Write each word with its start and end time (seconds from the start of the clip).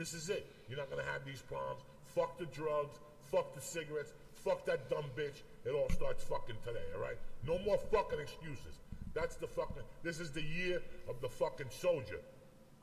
this 0.00 0.14
is 0.14 0.30
it. 0.30 0.46
You're 0.66 0.78
not 0.78 0.88
gonna 0.88 1.04
have 1.12 1.26
these 1.26 1.42
problems. 1.42 1.82
Fuck 2.14 2.38
the 2.38 2.46
drugs. 2.46 2.96
Fuck 3.30 3.54
the 3.54 3.60
cigarettes. 3.60 4.14
Fuck 4.32 4.64
that 4.64 4.88
dumb 4.88 5.04
bitch. 5.14 5.42
It 5.66 5.74
all 5.74 5.90
starts 5.90 6.24
fucking 6.24 6.56
today, 6.64 6.80
all 6.96 7.02
right? 7.02 7.18
No 7.46 7.58
more 7.58 7.76
fucking 7.76 8.18
excuses. 8.18 8.78
That's 9.12 9.36
the 9.36 9.46
fucking. 9.46 9.82
This 10.02 10.18
is 10.18 10.30
the 10.30 10.40
year 10.40 10.80
of 11.06 11.20
the 11.20 11.28
fucking 11.28 11.66
soldier. 11.68 12.20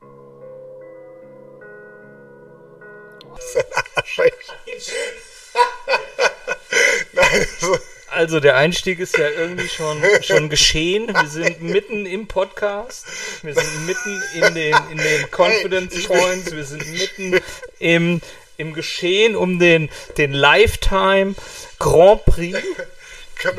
So- 7.58 7.78
Also 8.10 8.40
der 8.40 8.56
Einstieg 8.56 9.00
ist 9.00 9.18
ja 9.18 9.28
irgendwie 9.28 9.68
schon, 9.68 10.02
schon 10.22 10.48
geschehen. 10.48 11.08
Wir 11.08 11.28
sind 11.28 11.60
mitten 11.62 12.06
im 12.06 12.26
Podcast. 12.26 13.06
Wir 13.42 13.54
sind 13.54 13.86
mitten 13.86 14.22
in 14.34 14.54
den, 14.54 14.76
in 14.90 14.98
den 14.98 15.30
Confidence 15.30 16.06
Points. 16.06 16.52
Wir 16.52 16.64
sind 16.64 16.90
mitten 16.90 17.40
im, 17.78 18.20
im 18.56 18.72
Geschehen 18.72 19.36
um 19.36 19.58
den, 19.58 19.90
den 20.16 20.32
Lifetime 20.32 21.34
Grand 21.78 22.24
Prix, 22.24 22.58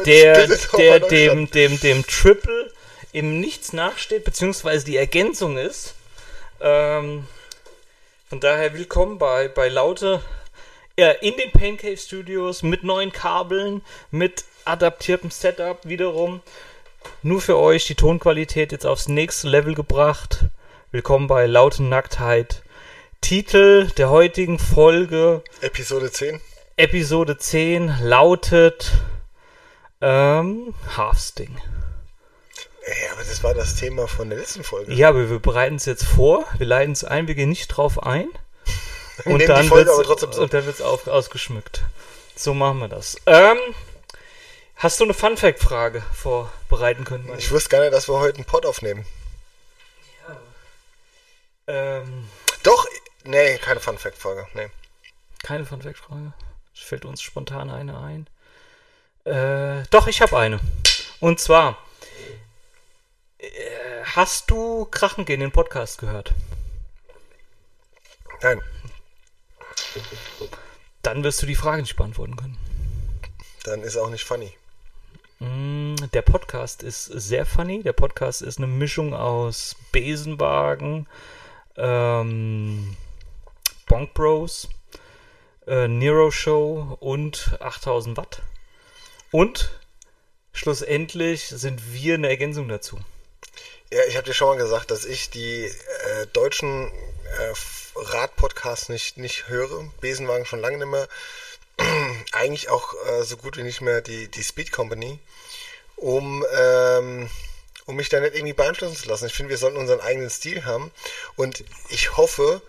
der, 0.06 0.48
der 0.78 1.00
dem, 1.00 1.50
dem, 1.52 1.80
dem 1.80 2.06
Triple 2.08 2.72
im 3.12 3.40
Nichts 3.40 3.72
nachsteht, 3.74 4.24
beziehungsweise 4.24 4.86
die 4.86 4.98
Ergänzung 4.98 5.58
ist. 5.58 5.94
Ähm, 6.60 7.28
von 8.30 8.40
daher 8.40 8.74
willkommen 8.74 9.20
bei, 9.20 9.48
bei 9.48 9.70
Laute 9.70 10.22
in 11.00 11.38
den 11.38 11.52
Pancake 11.52 11.98
Studios 11.98 12.62
mit 12.62 12.84
neuen 12.84 13.14
Kabeln, 13.14 13.82
mit 14.12 14.44
adaptiertem 14.66 15.32
Setup 15.32 15.78
wiederum. 15.84 16.42
Nur 17.24 17.40
für 17.40 17.58
euch 17.58 17.88
die 17.88 17.96
Tonqualität 17.96 18.74
jetzt 18.74 18.86
aufs 18.86 19.08
nächste 19.08 19.48
Level 19.48 19.76
gebracht. 19.76 20.46
Willkommen 20.92 21.28
bei 21.28 21.46
Laute 21.46 21.84
Nacktheit. 21.84 22.64
Titel 23.22 23.88
der 23.92 24.10
heutigen 24.10 24.60
Folge, 24.60 25.42
Episode 25.62 26.12
10. 26.12 26.42
Episode 26.76 27.38
10, 27.38 27.96
lautet 28.02 28.92
ähm, 30.02 30.74
Halfsting. 30.98 31.58
Ja, 32.86 33.14
aber 33.14 33.24
das 33.24 33.42
war 33.42 33.54
das 33.54 33.76
Thema 33.76 34.08
von 34.08 34.30
der 34.30 34.40
letzten 34.40 34.64
Folge. 34.64 34.94
Ja, 34.94 35.10
aber 35.10 35.30
wir 35.30 35.40
bereiten 35.40 35.76
es 35.76 35.86
jetzt 35.86 36.04
vor, 36.04 36.46
wir 36.58 36.68
leiten 36.68 36.92
es 36.92 37.06
ein, 37.06 37.28
wir 37.28 37.36
gehen 37.36 37.50
nicht 37.50 37.68
drauf 37.68 38.04
ein. 38.04 38.28
Wir 39.26 39.34
Und 39.34 39.48
dann 39.48 39.68
Folge 39.68 39.90
wird's, 39.92 40.22
so. 40.22 40.42
und 40.42 40.54
dann 40.54 40.66
wird's 40.66 40.82
auf, 40.82 41.08
ausgeschmückt. 41.08 41.84
So 42.36 42.54
machen 42.54 42.80
wir 42.80 42.88
das. 42.88 43.18
Ähm, 43.26 43.58
hast 44.76 45.00
du 45.00 45.04
eine 45.04 45.14
Fun-Fact-Frage 45.14 46.02
vorbereiten 46.14 47.04
können? 47.04 47.26
Manni? 47.28 47.40
Ich 47.40 47.52
wusste 47.52 47.70
gar 47.70 47.82
nicht, 47.82 47.94
dass 47.94 48.08
wir 48.08 48.20
heute 48.20 48.36
einen 48.38 48.46
Pod 48.46 48.66
aufnehmen. 48.66 49.06
Ähm, 51.68 52.28
Doch, 52.64 52.88
nee, 53.26 53.58
keine 53.60 53.80
Fun-Fact-Folge. 53.80 54.48
Nee. 54.54 54.70
keine 55.44 55.66
Fun-Fact-Frage. 55.66 56.34
Fällt 56.74 57.06
uns 57.06 57.22
spontan 57.22 57.70
eine 57.70 57.98
ein. 58.00 58.28
Äh, 59.26 59.84
doch, 59.92 60.08
ich 60.08 60.22
habe 60.22 60.38
eine. 60.38 60.60
Und 61.20 61.40
zwar, 61.40 61.78
äh, 63.38 63.48
hast 64.06 64.50
du 64.50 64.86
Krachen 64.86 65.26
gehen, 65.26 65.42
den 65.42 65.52
Podcast 65.52 66.00
gehört? 66.00 66.34
Nein, 68.42 68.62
Dann 71.02 71.24
wirst 71.24 71.42
du 71.42 71.46
die 71.46 71.56
Frage 71.56 71.82
nicht 71.82 71.96
beantworten 71.96 72.36
können. 72.36 72.58
dann 73.64 73.82
ist 73.82 73.98
auch 73.98 74.10
nicht 74.10 74.24
funny. 74.24 74.52
Mm, 75.40 75.96
Der 76.14 76.22
Podcast 76.22 76.84
ist 76.84 77.06
sehr 77.06 77.46
funny. 77.46 77.82
Der 77.84 77.94
Podcast 77.94 78.42
ist 78.42 78.58
eine 78.58 78.68
Mischung 78.68 79.14
aus 79.14 79.76
Besenwagen, 79.92 81.08
ähm, 81.78 82.96
Bonk 83.88 84.14
Bros, 84.14 84.68
äh, 85.68 85.88
Nero 85.88 86.32
Show 86.32 86.98
und 87.00 87.58
8000 87.60 88.18
Watt. 88.18 88.42
Und 89.32 89.72
schlussendlich 90.54 91.48
sind 91.48 91.94
wir 91.94 92.16
eine 92.16 92.28
Ergänzung 92.30 92.68
dazu. 92.68 93.00
Ja, 93.92 94.02
ich 94.08 94.16
habe 94.18 94.26
dir 94.26 94.34
schon 94.34 94.50
mal 94.50 94.58
gesagt, 94.62 94.92
dass 94.92 95.06
ich 95.06 95.30
die 95.30 95.64
äh, 95.66 96.28
deutschen 96.34 96.88
äh, 96.90 97.54
Radpodcasts 98.02 98.90
nicht, 98.90 99.18
nicht 99.18 99.48
höre. 99.48 99.92
Besenwagen 100.02 100.46
schon 100.46 100.60
lange 100.60 100.78
nicht 100.78 100.88
mehr. 100.88 101.08
Eigentlich 102.32 102.70
auch 102.70 102.94
äh, 103.08 103.24
so 103.24 103.38
gut 103.38 103.58
wie 103.58 103.64
nicht 103.64 103.82
mehr 103.82 104.02
die, 104.02 104.28
die 104.28 104.44
Speed 104.44 104.72
Company, 104.72 105.20
um, 105.96 106.46
ähm, 106.54 107.30
um 107.86 107.96
mich 107.96 108.10
da 108.10 108.20
nicht 108.20 108.36
irgendwie 108.36 108.54
beeinflussen 108.54 108.96
zu 108.96 109.08
lassen. 109.08 109.28
Ich 109.28 109.34
finde, 109.34 109.50
wir 109.50 109.58
sollten 109.58 109.78
unseren 109.78 110.02
eigenen 110.02 110.30
Stil 110.30 110.66
haben. 110.66 110.92
Und 111.36 111.64
ich 111.90 112.18
hoffe, 112.18 112.62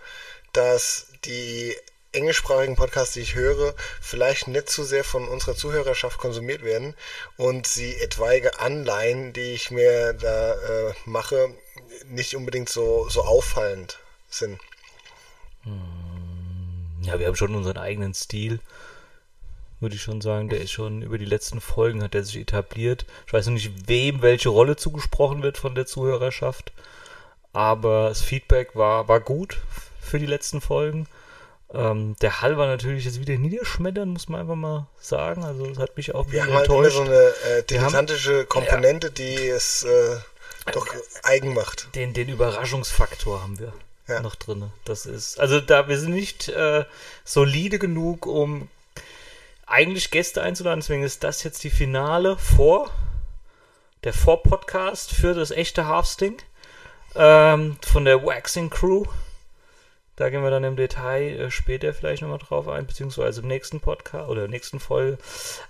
dass 0.53 1.07
die 1.25 1.75
englischsprachigen 2.13 2.75
Podcasts, 2.75 3.13
die 3.13 3.21
ich 3.21 3.35
höre, 3.35 3.73
vielleicht 4.01 4.47
nicht 4.47 4.69
zu 4.69 4.83
sehr 4.83 5.03
von 5.03 5.27
unserer 5.27 5.55
Zuhörerschaft 5.55 6.17
konsumiert 6.17 6.63
werden 6.63 6.95
und 7.37 7.67
sie 7.67 7.95
etwaige 8.01 8.59
Anleihen, 8.59 9.33
die 9.33 9.53
ich 9.53 9.71
mir 9.71 10.13
da 10.13 10.53
äh, 10.53 10.93
mache, 11.05 11.53
nicht 12.05 12.35
unbedingt 12.35 12.69
so, 12.69 13.07
so 13.09 13.21
auffallend 13.23 13.99
sind. 14.29 14.59
Ja, 17.03 17.19
wir 17.19 17.27
haben 17.27 17.35
schon 17.35 17.55
unseren 17.55 17.77
eigenen 17.77 18.13
Stil. 18.13 18.59
Würde 19.79 19.95
ich 19.95 20.01
schon 20.03 20.21
sagen, 20.21 20.49
der 20.49 20.61
ist 20.61 20.71
schon 20.71 21.01
über 21.01 21.17
die 21.17 21.25
letzten 21.25 21.59
Folgen 21.59 22.03
hat 22.03 22.13
er 22.13 22.23
sich 22.23 22.37
etabliert. 22.37 23.05
Ich 23.25 23.33
weiß 23.33 23.47
noch 23.47 23.53
nicht, 23.53 23.87
wem 23.87 24.21
welche 24.21 24.49
Rolle 24.49 24.75
zugesprochen 24.75 25.41
wird 25.41 25.57
von 25.57 25.73
der 25.73 25.87
Zuhörerschaft. 25.87 26.71
Aber 27.53 28.09
das 28.09 28.21
Feedback 28.21 28.75
war, 28.75 29.07
war 29.07 29.19
gut 29.19 29.57
für 29.99 30.19
die 30.19 30.27
letzten 30.27 30.61
Folgen. 30.61 31.07
Ähm, 31.73 32.15
der 32.21 32.41
Hall 32.41 32.57
war 32.57 32.67
natürlich 32.67 33.05
jetzt 33.05 33.19
wieder 33.19 33.35
niederschmettern, 33.37 34.09
muss 34.09 34.29
man 34.29 34.41
einfach 34.41 34.55
mal 34.55 34.87
sagen. 34.99 35.43
Also 35.43 35.65
es 35.65 35.79
hat 35.79 35.97
mich 35.97 36.13
auch 36.13 36.27
Wir 36.27 36.33
wieder 36.33 36.43
haben 36.43 36.53
halt 36.53 36.67
enttäuscht. 36.67 36.95
so 36.97 37.01
eine 37.01 37.13
äh, 37.15 37.55
Wir 37.55 37.61
dilettantische 37.63 38.45
Komponente, 38.45 39.09
die 39.09 39.47
es 39.47 39.83
äh, 39.83 40.17
doch 40.73 40.85
eigen 41.23 41.53
macht. 41.55 41.87
den, 41.95 42.13
den 42.13 42.29
Überraschungsfaktor 42.29 43.41
haben 43.41 43.57
wir 43.57 43.73
Ja. 44.11 44.21
noch 44.21 44.35
drin. 44.35 44.71
Das 44.85 45.05
ist, 45.05 45.39
also 45.39 45.59
da 45.59 45.87
wir 45.87 45.99
sind 45.99 46.13
nicht 46.13 46.49
äh, 46.49 46.85
solide 47.23 47.79
genug, 47.79 48.25
um 48.25 48.67
eigentlich 49.65 50.11
Gäste 50.11 50.41
einzuladen. 50.41 50.81
Deswegen 50.81 51.03
ist 51.03 51.23
das 51.23 51.43
jetzt 51.43 51.63
die 51.63 51.69
Finale 51.69 52.37
vor 52.37 52.89
der 54.03 54.13
Vor-Podcast 54.13 55.11
für 55.13 55.33
das 55.33 55.51
echte 55.51 55.87
Halfsting 55.87 56.37
ähm, 57.15 57.77
von 57.81 58.05
der 58.05 58.23
Waxing 58.25 58.69
Crew. 58.69 59.05
Da 60.15 60.29
gehen 60.29 60.43
wir 60.43 60.51
dann 60.51 60.63
im 60.63 60.75
Detail 60.75 61.39
äh, 61.39 61.51
später 61.51 61.93
vielleicht 61.93 62.21
nochmal 62.21 62.39
drauf 62.39 62.67
ein, 62.67 62.85
beziehungsweise 62.85 63.41
im 63.41 63.47
nächsten 63.47 63.79
Podcast 63.79 64.29
oder 64.29 64.47
nächsten 64.47 64.79
Folge. 64.79 65.17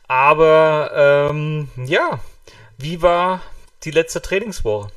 Aber 0.08 1.29
ähm, 1.31 1.69
ja, 1.78 2.19
wie 2.78 3.02
war 3.02 3.41
die 3.84 3.91
letzte 3.91 4.22
Trainingswoche? 4.22 4.91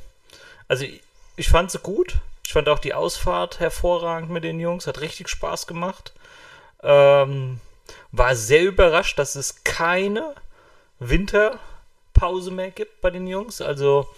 Also 0.66 0.84
ich, 0.84 1.02
ich 1.36 1.48
fand 1.48 1.70
sie 1.70 1.78
gut. 1.78 2.16
Fand 2.54 2.68
auch 2.68 2.78
die 2.78 2.94
Ausfahrt 2.94 3.58
hervorragend 3.58 4.30
mit 4.30 4.44
den 4.44 4.60
Jungs. 4.60 4.86
Hat 4.86 5.00
richtig 5.00 5.28
Spaß 5.28 5.66
gemacht. 5.66 6.12
Ähm, 6.84 7.58
war 8.12 8.36
sehr 8.36 8.62
überrascht, 8.62 9.18
dass 9.18 9.34
es 9.34 9.64
keine 9.64 10.36
Winterpause 11.00 12.52
mehr 12.52 12.70
gibt 12.70 13.00
bei 13.00 13.10
den 13.10 13.26
Jungs. 13.26 13.60
Also 13.60 14.08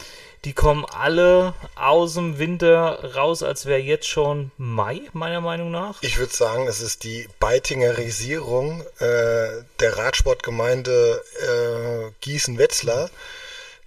die 0.45 0.53
kommen 0.53 0.85
alle 0.85 1.55
aus 1.77 2.13
dem 2.13 2.39
Winter 2.39 3.15
raus, 3.15 3.43
als 3.43 3.65
wäre 3.65 3.81
jetzt 3.81 4.07
schon 4.07 4.51
Mai, 4.59 5.01
meiner 5.15 5.41
Meinung 5.41 5.71
nach. 5.71 6.03
Ich 6.03 6.19
würde 6.19 6.35
sagen, 6.35 6.67
es 6.67 6.83
ist 6.83 7.05
die 7.05 7.31
Beitingerisierung 7.41 8.83
äh, 8.99 9.63
der 9.81 9.97
Radsportgemeinde 9.97 11.25
äh, 11.41 12.13
Gießen-Wetzlar, 12.21 13.09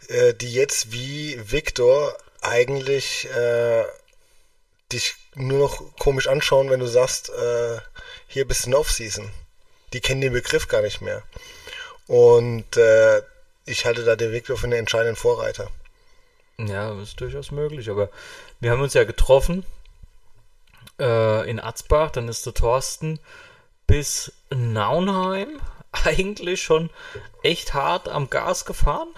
äh, 0.08 0.34
die 0.34 0.52
jetzt 0.52 0.92
wie 0.92 1.40
Viktor 1.40 2.18
eigentlich 2.42 3.28
äh, 3.30 3.84
dich 4.92 5.16
nur 5.36 5.60
noch 5.60 5.96
komisch 5.98 6.28
anschauen, 6.28 6.70
wenn 6.70 6.80
du 6.80 6.88
sagst, 6.88 7.30
äh, 7.30 7.80
hier 8.28 8.48
bist 8.48 8.66
du 8.66 8.70
in 8.70 8.76
Off-Season. 8.76 9.30
Die 9.94 10.02
kennen 10.02 10.22
den 10.22 10.34
Begriff 10.34 10.68
gar 10.68 10.82
nicht 10.82 11.02
mehr. 11.02 11.24
Und 12.08 12.78
äh, 12.78 13.22
ich 13.66 13.86
halte 13.86 14.04
da 14.04 14.16
den 14.16 14.32
Viktor 14.32 14.58
für 14.58 14.66
einen 14.66 14.80
entscheidenden 14.80 15.16
Vorreiter. 15.16 15.70
Ja, 16.58 17.00
ist 17.02 17.22
durchaus 17.22 17.52
möglich, 17.52 17.90
aber 17.90 18.10
wir 18.60 18.72
haben 18.72 18.82
uns 18.82 18.94
ja 18.94 19.04
getroffen 19.04 19.66
äh, 21.00 21.50
in 21.50 21.60
Atzbach, 21.60 22.12
dann 22.12 22.28
ist 22.28 22.46
der 22.46 22.54
Thorsten 22.54 23.20
bis 23.88 24.32
Naunheim 24.50 25.60
eigentlich 25.92 26.62
schon 26.62 26.90
echt 27.44 27.74
hart 27.74 28.10
am 28.10 28.30
Gas 28.30 28.66
gefahren. 28.66 29.10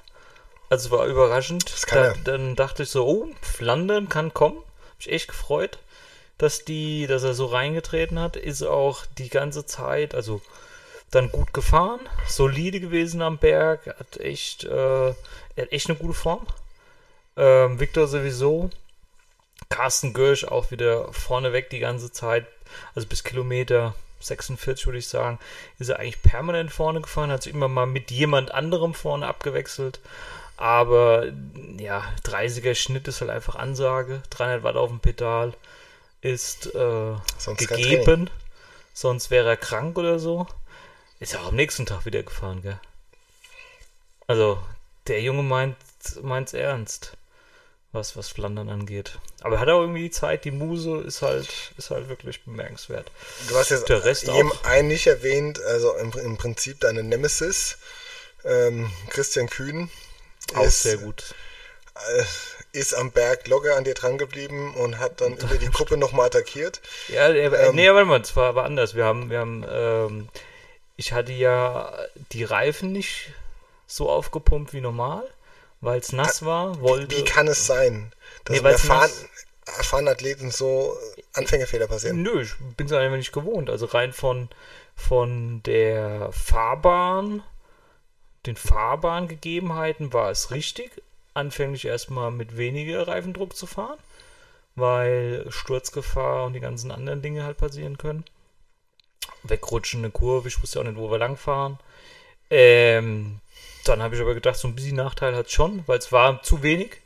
Also 0.70 0.92
war 0.92 1.06
überraschend. 1.08 1.70
Da, 1.90 2.14
dann 2.24 2.56
dachte 2.56 2.84
ich 2.84 2.90
so, 2.90 3.06
oh, 3.06 3.28
Flandern 3.42 4.08
kann 4.08 4.34
kommen. 4.34 4.58
Hab 5.02 5.08
ich 5.08 5.14
echt 5.14 5.30
gefreut, 5.30 5.80
dass 6.38 6.64
die, 6.64 7.08
dass 7.08 7.24
er 7.24 7.34
so 7.34 7.48
reingetreten 7.48 8.20
hat. 8.20 8.36
Ist 8.36 8.62
auch 8.62 9.04
die 9.18 9.30
ganze 9.30 9.66
Zeit, 9.66 10.14
also 10.14 10.42
dann 11.10 11.32
gut 11.32 11.54
gefahren, 11.54 12.00
solide 12.28 12.80
gewesen 12.80 13.24
am 13.24 13.40
Berg, 13.40 13.88
hat 13.88 14.18
echt, 14.18 14.64
äh, 14.64 15.10
hat 15.10 15.72
echt 15.72 15.90
eine 15.90 15.98
gute 15.98 16.14
Form. 16.14 16.46
Ähm, 17.36 17.80
Victor 17.80 18.08
sowieso. 18.08 18.70
Carsten 19.70 20.14
Görsch 20.14 20.44
auch 20.44 20.70
wieder 20.70 21.12
vorneweg 21.14 21.72
die 21.72 21.80
ganze 21.80 22.12
Zeit, 22.12 22.46
also 22.94 23.08
bis 23.08 23.24
Kilometer 23.24 23.96
46 24.20 24.86
würde 24.86 25.00
ich 25.00 25.08
sagen, 25.08 25.40
ist 25.80 25.90
er 25.90 26.00
eigentlich 26.00 26.22
permanent 26.22 26.72
vorne 26.72 27.02
gefahren, 27.02 27.32
hat 27.32 27.42
sich 27.42 27.54
immer 27.54 27.68
mal 27.68 27.88
mit 27.88 28.12
jemand 28.12 28.52
anderem 28.52 28.94
vorne 28.94 29.26
abgewechselt. 29.26 30.00
Aber 30.62 31.26
ja, 31.80 32.04
30er 32.24 32.76
Schnitt 32.76 33.08
ist 33.08 33.20
halt 33.22 33.32
einfach 33.32 33.56
Ansage. 33.56 34.22
300 34.30 34.62
Watt 34.62 34.76
auf 34.76 34.92
dem 34.92 35.00
Pedal 35.00 35.56
ist 36.22 36.68
äh, 36.76 37.16
gegeben. 37.58 38.30
Sonst 38.94 39.32
wäre 39.32 39.50
er 39.50 39.58
krank 39.58 39.98
oder 39.98 40.20
so. 40.20 40.46
Ist 41.20 41.34
ja 41.34 41.40
auch 41.40 41.48
am 41.48 41.56
nächsten 41.56 41.88
Tag 41.88 42.06
wieder 42.06 42.22
gefahren, 42.22 42.62
gell? 42.62 42.80
Also, 44.28 44.62
der 45.08 45.24
Junge 45.24 45.42
meint 45.42 45.78
meint's 46.22 46.54
ernst, 46.54 47.18
was, 47.92 48.16
was 48.16 48.30
Flandern 48.30 48.70
angeht. 48.70 49.18
Aber 49.42 49.56
er 49.56 49.62
hat 49.62 49.70
auch 49.70 49.82
irgendwie 49.82 50.04
die 50.04 50.12
Zeit, 50.12 50.46
die 50.46 50.52
Muse 50.52 51.00
ist 51.00 51.24
halt, 51.24 51.74
ist 51.76 51.90
halt 51.90 52.08
wirklich 52.08 52.46
bemerkenswert. 52.46 53.12
Du 53.50 53.56
hast 53.56 53.72
jetzt 53.72 53.90
Der 53.90 54.06
Rest 54.06 54.28
jedem 54.28 54.52
auch. 54.52 54.64
einen 54.66 54.90
nicht 54.90 55.08
erwähnt, 55.08 55.60
also 55.64 55.96
im, 55.96 56.12
im 56.24 56.38
Prinzip 56.38 56.82
deine 56.82 57.02
Nemesis, 57.02 57.80
ähm, 58.44 58.92
Christian 59.10 59.50
Kühn, 59.50 59.90
Auch 60.56 60.66
ist, 60.66 60.84
sehr 60.84 60.98
gut. 60.98 61.34
äh, 61.96 62.24
ist 62.74 62.94
am 62.94 63.12
Berg 63.12 63.48
locker 63.48 63.76
an 63.76 63.84
dir 63.84 63.94
dran 63.94 64.18
geblieben 64.18 64.74
und 64.76 65.00
hat 65.00 65.22
dann 65.22 65.38
über 65.38 65.58
die 65.58 65.68
Kuppe 65.68 65.98
nochmal 65.98 66.28
attackiert. 66.28 66.82
Ja, 67.10 67.30
er, 67.30 67.70
Ähm, 67.70 67.76
nee, 67.76 67.90
warte 67.90 68.06
mal, 68.06 68.22
es 68.22 68.36
war, 68.36 68.56
war 68.56 68.66
anders. 68.66 68.96
Wir 68.96 69.06
haben, 69.06 69.30
wir 69.30 69.40
haben, 69.40 69.66
ähm, 69.70 70.30
ich 70.98 71.14
hatte 71.14 71.34
ja 71.34 71.92
die 72.32 72.44
Reifen 72.44 72.92
nicht 72.92 73.32
so 73.88 74.10
aufgepumpt 74.10 74.74
wie 74.74 74.82
normal, 74.82 75.24
weil 75.82 76.00
es 76.00 76.12
nass 76.14 76.46
war, 76.46 76.80
wollte. 76.82 77.18
Wie 77.18 77.26
kann 77.26 77.48
es 77.48 77.66
sein, 77.66 78.12
dass 78.46 78.62
Nee, 78.62 78.68
erfahren, 78.70 79.12
erfahrenen 79.78 80.14
Athleten 80.14 80.52
so 80.52 80.98
Anfängerfehler 81.34 81.88
passieren? 81.88 82.22
Nö, 82.22 82.42
ich 82.42 82.54
bin 82.78 82.88
es 82.88 82.94
einfach 82.94 83.18
nicht 83.18 83.34
gewohnt. 83.34 83.70
Also 83.70 83.88
rein 83.88 84.14
von, 84.14 84.50
von 84.96 85.62
der 85.64 86.30
Fahrbahn, 86.32 87.44
den 88.46 88.56
Fahrbahngegebenheiten 88.56 90.14
war 90.14 90.32
es 90.32 90.52
richtig, 90.52 90.92
anfänglich 91.34 91.86
erstmal 91.86 92.32
mit 92.32 92.58
weniger 92.58 93.08
Reifendruck 93.08 93.56
zu 93.56 93.68
fahren, 93.68 94.00
weil 94.76 95.46
Sturzgefahr 95.50 96.46
und 96.46 96.54
die 96.54 96.60
ganzen 96.60 96.92
anderen 96.92 97.22
Dinge 97.22 97.44
halt 97.44 97.58
passieren 97.58 97.98
können. 97.98 98.26
Wegrutschen, 99.44 100.02
eine 100.02 100.12
Kurve, 100.12 100.48
ich 100.48 100.62
wusste 100.62 100.80
auch 100.80 100.84
nicht, 100.84 100.98
wo 100.98 101.12
wir 101.12 101.18
langfahren. 101.18 101.78
Ähm, 102.50 103.40
dann 103.86 104.02
habe 104.02 104.16
ich 104.16 104.22
aber 104.22 104.34
gedacht, 104.34 104.58
so 104.58 104.68
ein 104.68 104.76
bisschen 104.76 104.98
Nachteil 104.98 105.36
hat 105.36 105.52
schon, 105.52 105.84
weil 105.88 105.98
es 105.98 106.12
war 106.12 106.44
zu 106.44 106.64
wenig. 106.64 106.98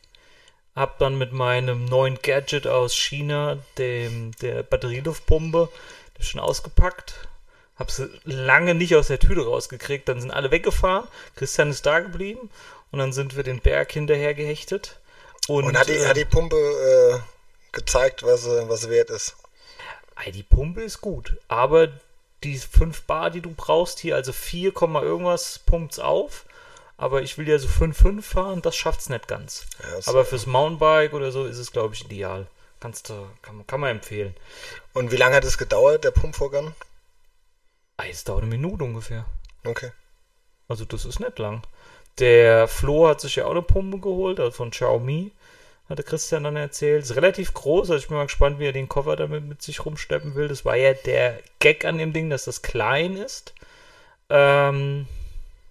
Hab 0.76 1.00
dann 1.00 1.18
mit 1.18 1.32
meinem 1.32 1.86
neuen 1.86 2.20
Gadget 2.22 2.68
aus 2.68 2.94
China, 2.94 3.58
dem 3.78 4.34
der 4.42 4.64
Batterieluftpumpe, 4.64 5.70
das 6.16 6.28
schon 6.28 6.42
ausgepackt. 6.42 7.30
Hab 7.78 7.92
sie 7.92 8.10
lange 8.24 8.74
nicht 8.76 8.96
aus 8.96 9.08
der 9.08 9.20
Tüte 9.20 9.46
rausgekriegt. 9.46 10.08
Dann 10.08 10.22
sind 10.22 10.32
alle 10.32 10.52
weggefahren. 10.52 11.08
Christian 11.36 11.70
ist 11.70 11.86
da 11.86 12.00
geblieben. 12.00 12.50
Und 12.92 13.00
dann 13.00 13.14
sind 13.14 13.36
wir 13.36 13.44
den 13.44 13.60
Berg 13.60 13.92
hinterher 13.92 14.34
gehechtet. 14.34 15.00
Und, 15.48 15.66
Und 15.66 15.78
hat 15.78 15.88
die, 15.88 15.94
äh, 15.94 16.08
hat 16.08 16.18
die 16.18 16.26
Pumpe 16.26 16.56
äh, 16.56 17.20
gezeigt, 17.72 18.24
was 18.24 18.44
sie, 18.44 18.70
was 18.70 18.90
wert 18.90 19.10
ist? 19.10 19.36
Die 20.34 20.44
Pumpe 20.44 20.82
ist 20.82 21.02
gut, 21.02 21.38
aber 21.50 21.90
die 22.44 22.58
5 22.58 23.04
Bar, 23.04 23.32
die 23.32 23.42
du 23.42 23.54
brauchst 23.56 24.00
hier, 24.00 24.16
also 24.16 24.32
4, 24.32 24.72
Komma 24.72 25.02
irgendwas 25.02 25.60
pumpt's 25.60 26.00
auf. 26.00 26.46
Aber 26.98 27.22
ich 27.22 27.38
will 27.38 27.50
ja 27.50 27.60
so 27.60 27.68
5,5 27.68 28.22
fahren, 28.22 28.62
das 28.62 28.78
schafft's 28.78 29.10
nicht 29.10 29.28
ganz. 29.28 29.66
Ja, 29.84 30.00
aber 30.06 30.24
fürs 30.24 30.46
Mountainbike 30.46 31.14
oder 31.14 31.32
so 31.32 31.46
ist 31.46 31.58
es, 31.58 31.74
glaube 31.74 31.94
ich, 31.94 32.06
ideal. 32.06 32.48
Kannst 32.80 33.10
du, 33.10 33.28
kann, 33.42 33.68
kann 33.68 33.82
man 33.82 33.90
empfehlen. 33.90 34.34
Und 34.94 35.12
wie 35.12 35.18
lange 35.18 35.36
hat 35.36 35.44
es 35.44 35.58
gedauert, 35.58 36.06
der 36.06 36.12
Pumpvorgang? 36.12 36.74
Es 37.98 38.24
dauert 38.24 38.44
eine 38.44 38.52
Minute 38.52 38.84
ungefähr. 38.84 39.26
Okay. 39.64 39.92
Also 40.68 40.86
das 40.86 41.06
ist 41.06 41.20
nicht 41.20 41.40
lang. 41.40 41.62
Der 42.20 42.68
Flo 42.68 43.08
hat 43.08 43.22
sich 43.22 43.36
ja 43.36 43.46
auch 43.46 43.52
eine 43.52 43.62
Pumpe 43.62 44.00
geholt, 44.00 44.40
also 44.40 44.52
von 44.52 44.72
Xiaomi, 44.72 45.32
hatte 45.90 46.04
Christian 46.04 46.46
dann 46.46 46.56
erzählt. 46.56 47.04
Ist 47.04 47.16
relativ 47.16 47.54
groß, 47.54 47.90
also 47.90 48.02
ich 48.02 48.08
bin 48.08 48.18
mal 48.18 48.26
gespannt, 48.26 48.60
wie 48.60 48.68
er 48.68 48.74
den 48.74 48.88
Koffer 48.88 49.16
damit 49.16 49.44
mit 49.44 49.62
sich 49.62 49.86
rumschleppen 49.86 50.36
will. 50.36 50.48
Das 50.48 50.66
war 50.66 50.76
ja 50.76 50.94
der 50.94 51.40
Gag 51.60 51.86
an 51.86 51.98
dem 51.98 52.14
Ding, 52.14 52.30
dass 52.30 52.46
das 52.46 52.62
klein 52.62 53.18
ist. 53.18 53.54
Ähm, 54.30 55.08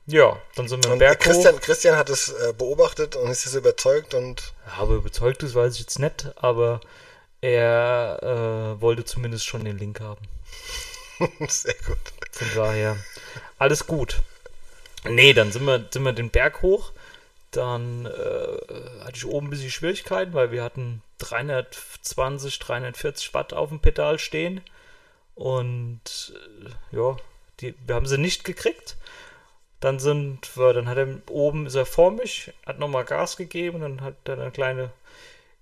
ja, 0.06 0.38
dann 0.54 0.68
sind 0.68 0.84
wir 0.84 0.92
im 0.92 0.98
Berg 0.98 1.20
Christian. 1.20 1.58
Christian 1.60 1.96
hat 1.96 2.10
es 2.10 2.28
äh, 2.28 2.52
beobachtet 2.56 3.16
und 3.16 3.30
ist 3.30 3.46
jetzt 3.46 3.54
überzeugt 3.54 4.14
und 4.14 4.52
aber 4.78 4.94
überzeugt 4.94 5.42
ist, 5.42 5.54
weiß 5.54 5.74
ich 5.74 5.80
jetzt 5.80 5.98
nicht, 5.98 6.30
aber 6.36 6.80
er 7.40 8.18
äh, 8.22 8.80
wollte 8.80 9.04
zumindest 9.04 9.46
schon 9.46 9.64
den 9.64 9.78
Link 9.78 10.00
haben. 10.00 10.22
sehr 11.48 11.74
gut. 11.86 11.98
Von 12.32 12.48
daher, 12.54 12.96
alles 13.58 13.86
gut. 13.86 14.20
Nee, 15.04 15.34
dann 15.34 15.52
sind 15.52 15.64
wir, 15.64 15.86
sind 15.90 16.02
wir 16.02 16.12
den 16.12 16.30
Berg 16.30 16.62
hoch. 16.62 16.92
Dann 17.50 18.06
äh, 18.06 19.04
hatte 19.04 19.16
ich 19.16 19.26
oben 19.26 19.46
ein 19.46 19.50
bisschen 19.50 19.70
Schwierigkeiten, 19.70 20.32
weil 20.32 20.50
wir 20.50 20.64
hatten 20.64 21.02
320, 21.18 22.58
340 22.58 23.34
Watt 23.34 23.52
auf 23.52 23.68
dem 23.68 23.80
Pedal 23.80 24.18
stehen. 24.18 24.60
Und 25.34 26.32
äh, 26.92 26.96
ja, 26.96 27.16
die, 27.60 27.74
wir 27.86 27.94
haben 27.94 28.06
sie 28.06 28.18
nicht 28.18 28.44
gekriegt. 28.44 28.96
Dann 29.80 29.98
sind 29.98 30.56
wir, 30.56 30.72
dann 30.72 30.88
hat 30.88 30.96
er 30.96 31.08
oben 31.28 31.66
ist 31.66 31.74
er 31.74 31.86
vor 31.86 32.10
mich, 32.10 32.52
hat 32.64 32.78
nochmal 32.78 33.04
Gas 33.04 33.36
gegeben, 33.36 33.82
dann 33.82 34.00
hat 34.00 34.14
er 34.24 34.40
eine 34.40 34.50
kleine, 34.50 34.90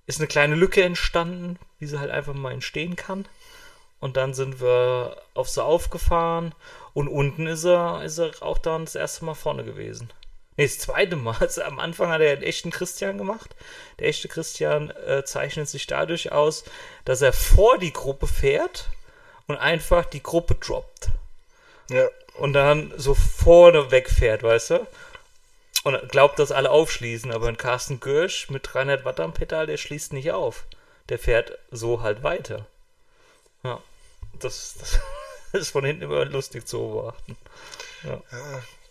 ist 0.06 0.20
eine 0.20 0.28
kleine 0.28 0.55
Lücke 0.55 0.84
entstanden, 0.84 1.58
wie 1.81 1.87
sie 1.87 1.98
halt 1.98 2.10
einfach 2.10 2.32
mal 2.32 2.52
entstehen 2.52 2.94
kann. 2.94 3.26
Und 4.02 4.16
dann 4.16 4.34
sind 4.34 4.60
wir 4.60 5.16
auf 5.32 5.49
sie 5.49 5.62
aufgefahren 5.62 6.56
und 6.93 7.06
unten 7.06 7.46
ist 7.46 7.62
er, 7.62 8.02
ist 8.02 8.19
er 8.19 8.32
auch 8.40 8.58
dann 8.58 8.84
das 8.84 8.96
erste 8.96 9.25
Mal 9.25 9.34
vorne 9.34 9.62
gewesen. 9.62 10.12
Nee, 10.56 10.64
das 10.64 10.81
zweite 10.81 11.14
Mal. 11.14 11.37
Also 11.38 11.62
am 11.62 11.78
Anfang 11.78 12.10
hat 12.10 12.20
er 12.20 12.32
einen 12.32 12.43
echten 12.43 12.72
Christian 12.72 13.16
gemacht. 13.16 13.54
Der 14.00 14.08
echte 14.08 14.26
Christian 14.26 14.90
äh, 15.06 15.22
zeichnet 15.25 15.69
sich 15.69 15.87
dadurch 15.87 16.32
aus, 16.32 16.64
dass 17.04 17.22
er 17.22 17.32
vor 17.32 17.78
die 17.78 17.93
Gruppe 17.93 18.26
fährt 18.26 18.88
und 19.46 19.56
einfach 19.56 20.05
die 20.05 20.22
Gruppe 20.22 20.56
droppt. 20.56 21.10
Ja. 21.88 22.08
Und 22.34 22.55
dann 22.55 22.93
so 22.96 23.14
vorne 23.14 23.93
wegfährt, 23.93 24.43
weißt 24.43 24.70
du? 24.70 24.87
Und 25.84 26.08
glaubt, 26.08 26.40
dass 26.40 26.50
alle 26.50 26.72
aufschließen. 26.72 27.31
Aber 27.31 27.46
ein 27.46 27.56
Carsten 27.56 28.00
Görsch 28.00 28.50
mit 28.50 28.69
300 28.72 29.05
Watt 29.05 29.20
am 29.20 29.32
Pedal, 29.32 29.69
der 29.69 29.76
schließt 29.76 30.12
nicht 30.12 30.32
auf. 30.32 30.64
Der 31.08 31.20
fährt 31.20 31.56
so 31.70 32.02
halt 32.02 32.25
weiter. 32.25 32.66
Ja, 34.32 34.38
das, 34.40 34.75
das 34.79 34.99
ist 35.53 35.70
von 35.70 35.84
hinten 35.84 36.03
immer 36.03 36.24
lustig 36.24 36.67
zu 36.67 36.79
beobachten. 36.79 37.36
ja, 38.05 38.22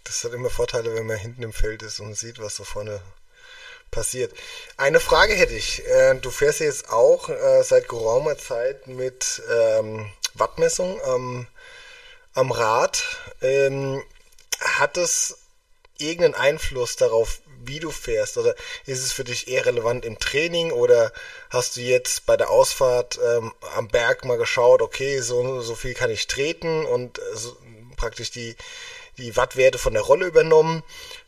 das 0.03 0.23
hat 0.23 0.33
immer 0.33 0.49
Vorteile, 0.49 0.95
wenn 0.95 1.07
man 1.07 1.17
hinten 1.17 1.43
im 1.43 1.53
Feld 1.53 1.83
ist 1.83 1.99
und 1.99 2.15
sieht, 2.15 2.39
was 2.39 2.55
so 2.55 2.63
vorne 2.63 3.01
passiert. 3.91 4.33
Eine 4.77 4.99
Frage 4.99 5.33
hätte 5.33 5.53
ich. 5.53 5.85
Äh, 5.85 6.15
du 6.15 6.31
fährst 6.31 6.61
ja 6.61 6.65
jetzt 6.65 6.89
auch 6.89 7.29
äh, 7.29 7.63
seit 7.63 7.87
geraumer 7.87 8.37
Zeit 8.37 8.87
mit 8.87 9.41
ähm, 9.49 10.11
Wattmessung 10.33 10.99
am, 11.01 11.47
am 12.33 12.51
Rad. 12.51 13.03
Ähm, 13.41 14.03
hat 14.59 14.97
es 14.97 15.37
irgendeinen 15.97 16.35
Einfluss 16.35 16.95
darauf, 16.95 17.41
wie 17.67 17.79
du 17.79 17.91
fährst? 17.91 18.37
Oder 18.37 18.55
ist 18.85 19.03
es 19.03 19.11
für 19.11 19.23
dich 19.23 19.47
eher 19.47 19.65
relevant 19.65 20.05
im 20.05 20.19
Training? 20.19 20.71
Oder 20.71 21.11
hast 21.49 21.77
du 21.77 21.81
jetzt 21.81 22.25
bei 22.25 22.37
der 22.37 22.49
Ausfahrt 22.49 23.19
ähm, 23.23 23.53
am 23.75 23.87
Berg 23.87 24.25
mal 24.25 24.37
geschaut, 24.37 24.81
okay, 24.81 25.19
so, 25.21 25.61
so 25.61 25.75
viel 25.75 25.93
kann 25.93 26.09
ich 26.09 26.27
treten 26.27 26.85
und 26.85 27.19
äh, 27.19 27.21
so, 27.35 27.55
praktisch 27.97 28.31
die, 28.31 28.55
die 29.17 29.35
Wattwerte 29.35 29.77
von 29.77 29.93
der 29.93 30.03
Rolle 30.03 30.25
übernommen? 30.25 30.83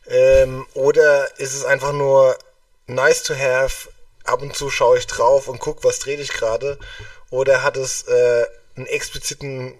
Ähm, 0.06 0.66
oder 0.74 1.38
ist 1.38 1.54
es 1.54 1.64
einfach 1.64 1.92
nur 1.92 2.36
nice 2.86 3.22
to 3.22 3.34
have? 3.34 3.88
Ab 4.24 4.40
und 4.40 4.56
zu 4.56 4.70
schaue 4.70 4.96
ich 4.96 5.06
drauf 5.06 5.48
und 5.48 5.58
gucke, 5.58 5.84
was 5.84 5.98
trete 5.98 6.22
ich 6.22 6.32
gerade? 6.32 6.78
Oder 7.30 7.62
hat 7.62 7.76
es 7.76 8.08
äh, 8.08 8.46
einen 8.74 8.86
expliziten 8.86 9.74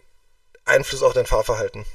Einfluss 0.67 1.03
auf 1.03 1.15
dein 1.15 1.27
Fahrverhalten? 1.27 1.87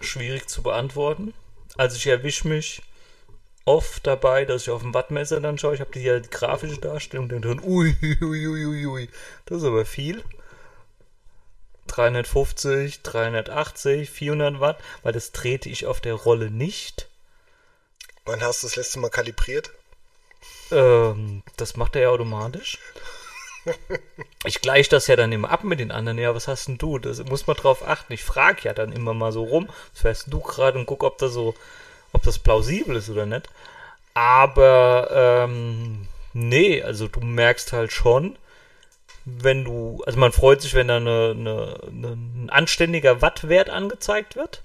Schwierig 0.00 0.48
zu 0.48 0.62
beantworten. 0.62 1.34
Also 1.78 1.96
ich 1.96 2.08
erwische 2.08 2.48
mich 2.48 2.82
oft 3.64 4.04
dabei, 4.04 4.44
dass 4.44 4.62
ich 4.62 4.70
auf 4.70 4.82
dem 4.82 4.94
Wattmesser 4.94 5.40
dann 5.40 5.58
schaue. 5.58 5.74
Ich 5.74 5.80
habe 5.80 5.92
die 5.92 6.28
grafische 6.28 6.80
Darstellung 6.80 7.30
und 7.30 7.44
dann, 7.44 7.60
ui, 7.60 7.96
ui, 8.20 8.46
ui, 8.48 8.66
ui, 8.66 8.86
ui, 8.86 9.08
das 9.46 9.58
ist 9.58 9.64
aber 9.64 9.86
viel. 9.86 10.24
350, 11.86 13.02
380, 13.02 14.10
400 14.10 14.60
Watt, 14.60 14.80
weil 15.04 15.12
das 15.12 15.30
trete 15.30 15.68
ich 15.68 15.86
auf 15.86 16.00
der 16.00 16.14
Rolle 16.14 16.50
nicht. 16.50 17.08
Wann 18.24 18.42
hast 18.42 18.62
du 18.62 18.66
das 18.66 18.76
letzte 18.76 18.98
Mal 18.98 19.10
kalibriert? 19.10 19.70
Ähm, 20.72 21.44
das 21.56 21.76
macht 21.76 21.94
er 21.94 22.02
ja 22.02 22.08
automatisch. 22.08 22.78
Ich 24.44 24.60
gleiche 24.60 24.90
das 24.90 25.08
ja 25.08 25.16
dann 25.16 25.32
immer 25.32 25.50
ab 25.50 25.64
mit 25.64 25.80
den 25.80 25.90
anderen. 25.90 26.18
Ja, 26.18 26.34
was 26.34 26.48
hast 26.48 26.68
denn 26.68 26.78
du? 26.78 26.98
Das 26.98 27.22
muss 27.24 27.46
man 27.46 27.56
drauf 27.56 27.86
achten. 27.86 28.12
Ich 28.12 28.22
frage 28.22 28.62
ja 28.62 28.72
dann 28.72 28.92
immer 28.92 29.14
mal 29.14 29.32
so 29.32 29.44
rum, 29.44 29.68
was 29.92 30.02
fährst 30.02 30.32
du 30.32 30.40
gerade 30.40 30.78
und 30.78 30.86
guck, 30.86 31.02
ob 31.02 31.18
das 31.18 31.32
so, 31.32 31.54
ob 32.12 32.22
das 32.22 32.38
plausibel 32.38 32.96
ist 32.96 33.10
oder 33.10 33.26
nicht. 33.26 33.48
Aber 34.14 35.08
ähm, 35.48 36.08
Nee, 36.40 36.82
also 36.82 37.08
du 37.08 37.20
merkst 37.20 37.72
halt 37.72 37.92
schon, 37.92 38.38
wenn 39.24 39.64
du, 39.64 40.02
also 40.06 40.18
man 40.18 40.32
freut 40.32 40.62
sich, 40.62 40.74
wenn 40.74 40.88
da 40.88 40.96
eine, 40.96 41.34
eine, 41.36 41.80
eine, 41.88 42.08
ein 42.08 42.50
anständiger 42.50 43.22
Wattwert 43.22 43.70
angezeigt 43.70 44.36
wird. 44.36 44.62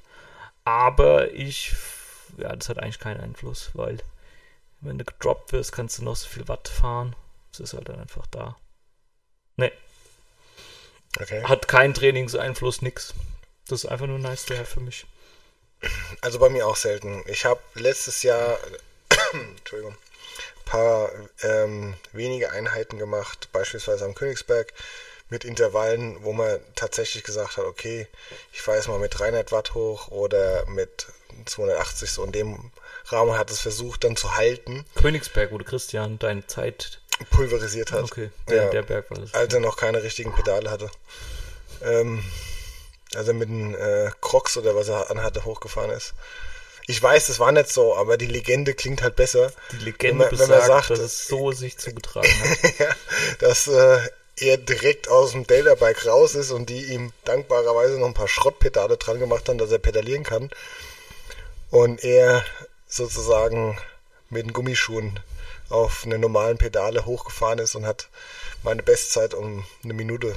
Aber 0.65 1.31
ich, 1.33 1.73
ja, 2.37 2.55
das 2.55 2.69
hat 2.69 2.79
eigentlich 2.79 2.99
keinen 2.99 3.21
Einfluss, 3.21 3.71
weil 3.73 3.97
wenn 4.81 4.99
du 4.99 5.03
gedroppt 5.05 5.51
wirst, 5.53 5.71
kannst 5.71 5.97
du 5.99 6.03
noch 6.03 6.15
so 6.15 6.27
viel 6.27 6.47
Watt 6.47 6.67
fahren. 6.67 7.15
Das 7.51 7.61
ist 7.61 7.73
halt 7.73 7.89
dann 7.89 7.99
einfach 7.99 8.27
da. 8.27 8.55
Nee, 9.57 9.71
Okay. 11.19 11.43
hat 11.43 11.67
keinen 11.67 11.93
Trainingseinfluss, 11.93 12.81
nix. 12.81 13.13
Das 13.67 13.83
ist 13.83 13.89
einfach 13.89 14.07
nur 14.07 14.19
nice 14.19 14.45
to 14.45 14.55
have 14.55 14.65
für 14.65 14.79
mich. 14.79 15.05
Also 16.21 16.39
bei 16.39 16.49
mir 16.49 16.65
auch 16.67 16.75
selten. 16.75 17.23
Ich 17.27 17.45
habe 17.45 17.59
letztes 17.75 18.23
Jahr, 18.23 18.57
Entschuldigung, 19.57 19.93
ein 19.93 20.65
paar 20.65 21.11
ähm, 21.43 21.93
wenige 22.13 22.51
Einheiten 22.51 22.97
gemacht, 22.97 23.49
beispielsweise 23.51 24.05
am 24.05 24.15
Königsberg 24.15 24.73
mit 25.29 25.45
Intervallen, 25.45 26.23
wo 26.23 26.33
man 26.33 26.59
tatsächlich 26.75 27.23
gesagt 27.23 27.57
hat, 27.57 27.65
okay, 27.65 28.07
ich 28.51 28.61
fahre 28.61 28.77
jetzt 28.77 28.87
mal 28.87 28.99
mit 28.99 29.17
300 29.17 29.51
Watt 29.51 29.73
hoch 29.73 30.07
oder 30.09 30.65
mit 30.67 31.07
280, 31.45 32.11
so 32.11 32.23
in 32.23 32.31
dem 32.31 32.71
Rahmen 33.07 33.37
hat 33.37 33.51
es 33.51 33.59
versucht 33.59 34.03
dann 34.03 34.15
zu 34.15 34.35
halten, 34.35 34.85
Königsberg, 34.95 35.51
wo 35.51 35.57
du 35.57 35.65
Christian 35.65 36.19
deine 36.19 36.45
Zeit. 36.47 37.01
Pulverisiert 37.31 37.91
hat. 37.91 38.03
Okay, 38.03 38.29
der, 38.49 38.63
Ja. 38.65 38.69
der 38.69 38.81
Berg 38.83 39.09
war 39.11 39.17
das. 39.19 39.33
als 39.33 39.53
er 39.53 39.59
noch 39.59 39.77
keine 39.77 40.03
richtigen 40.03 40.33
Pedale 40.33 40.69
hatte. 40.69 40.89
Ähm, 41.83 42.23
als 43.15 43.27
er 43.27 43.33
mit 43.33 43.49
den 43.49 43.75
äh, 43.75 44.11
Crocs 44.21 44.57
oder 44.57 44.75
was 44.75 44.87
er 44.87 45.11
anhatte 45.11 45.45
hochgefahren 45.45 45.91
ist. 45.91 46.13
Ich 46.87 47.01
weiß, 47.01 47.27
das 47.27 47.39
war 47.39 47.51
nicht 47.51 47.69
so, 47.71 47.95
aber 47.95 48.17
die 48.17 48.25
Legende 48.25 48.73
klingt 48.73 49.01
halt 49.03 49.15
besser. 49.15 49.51
Die 49.71 49.77
wenn 49.77 49.85
Legende 49.85 50.25
man, 50.25 50.31
wenn 50.31 50.49
man 50.49 50.59
besagt, 50.59 50.87
sagt, 50.87 50.89
dass 50.91 50.99
es 50.99 51.27
so 51.27 51.51
sich 51.51 51.77
zugetragen 51.77 52.29
hat. 52.41 52.57
ja, 52.79 52.87
dass 53.39 53.67
äh, 53.67 53.99
er 54.37 54.57
direkt 54.57 55.07
aus 55.07 55.31
dem 55.31 55.45
Delta-Bike 55.47 56.05
raus 56.07 56.35
ist 56.35 56.51
und 56.51 56.69
die 56.69 56.85
ihm 56.85 57.13
dankbarerweise 57.23 57.99
noch 57.99 58.07
ein 58.07 58.13
paar 58.13 58.27
Schrottpedale 58.27 58.97
dran 58.97 59.19
gemacht 59.19 59.47
haben, 59.47 59.57
dass 59.57 59.71
er 59.71 59.77
pedalieren 59.79 60.23
kann. 60.23 60.49
Und 61.69 62.03
er 62.03 62.43
sozusagen 62.87 63.77
mit 64.29 64.45
den 64.45 64.53
Gummischuhen 64.53 65.19
auf 65.73 66.05
eine 66.05 66.19
normalen 66.19 66.59
Pedale 66.59 67.05
hochgefahren 67.05 67.57
ist 67.57 67.75
und 67.75 67.85
hat 67.85 68.07
meine 68.61 68.83
Bestzeit 68.83 69.33
um 69.33 69.65
eine 69.83 69.93
Minute 69.93 70.35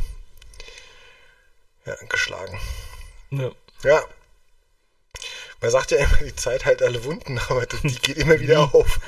ja, 1.84 1.94
geschlagen. 2.08 2.58
Ja. 3.30 3.50
Ja. 3.84 4.02
Man 5.60 5.70
sagt 5.70 5.90
ja 5.90 5.98
immer, 5.98 6.16
die 6.24 6.34
Zeit 6.34 6.64
heilt 6.64 6.82
alle 6.82 7.04
Wunden, 7.04 7.38
aber 7.48 7.66
die 7.66 7.94
geht 7.96 8.16
immer 8.16 8.40
wieder 8.40 8.74
auf. 8.74 8.98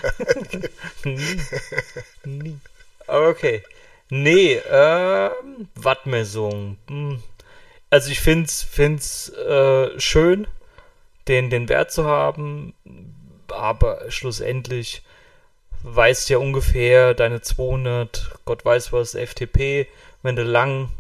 Nie. 1.05 1.41
Nie. 2.25 2.59
Aber 3.07 3.29
okay. 3.29 3.63
Nee, 4.11 4.61
ähm, 4.71 5.69
Wattmessung. 5.75 6.79
Hm. 6.89 7.23
Also 7.91 8.11
ich 8.11 8.21
find's, 8.21 8.63
find's 8.63 9.31
äh, 9.31 9.99
schön, 9.99 10.47
den, 11.27 11.49
den 11.49 11.71
Wert 11.71 11.91
zu 11.91 12.05
haben, 12.05 12.75
aber 13.49 14.11
schlussendlich 14.11 15.03
weißt 15.95 16.29
ja 16.31 16.39
ungefähr 16.39 17.15
deine 17.15 17.41
200, 17.41 18.39
Gott 18.45 18.65
weiß 18.65 18.93
was, 18.93 19.15
FTP. 19.15 19.87
Wenn 20.23 20.37
du 20.37 20.43
lang 20.43 20.91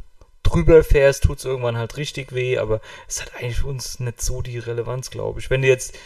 drüber 0.42 0.82
fährst, 0.84 1.24
tut's 1.24 1.44
irgendwann 1.44 1.76
halt 1.76 1.96
richtig 1.96 2.32
weh, 2.32 2.58
aber 2.58 2.80
es 3.06 3.20
hat 3.20 3.34
eigentlich 3.34 3.58
für 3.58 3.66
uns 3.66 4.00
nicht 4.00 4.20
so 4.20 4.42
die 4.42 4.58
Relevanz, 4.58 5.10
glaube 5.10 5.40
ich. 5.40 5.50
Wenn 5.50 5.62
du 5.62 5.68
jetzt 5.68 5.96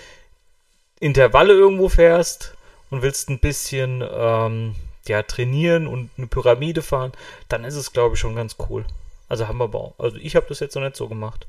Intervalle 1.00 1.52
irgendwo 1.52 1.88
fährst 1.88 2.54
und 2.90 3.02
willst 3.02 3.28
ein 3.28 3.38
bisschen 3.38 4.02
ähm, 4.08 4.74
ja, 5.06 5.22
trainieren 5.22 5.86
und 5.86 6.10
eine 6.16 6.26
Pyramide 6.26 6.82
fahren, 6.82 7.12
dann 7.48 7.64
ist 7.64 7.74
es, 7.74 7.92
glaube 7.92 8.14
ich, 8.14 8.20
schon 8.20 8.36
ganz 8.36 8.56
cool. 8.68 8.84
Also 9.28 9.48
haben 9.48 9.58
wir 9.58 9.64
aber 9.64 9.80
auch. 9.80 9.94
Also 9.98 10.16
ich 10.18 10.36
habe 10.36 10.46
das 10.48 10.60
jetzt 10.60 10.74
noch 10.74 10.82
nicht 10.82 10.96
so 10.96 11.08
gemacht. 11.08 11.46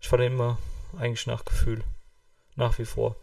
Ich 0.00 0.08
fahre 0.08 0.26
immer 0.26 0.58
eigentlich 0.98 1.26
nach 1.26 1.44
Gefühl. 1.44 1.82
Nach 2.56 2.78
wie 2.78 2.84
vor. 2.84 3.16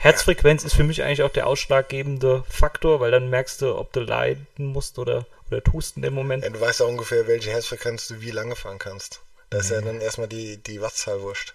Herzfrequenz 0.00 0.64
ist 0.64 0.72
für 0.72 0.82
mich 0.82 1.02
eigentlich 1.02 1.22
auch 1.22 1.30
der 1.30 1.46
ausschlaggebende 1.46 2.42
Faktor, 2.48 3.00
weil 3.00 3.10
dann 3.10 3.28
merkst 3.28 3.60
du, 3.60 3.76
ob 3.76 3.92
du 3.92 4.00
leiden 4.00 4.46
musst 4.56 4.98
oder, 4.98 5.26
oder 5.50 5.62
tust 5.62 5.96
in 5.96 6.02
dem 6.02 6.14
Moment. 6.14 6.42
Ja, 6.42 6.48
du 6.48 6.58
weißt 6.58 6.80
ja 6.80 6.86
ungefähr, 6.86 7.26
welche 7.26 7.50
Herzfrequenz 7.50 8.08
du 8.08 8.22
wie 8.22 8.30
lange 8.30 8.56
fahren 8.56 8.78
kannst. 8.78 9.20
Da 9.50 9.58
ist 9.58 9.70
ja 9.70 9.82
dann 9.82 10.00
erstmal 10.00 10.26
die, 10.26 10.56
die 10.56 10.80
Wattzahl 10.80 11.20
wurscht. 11.20 11.52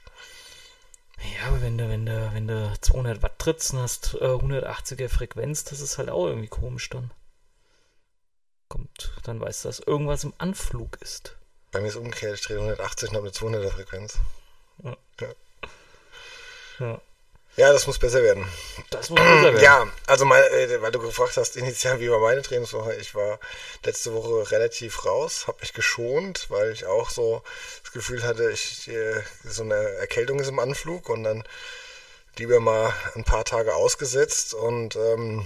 Ja, 1.18 1.48
aber 1.48 1.64
wenn 1.64 1.76
du, 1.80 1.90
wenn 1.90 2.06
du, 2.06 2.32
wenn 2.36 2.48
du 2.48 2.72
200 2.82 3.24
Watt 3.24 3.40
trittst 3.40 3.74
und 3.74 3.80
hast 3.80 4.14
äh, 4.22 4.26
180er 4.26 5.10
Frequenz, 5.10 5.64
das 5.64 5.82
ist 5.82 5.98
halt 5.98 6.12
auch 6.12 6.28
irgendwie 6.28 6.48
komisch 6.48 6.88
dann. 6.90 7.10
Kommt, 8.68 9.12
dann 9.24 9.42
weißt 9.42 9.66
du, 9.66 9.70
dass 9.70 9.80
irgendwas 9.80 10.24
im 10.24 10.34
Anflug 10.38 11.02
ist. 11.02 11.36
Bei 11.72 11.82
mir 11.82 11.88
ist 11.88 11.96
umgekehrt, 11.96 12.36
ich 12.36 12.46
drehe 12.46 12.58
180 12.58 13.10
und 13.10 13.16
habe 13.16 13.26
eine 13.26 13.36
200er 13.36 13.72
Frequenz. 13.72 14.20
Ja. 14.84 14.96
Ja, 16.80 17.02
das 17.72 17.88
muss 17.88 18.00
besser 18.00 18.22
werden. 18.22 18.46
Das 18.90 19.10
muss 19.10 19.20
besser 19.20 19.44
werden. 19.44 19.62
Ja, 19.62 19.88
also 20.08 20.26
mal, 20.26 20.42
äh, 20.42 20.82
weil 20.82 20.92
du 20.92 21.00
gefragt 21.00 21.38
hast, 21.38 21.56
initial, 21.56 22.00
wie 22.00 22.12
war 22.12 22.20
meine 22.20 22.42
Trainingswoche? 22.42 22.96
Ich 22.96 23.16
war 23.16 23.40
letzte 23.84 24.14
Woche 24.14 24.52
relativ 24.52 25.06
raus, 25.06 25.48
habe 25.48 25.60
mich 25.62 25.74
geschont, 25.74 26.48
weil 26.50 26.72
ich 26.72 26.86
auch 26.86 27.10
so 27.10 27.42
das 27.82 27.94
Gefühl 27.94 28.24
hatte, 28.24 28.52
ich 28.52 28.90
äh, 28.90 29.22
so 29.46 29.64
eine 29.64 29.76
Erkältung 29.76 30.40
ist 30.40 30.50
im 30.50 30.60
Anflug 30.60 31.08
und 31.10 31.24
dann 31.24 31.44
lieber 32.38 32.60
mal 32.60 32.94
ein 33.16 33.24
paar 33.24 33.46
Tage 33.46 33.74
ausgesetzt 33.74 34.54
und 34.54 34.98
ähm, 34.98 35.46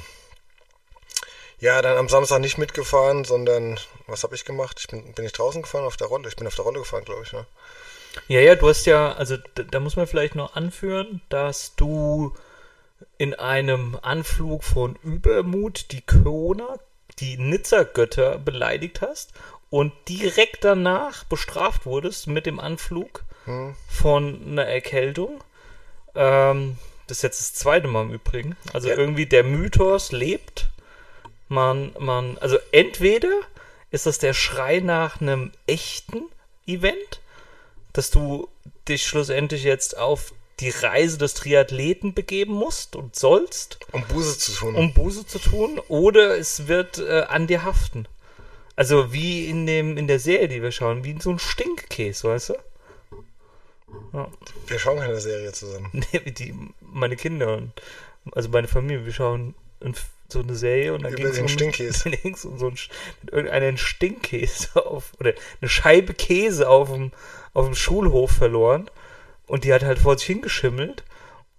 ja, 1.60 1.82
dann 1.82 1.98
am 1.98 2.10
Samstag 2.10 2.40
nicht 2.40 2.58
mitgefahren, 2.58 3.26
sondern 3.26 3.80
was 4.08 4.24
habe 4.24 4.34
ich 4.34 4.46
gemacht? 4.46 4.78
Ich 4.80 4.88
bin, 4.88 5.14
bin 5.14 5.26
ich 5.26 5.34
draußen 5.34 5.62
gefahren 5.62 5.86
auf 5.86 5.98
der 5.98 6.08
Rolle. 6.08 6.28
Ich 6.30 6.38
bin 6.38 6.48
auf 6.48 6.56
der 6.56 6.64
Rolle 6.64 6.80
gefahren, 6.80 7.04
glaube 7.04 7.24
ich. 7.24 7.34
Ne? 7.34 7.46
Ja, 8.28 8.40
ja, 8.40 8.56
du 8.56 8.68
hast 8.68 8.86
ja, 8.86 9.14
also 9.14 9.38
da, 9.56 9.64
da 9.64 9.80
muss 9.80 9.96
man 9.96 10.08
vielleicht 10.08 10.36
noch 10.36 10.56
anführen, 10.56 11.22
dass 11.30 11.76
du 11.76 12.34
in 13.18 13.34
einem 13.34 13.98
Anflug 14.02 14.64
von 14.64 14.96
Übermut 15.04 15.92
die 15.92 16.02
Kona, 16.02 16.80
die 17.20 17.38
Nizza-Götter 17.38 18.38
beleidigt 18.38 19.02
hast 19.02 19.34
und 19.70 19.92
direkt 20.08 20.64
danach 20.64 21.24
bestraft 21.26 21.86
wurdest 21.86 22.28
mit 22.28 22.46
dem 22.46 22.60
Anflug 22.60 23.24
von 23.88 24.42
einer 24.46 24.66
Erkältung. 24.66 25.44
Ähm, 26.16 26.78
das 27.08 27.18
ist 27.18 27.24
jetzt 27.24 27.40
das 27.40 27.54
zweite 27.56 27.88
Mal 27.88 28.04
im 28.04 28.14
Übrigen. 28.14 28.56
Also 28.74 28.90
Ja. 28.90 28.96
irgendwie 28.98 29.26
der 29.26 29.44
Mythos 29.44 30.12
lebt. 30.12 30.70
Man, 31.48 31.94
man, 31.98 32.38
also 32.40 32.58
entweder 32.72 33.32
ist 33.90 34.06
das 34.06 34.20
der 34.20 34.34
Schrei 34.34 34.80
nach 34.82 35.20
einem 35.20 35.52
echten 35.66 36.26
Event, 36.68 37.22
dass 37.94 38.12
du 38.12 38.48
dich 38.88 39.06
schlussendlich 39.06 39.64
jetzt 39.64 39.98
auf 39.98 40.34
die 40.60 40.70
Reise 40.72 41.18
des 41.18 41.36
Triathleten 41.36 42.14
begeben 42.14 42.54
musst 42.54 42.96
und 42.96 43.16
sollst, 43.16 43.80
Um 43.94 44.04
Buße 44.08 44.38
zu 44.38 44.52
tun. 44.52 44.76
um 44.76 44.94
Buße 44.94 45.26
zu 45.26 45.40
tun, 45.40 45.80
oder 45.88 46.38
es 46.38 46.68
wird 46.68 46.98
äh, 47.00 47.22
an 47.30 47.48
dir 47.48 47.64
haften. 47.64 48.08
Also 48.76 49.14
wie 49.14 49.48
in 49.48 49.66
dem 49.66 49.98
in 49.98 50.08
der 50.08 50.20
Serie, 50.20 50.48
die 50.50 50.62
wir 50.62 50.72
schauen, 50.72 51.04
wie 51.04 51.12
in 51.12 51.20
so 51.22 51.30
ein 51.32 51.40
Stinkkäse, 51.40 52.28
weißt 52.30 52.50
du? 52.50 52.56
Ja. 54.14 54.30
Wir 54.68 54.80
schauen 54.80 55.00
keine 55.00 55.20
Serie 55.20 55.52
zusammen. 55.52 55.90
Nee, 55.94 56.22
wie 56.24 56.32
die, 56.32 56.54
meine 56.82 57.16
Kinder 57.16 57.58
und 57.58 57.72
also 58.34 58.50
meine 58.50 58.68
Familie, 58.68 59.06
wir 59.06 59.14
schauen 59.14 59.56
ein, 59.82 59.96
so 60.28 60.40
eine 60.40 60.56
Serie 60.56 60.94
und 60.94 61.04
dann 61.04 61.16
ging's 61.16 61.36
den 61.36 61.44
um, 61.44 61.48
Stinkkäse. 61.50 62.10
Dann 62.24 62.34
um 62.44 62.60
so 62.60 62.68
Sch- 62.68 62.90
irgendeinen 63.32 63.78
Stinkkäse 63.78 64.86
auf 64.86 65.14
oder 65.20 65.34
eine 65.62 65.70
Scheibe 65.70 66.14
Käse 66.14 66.70
auf 66.70 66.92
dem, 66.92 67.12
auf 67.54 67.66
dem 67.66 67.76
Schulhof 67.76 68.32
verloren 68.32 68.90
und 69.48 69.64
die 69.64 69.74
hat 69.74 69.84
halt 69.84 70.00
vor 70.00 70.18
sich 70.18 70.28
hingeschimmelt 70.28 71.04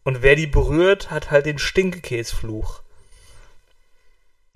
und 0.04 0.22
wer 0.22 0.36
die 0.36 0.46
berührt, 0.46 1.10
hat 1.10 1.30
halt 1.30 1.46
den 1.46 1.58
Stinkekäsfluch. 1.58 2.80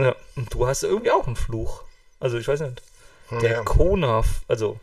Ja, 0.00 0.16
und 0.36 0.52
du 0.52 0.66
hast 0.66 0.82
irgendwie 0.82 1.10
auch 1.10 1.26
einen 1.26 1.36
Fluch. 1.36 1.82
Also 2.20 2.38
ich 2.38 2.48
weiß 2.48 2.60
nicht. 2.60 2.82
Der 3.30 3.50
Ja. 3.52 3.62
Kona, 3.62 4.22
also 4.48 4.78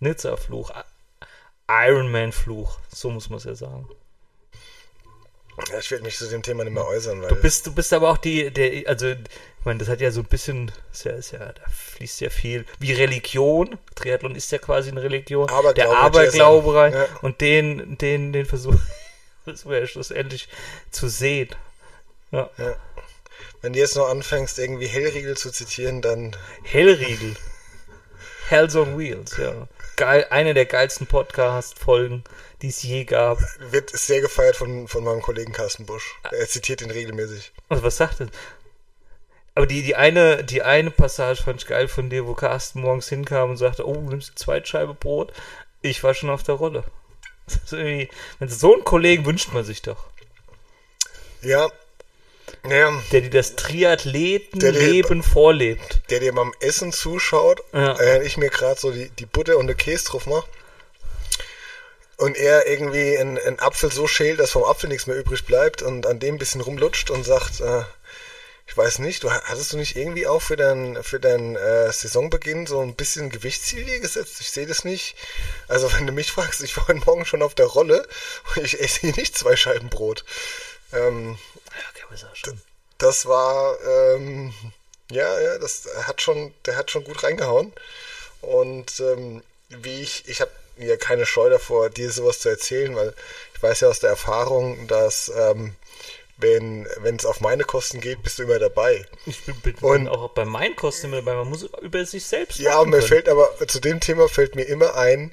Nizza-Fluch, 0.00 0.72
Ironman-Fluch, 1.68 2.78
so 2.92 3.10
muss 3.10 3.28
man 3.30 3.38
es 3.38 3.44
ja 3.44 3.54
sagen. 3.54 3.88
Ja, 5.70 5.78
ich 5.78 5.90
werde 5.90 6.04
mich 6.04 6.16
zu 6.16 6.28
dem 6.28 6.42
Thema 6.42 6.64
nicht 6.64 6.72
mehr 6.72 6.86
äußern, 6.86 7.20
weil 7.20 7.28
Du 7.28 7.34
bist, 7.36 7.66
du 7.66 7.74
bist 7.74 7.92
aber 7.92 8.10
auch 8.10 8.16
die, 8.18 8.50
der, 8.50 8.88
also, 8.88 9.14
meine, 9.68 9.78
das 9.78 9.88
hat 9.88 10.00
ja 10.00 10.10
so 10.10 10.20
ein 10.20 10.26
bisschen, 10.26 10.72
ist 10.90 11.04
ja, 11.04 11.12
ist 11.12 11.32
ja, 11.32 11.40
da 11.40 11.62
fließt 11.70 12.22
ja 12.22 12.30
viel, 12.30 12.64
wie 12.78 12.92
Religion. 12.92 13.78
Triathlon 13.94 14.34
ist 14.34 14.50
ja 14.50 14.56
quasi 14.56 14.90
eine 14.90 15.02
Religion. 15.02 15.48
Aberglaube, 15.48 15.74
der 15.74 15.90
Aberglaube 15.90 16.74
rein. 16.74 16.92
Ja. 16.94 17.06
Und 17.20 17.42
den, 17.42 17.98
den, 17.98 18.32
den 18.32 18.46
Versuch, 18.46 18.74
das 19.44 19.68
wäre 19.68 19.86
schlussendlich 19.86 20.48
zu 20.90 21.08
sehen. 21.08 21.50
Ja. 22.30 22.50
wenn 23.62 23.74
du 23.74 23.78
jetzt 23.78 23.96
noch 23.96 24.08
anfängst, 24.08 24.58
irgendwie 24.58 24.86
Hellriegel 24.86 25.36
zu 25.36 25.50
zitieren, 25.50 26.02
dann 26.02 26.34
Hellriegel. 26.62 27.36
Hells 28.48 28.74
on 28.74 28.98
Wheels, 28.98 29.36
ja. 29.36 29.68
Geil, 29.96 30.26
eine 30.30 30.54
der 30.54 30.64
geilsten 30.64 31.06
Podcast-Folgen, 31.06 32.24
die 32.62 32.68
es 32.68 32.82
je 32.82 33.04
gab. 33.04 33.38
wird 33.70 33.90
sehr 33.90 34.22
gefeiert 34.22 34.56
von, 34.56 34.88
von 34.88 35.04
meinem 35.04 35.20
Kollegen 35.20 35.52
Carsten 35.52 35.84
Busch. 35.84 36.18
Er 36.30 36.48
zitiert 36.48 36.80
ihn 36.80 36.90
regelmäßig. 36.90 37.52
Also 37.68 37.82
was 37.82 37.98
sagt 37.98 38.20
er? 38.20 38.28
Aber 39.58 39.66
die, 39.66 39.82
die, 39.82 39.96
eine, 39.96 40.44
die 40.44 40.62
eine 40.62 40.90
Passage 40.92 41.42
fand 41.42 41.60
ich 41.62 41.66
geil 41.68 41.88
von 41.88 42.08
dir, 42.10 42.26
wo 42.26 42.34
Carsten 42.34 42.80
morgens 42.80 43.08
hinkam 43.08 43.50
und 43.50 43.56
sagte, 43.56 43.86
oh, 43.86 43.94
du 43.94 44.00
nimmst 44.10 44.30
die 44.30 44.34
zweite 44.36 44.66
Scheibe 44.68 44.94
Brot. 44.94 45.32
Ich 45.82 46.02
war 46.04 46.14
schon 46.14 46.30
auf 46.30 46.44
der 46.44 46.54
Rolle. 46.54 46.84
Wenn 47.70 48.08
so 48.48 48.72
einen 48.74 48.84
Kollegen 48.84 49.26
wünscht 49.26 49.52
man 49.52 49.64
sich 49.64 49.82
doch. 49.82 50.04
Ja. 51.42 51.68
Ja, 52.68 53.02
Der 53.12 53.20
dir 53.22 53.30
das 53.30 53.56
Triathletenleben 53.56 55.22
vorlebt. 55.22 56.00
der 56.10 56.20
dir 56.20 56.32
beim 56.34 56.52
Essen 56.60 56.92
zuschaut, 56.92 57.60
Ja. 57.72 57.98
während 57.98 58.24
ich 58.26 58.36
mir 58.36 58.50
gerade 58.50 58.78
so 58.80 58.90
die, 58.92 59.10
die 59.10 59.26
Butter 59.26 59.58
und 59.58 59.66
den 59.66 59.76
Käse 59.76 60.04
drauf 60.06 60.26
mache. 60.26 60.46
Und 62.16 62.36
er 62.36 62.66
irgendwie 62.68 63.16
einen, 63.18 63.38
einen 63.38 63.58
Apfel 63.60 63.90
so 63.92 64.06
schält, 64.06 64.40
dass 64.40 64.52
vom 64.52 64.64
Apfel 64.64 64.88
nichts 64.88 65.06
mehr 65.06 65.16
übrig 65.16 65.44
bleibt 65.46 65.82
und 65.82 66.06
an 66.06 66.18
dem 66.20 66.36
ein 66.36 66.38
bisschen 66.38 66.60
rumlutscht 66.60 67.10
und 67.10 67.24
sagt, 67.24 67.60
äh, 67.60 67.82
ich 68.68 68.76
weiß 68.76 69.00
nicht, 69.00 69.24
du 69.24 69.32
hattest 69.32 69.72
du 69.72 69.76
nicht 69.78 69.96
irgendwie 69.96 70.26
auch 70.26 70.40
für 70.40 70.56
deinen 70.56 71.02
für 71.02 71.18
deinen 71.18 71.56
äh, 71.56 71.90
Saisonbeginn 71.90 72.66
so 72.66 72.80
ein 72.80 72.94
bisschen 72.94 73.30
Gewichtsziel 73.30 73.84
dir 73.84 74.00
gesetzt? 74.00 74.40
Ich 74.40 74.50
sehe 74.50 74.66
das 74.66 74.84
nicht. 74.84 75.16
Also 75.66 75.92
wenn 75.94 76.06
du 76.06 76.12
mich 76.12 76.32
fragst, 76.32 76.60
ich 76.62 76.76
war 76.76 76.88
heute 76.88 77.00
Morgen 77.00 77.24
schon 77.24 77.42
auf 77.42 77.54
der 77.54 77.66
Rolle 77.66 78.06
und 78.54 78.64
ich 78.64 78.80
esse 78.80 79.00
hier 79.00 79.14
nicht 79.16 79.36
zwei 79.36 79.56
Scheiben 79.56 79.88
Brot. 79.88 80.24
Ähm, 80.92 81.38
Ja, 81.66 82.06
okay, 82.06 82.56
das 82.98 83.26
war 83.26 83.78
ähm, 83.84 84.54
ja, 85.10 85.40
ja, 85.40 85.58
das 85.58 85.88
hat 86.02 86.20
schon, 86.20 86.52
der 86.66 86.76
hat 86.76 86.90
schon 86.90 87.04
gut 87.04 87.22
reingehauen. 87.22 87.72
Und 88.42 89.00
ähm, 89.00 89.42
wie 89.68 90.02
ich, 90.02 90.28
ich 90.28 90.40
habe 90.40 90.50
ja 90.76 90.96
keine 90.96 91.26
Scheu 91.26 91.48
davor, 91.50 91.90
dir 91.90 92.12
sowas 92.12 92.40
zu 92.40 92.48
erzählen, 92.48 92.94
weil 92.94 93.14
ich 93.54 93.62
weiß 93.62 93.80
ja 93.80 93.88
aus 93.88 94.00
der 94.00 94.10
Erfahrung, 94.10 94.86
dass 94.86 95.30
ähm, 95.34 95.74
wenn 96.40 96.86
es 97.16 97.26
auf 97.26 97.40
meine 97.40 97.64
Kosten 97.64 98.00
geht, 98.00 98.22
bist 98.22 98.38
du 98.38 98.44
immer 98.44 98.58
dabei. 98.60 99.04
Ich 99.26 99.44
bin, 99.44 99.56
bin, 99.60 99.74
Und- 99.80 100.08
auch 100.08 100.30
bei 100.30 100.44
meinen 100.44 100.76
Kosten 100.76 101.06
immer 101.08 101.16
dabei. 101.16 101.34
Man 101.34 101.48
muss 101.48 101.64
über 101.82 102.04
sich 102.06 102.24
selbst 102.24 102.58
Ja, 102.60 102.74
lachen 102.76 102.90
mir 102.90 102.98
können. 102.98 103.08
fällt 103.08 103.28
aber 103.28 103.50
zu 103.66 103.80
dem 103.80 103.98
Thema 104.00 104.28
fällt 104.28 104.54
mir 104.54 104.62
immer 104.64 104.94
ein, 104.94 105.32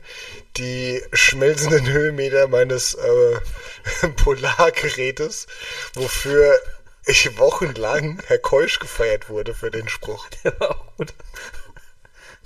die 0.58 1.02
schmelzenden 1.14 1.86
Höhenmeter 1.92 2.48
meines 2.48 2.96
äh, 2.96 3.40
Polargerätes, 4.24 5.48
wofür 5.94 6.60
ich 7.06 7.38
wochenlang 7.38 8.20
Herr 8.26 8.40
Keusch 8.40 8.80
gefeiert 8.80 9.30
wurde 9.30 9.54
für 9.54 9.70
den 9.70 9.88
Spruch. 9.88 10.28
Der 10.44 10.60
war 10.60 10.72
auch 10.72 10.96
gut. 10.98 11.14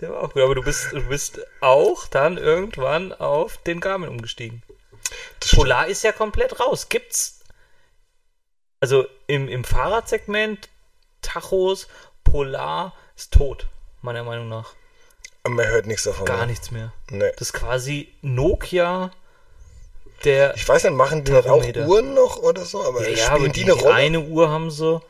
Der 0.01 0.09
war 0.11 0.19
auch 0.23 0.33
gut. 0.33 0.41
Aber 0.43 0.55
du 0.55 0.63
bist, 0.63 0.91
du 0.91 1.01
bist 1.03 1.39
auch 1.61 2.07
dann 2.07 2.37
irgendwann 2.37 3.13
auf 3.13 3.55
den 3.57 3.79
Garmin 3.79 4.09
umgestiegen. 4.09 4.63
Polar 5.55 5.87
ist 5.87 6.03
ja 6.03 6.11
komplett 6.11 6.59
raus. 6.59 6.89
Gibt's 6.89 7.38
also 8.79 9.05
im, 9.27 9.47
im 9.47 9.63
Fahrradsegment 9.63 10.69
Tachos, 11.21 11.87
Polar 12.23 12.93
ist 13.15 13.33
tot, 13.33 13.67
meiner 14.01 14.23
Meinung 14.23 14.47
nach. 14.47 14.73
Aber 15.43 15.55
man 15.55 15.67
hört 15.67 15.87
nichts 15.87 16.03
davon. 16.03 16.25
Gar 16.25 16.41
ne? 16.41 16.47
nichts 16.47 16.71
mehr. 16.71 16.93
Nee. 17.09 17.31
Das 17.37 17.49
ist 17.49 17.53
quasi 17.53 18.13
Nokia 18.21 19.11
der 20.23 20.55
Ich 20.55 20.67
weiß 20.67 20.83
nicht, 20.83 20.93
machen 20.93 21.23
die 21.23 21.31
nicht 21.31 21.47
auch 21.47 21.59
Tachometer. 21.59 21.87
Uhren 21.87 22.13
noch 22.13 22.37
oder 22.37 22.65
so? 22.65 22.83
Aber 22.83 23.07
Ja, 23.07 23.15
ja, 23.15 23.29
aber 23.29 23.47
die, 23.47 23.63
die, 23.63 23.63
eine 23.63 23.73
Rolle? 23.73 23.93
eine 23.93 24.19
Uhr 24.19 24.49
haben 24.49 24.71
sie. 24.71 25.01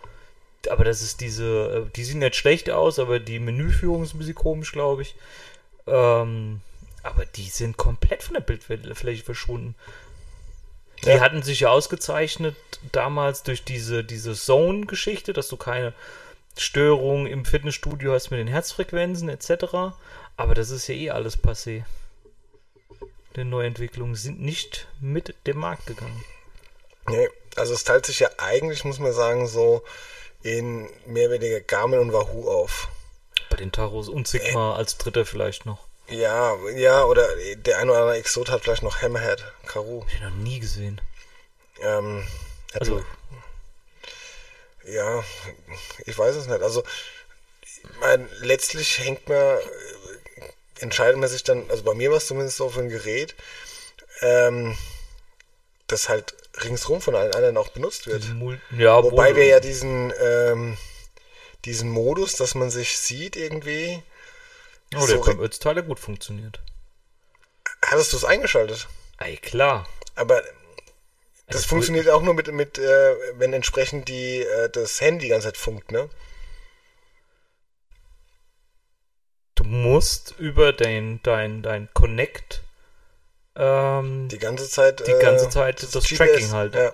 Aber 0.70 0.84
das 0.84 1.02
ist 1.02 1.22
diese, 1.22 1.88
äh, 1.88 1.96
die 1.96 2.04
sieht 2.04 2.18
nicht 2.18 2.36
schlecht 2.36 2.70
aus, 2.70 3.00
aber 3.00 3.20
die 3.20 3.40
Menüführung 3.40 4.04
ist 4.04 4.14
ein 4.14 4.20
bisschen 4.20 4.36
komisch, 4.36 4.72
glaube 4.72 5.02
ich. 5.04 5.16
Ähm, 5.88 6.62
aber 7.02 7.26
die 7.26 7.50
sind 7.50 7.78
komplett 7.78 8.24
von 8.24 8.36
der 8.36 8.42
Bildfläche 8.42 9.24
verschwunden. 9.24 9.76
Die 11.04 11.10
Ja. 11.10 11.20
hatten 11.22 11.44
sich 11.44 11.62
ja 11.62 11.70
ausgezeichnet 11.70 12.56
damals 12.92 13.44
durch 13.44 13.64
diese, 13.64 14.04
diese 14.04 14.34
Zone-Geschichte, 14.34 15.34
dass 15.34 15.48
du 15.48 15.58
keine 15.58 15.94
Störung 16.58 17.26
im 17.26 17.46
Fitnessstudio 17.46 18.14
hast 18.14 18.32
mit 18.32 18.40
den 18.40 18.48
Herzfrequenzen 18.48 19.30
etc. 19.30 19.94
Aber 20.36 20.56
das 20.56 20.70
ist 20.72 20.88
ja 20.88 20.96
eh 20.96 21.12
alles 21.12 21.42
passé. 21.42 21.84
Die 23.36 23.44
Neuentwicklungen 23.44 24.16
sind 24.16 24.42
nicht 24.42 24.88
mit 25.00 25.36
dem 25.48 25.58
Markt 25.58 25.86
gegangen. 25.86 26.24
Nee, 27.08 27.30
also 27.56 27.74
es 27.74 27.84
teilt 27.84 28.06
sich 28.06 28.20
ja 28.20 28.30
eigentlich, 28.38 28.84
muss 28.84 29.00
man 29.00 29.14
sagen, 29.14 29.48
so 29.48 29.84
in 30.44 30.90
mehr 31.06 31.28
oder 31.30 31.40
weniger 31.40 31.62
Garmin 31.62 32.00
und 32.00 32.14
Wahoo 32.14 32.50
auf. 32.50 32.88
Bei 33.50 33.58
den 33.58 33.72
Taros 33.72 34.10
und 34.10 34.28
Sigma 34.28 34.76
als 34.76 34.98
dritter 34.98 35.26
vielleicht 35.26 35.66
noch. 35.66 35.88
Ja, 36.10 36.56
ja, 36.76 37.04
oder 37.06 37.28
der 37.56 37.78
ein 37.80 37.90
oder 37.90 38.00
andere 38.00 38.18
Exot 38.18 38.50
hat 38.50 38.64
vielleicht 38.64 38.84
noch 38.84 39.02
Hammerhead, 39.02 39.44
Karoo. 39.68 40.06
Ich 40.14 40.20
noch 40.22 40.30
nie 40.32 40.60
gesehen. 40.60 41.00
Ähm, 41.82 42.26
Also, 42.74 43.04
Ja, 44.86 45.24
ich 46.06 46.18
weiß 46.18 46.36
es 46.36 46.48
nicht. 46.48 46.62
Also, 46.62 46.84
mein, 48.00 48.28
letztlich 48.40 48.98
hängt 49.00 49.28
man, 49.30 49.58
entscheidet 50.80 51.18
man 51.18 51.30
sich 51.30 51.44
dann, 51.44 51.70
also 51.70 51.84
bei 51.84 51.94
mir 51.94 52.10
war 52.10 52.18
es 52.18 52.28
zumindest 52.28 52.58
so 52.58 52.70
für 52.70 52.80
ein 52.82 52.90
Gerät, 52.90 53.36
ähm, 54.22 54.78
das 55.88 56.10
halt 56.10 56.34
ringsrum 56.64 57.02
von 57.02 57.16
allen 57.16 57.34
anderen 57.34 57.58
auch 57.58 57.70
benutzt 57.70 58.08
wird. 58.08 58.24
ja, 58.72 59.04
Wobei 59.04 59.30
wohl- 59.30 59.36
wir 59.38 59.46
ja 59.46 59.60
diesen, 59.60 60.14
ähm, 60.20 60.78
diesen 61.66 61.90
Modus, 61.90 62.34
dass 62.36 62.56
man 62.56 62.70
sich 62.70 62.98
sieht 62.98 63.36
irgendwie, 63.36 64.02
Oh, 64.96 65.06
der 65.06 65.18
so- 65.18 65.22
beim 65.24 65.40
Ötztaler 65.40 65.82
gut 65.84 66.00
funktioniert. 66.00 66.60
hattest 67.86 68.14
du 68.14 68.18
es 68.18 68.26
eingeschaltet? 68.26 68.88
Ey, 69.18 69.38
klar. 69.38 69.88
Aber 70.16 70.42
das 71.48 71.58
Also, 71.58 71.68
funktioniert 71.70 72.10
auch 72.10 72.22
nur 72.22 72.34
mit, 72.34 72.52
mit 72.52 72.78
äh, 72.78 73.16
wenn 73.40 73.54
entsprechend 73.54 74.08
die, 74.08 74.42
äh, 74.42 74.70
das 74.70 75.00
Handy 75.02 75.26
die 75.26 75.30
ganze 75.30 75.48
Zeit 75.48 75.58
funkt, 75.58 75.92
ne? 75.92 76.10
Du 79.56 79.64
musst 79.66 80.36
über 80.38 80.72
dein, 80.74 81.22
dein, 81.24 81.62
dein 81.62 81.90
Connect 81.94 82.62
ähm, 83.56 84.30
Die 84.30 84.38
ganze 84.38 84.70
Zeit. 84.70 85.06
Die 85.06 85.12
ganze 85.14 85.50
Zeit 85.50 85.84
das 85.94 86.04
Tracking 86.06 86.52
halt. 86.52 86.76
Ja. 86.76 86.94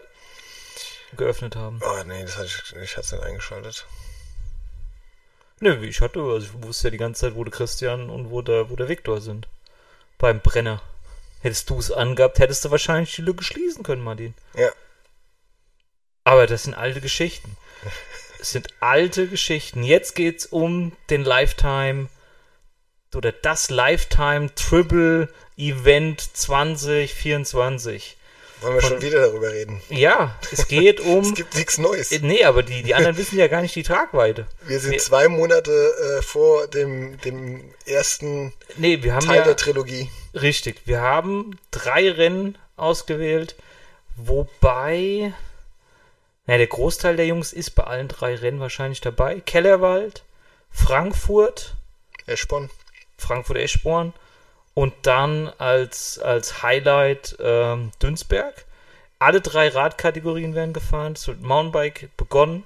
geöffnet 1.15 1.55
haben. 1.55 1.79
Oh 1.83 2.03
nee, 2.05 2.23
das 2.23 2.35
hatte 2.37 2.47
ich, 2.47 2.75
ich 2.81 2.91
hatte 2.97 3.05
es 3.05 3.11
nicht 3.11 3.23
eingeschaltet. 3.23 3.85
Nö, 5.59 5.81
wie 5.81 5.87
ich 5.87 6.01
hatte, 6.01 6.19
also 6.19 6.45
ich 6.45 6.63
wusste 6.63 6.87
ja 6.87 6.91
die 6.91 6.97
ganze 6.97 7.21
Zeit, 7.21 7.35
wo 7.35 7.43
der 7.43 7.53
Christian 7.53 8.09
und 8.09 8.29
wo 8.29 8.41
der, 8.41 8.69
wo 8.69 8.75
der 8.75 8.89
Viktor 8.89 9.21
sind. 9.21 9.47
Beim 10.17 10.39
Brenner. 10.41 10.81
Hättest 11.41 11.69
du 11.69 11.77
es 11.77 11.91
angehabt, 11.91 12.39
hättest 12.39 12.65
du 12.65 12.71
wahrscheinlich 12.71 13.15
die 13.15 13.21
Lücke 13.21 13.43
schließen 13.43 13.83
können, 13.83 14.03
Martin. 14.03 14.33
Ja. 14.55 14.69
Aber 16.23 16.47
das 16.47 16.63
sind 16.63 16.73
alte 16.73 17.01
Geschichten. 17.01 17.55
Es 18.39 18.51
sind 18.51 18.67
alte 18.79 19.27
Geschichten. 19.27 19.83
Jetzt 19.83 20.15
geht's 20.15 20.45
um 20.45 20.91
den 21.09 21.23
Lifetime 21.23 22.09
oder 23.15 23.31
das 23.31 23.69
Lifetime 23.69 24.53
Triple 24.55 25.29
Event 25.57 26.21
2024. 26.35 28.17
Wollen 28.65 28.75
wir 28.77 28.81
Von- 28.81 28.89
schon 28.93 29.01
wieder 29.03 29.21
darüber 29.21 29.51
reden? 29.51 29.79
Ja, 29.89 30.35
es 30.51 30.67
geht 30.67 30.99
Es 31.01 31.05
um. 31.05 31.33
gibt 31.35 31.53
nichts 31.53 31.77
Neues. 31.77 32.11
Äh, 32.11 32.19
nee, 32.23 32.43
aber 32.43 32.63
die, 32.63 32.81
die 32.81 32.95
anderen 32.95 33.15
wissen 33.15 33.37
ja 33.37 33.47
gar 33.47 33.61
nicht 33.61 33.75
die 33.75 33.83
Tragweite. 33.83 34.47
Wir 34.65 34.79
sind 34.79 34.91
nee. 34.91 34.97
zwei 34.97 35.27
Monate 35.27 35.71
äh, 35.71 36.21
vor 36.23 36.67
dem, 36.67 37.19
dem 37.21 37.61
ersten 37.85 38.53
Nee, 38.77 39.03
wir 39.03 39.13
haben 39.13 39.25
Teil 39.25 39.37
ja. 39.37 39.43
der 39.43 39.55
Trilogie. 39.55 40.09
Richtig, 40.33 40.81
wir 40.85 41.01
haben 41.01 41.59
drei 41.69 42.09
Rennen 42.09 42.57
ausgewählt, 42.75 43.55
wobei. 44.15 45.33
Na, 46.47 46.57
der 46.57 46.67
Großteil 46.67 47.15
der 47.17 47.27
Jungs 47.27 47.53
ist 47.53 47.71
bei 47.71 47.83
allen 47.83 48.07
drei 48.07 48.35
Rennen 48.35 48.59
wahrscheinlich 48.59 49.01
dabei. 49.01 49.41
Kellerwald, 49.41 50.23
Frankfurt, 50.71 51.75
Eschborn. 52.25 52.69
Frankfurt-Eschborn 53.17 54.13
und 54.75 54.93
dann 55.03 55.51
als, 55.57 56.19
als 56.19 56.61
Highlight 56.61 57.37
ähm, 57.39 57.91
Dünsberg. 58.03 58.65
Alle 59.17 59.41
drei 59.41 59.69
Radkategorien 59.69 60.53
werden 60.53 60.73
gefahren. 60.73 61.13
Es 61.13 61.27
wird 61.27 61.41
Mountainbike 61.41 62.09
begonnen, 62.17 62.65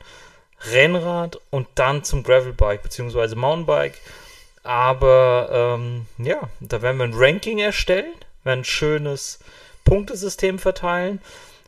Rennrad 0.72 1.39
und 1.52 1.67
dann 1.76 2.04
zum 2.04 2.24
Gravelbike 2.24 2.82
beziehungsweise 2.82 3.38
Mountainbike. 3.38 4.02
Aber 4.63 5.78
ähm, 5.80 6.08
ja, 6.17 6.50
da 6.60 6.82
werden 6.82 6.98
wir 6.98 7.06
ein 7.06 7.13
Ranking 7.13 7.60
erstellen, 7.60 8.13
werden 8.43 8.62
ein 8.62 8.65
schönes 8.65 9.39
Punktesystem 9.86 10.60
verteilen. 10.60 11.22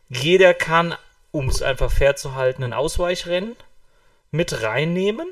Jeder 0.10 0.54
kann, 0.54 0.96
um 1.32 1.48
es 1.48 1.62
einfach 1.62 1.92
fair 1.92 2.16
zu 2.16 2.36
halten, 2.36 2.64
ein 2.64 2.74
Ausweichrennen 2.74 3.56
mit 4.32 4.64
reinnehmen. 4.64 5.30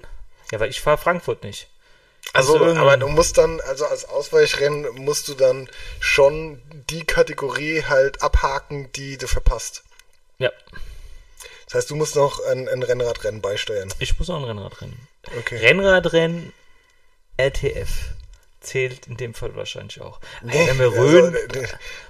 Ja, 0.52 0.60
weil 0.60 0.70
ich 0.70 0.82
fahre 0.82 0.98
Frankfurt 0.98 1.44
nicht. 1.44 1.69
Also, 2.34 2.54
Also 2.54 2.66
irgendwann- 2.66 2.78
aber 2.84 2.98
du 2.98 3.08
musst 3.08 3.38
dann, 3.38 3.60
also 3.62 3.86
als 3.86 4.06
Ausweichrennen 4.06 4.88
musst 4.96 5.28
du 5.28 5.34
dann 5.34 5.70
schon 6.00 6.62
die 6.90 7.04
Kategorie 7.04 7.84
halt 7.84 8.22
abhaken, 8.22 8.92
die 8.94 9.18
du 9.18 9.28
verpasst. 9.28 9.84
Ja, 10.38 10.52
Das 11.66 11.74
heißt, 11.76 11.90
du 11.90 11.96
musst 11.96 12.16
noch 12.16 12.40
ein, 12.46 12.68
ein 12.70 12.84
Rennradrennen 12.84 13.42
beisteuern. 13.42 13.92
ich 14.00 14.18
muss 14.20 14.30
auch 14.30 14.38
ein 14.38 14.44
Rennrad 14.44 14.82
rennen. 14.82 15.08
Okay. 15.40 15.58
Rennradrennen 15.58 16.54
RTF 17.38 17.90
zählt 18.70 19.08
in 19.08 19.18
dem 19.18 19.34
Fall 19.34 19.56
wahrscheinlich 19.56 20.00
auch. 20.02 20.20
Nee, 20.44 20.68
wenn 20.68 20.80
wir 20.80 20.94
Rhön, 20.94 21.36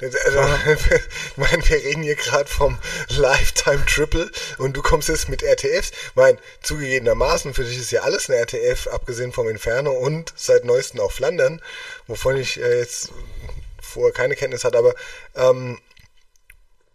also, 0.01 0.17
also, 0.25 0.39
also, 0.39 0.73
ich 0.95 1.37
meine, 1.37 1.69
wir 1.69 1.77
reden 1.77 2.03
hier 2.03 2.15
gerade 2.15 2.49
vom 2.49 2.77
Lifetime 3.07 3.85
Triple 3.85 4.29
und 4.57 4.75
du 4.75 4.81
kommst 4.81 5.07
jetzt 5.07 5.29
mit 5.29 5.41
RTFs. 5.41 5.91
Ich 5.91 6.15
meine, 6.15 6.37
zugegebenermaßen, 6.61 7.53
für 7.53 7.63
dich 7.63 7.77
ist 7.77 7.91
ja 7.91 8.01
alles 8.01 8.29
eine 8.29 8.39
RTF, 8.39 8.87
abgesehen 8.87 9.31
vom 9.31 9.47
Inferno 9.47 9.91
und 9.91 10.33
seit 10.35 10.65
neuestem 10.65 10.99
auch 10.99 11.11
Flandern, 11.11 11.61
wovon 12.07 12.35
ich 12.35 12.59
äh, 12.59 12.79
jetzt 12.79 13.09
vorher 13.81 14.13
keine 14.13 14.35
Kenntnis 14.35 14.65
hatte, 14.65 14.77
aber 14.77 14.93
ähm, 15.35 15.79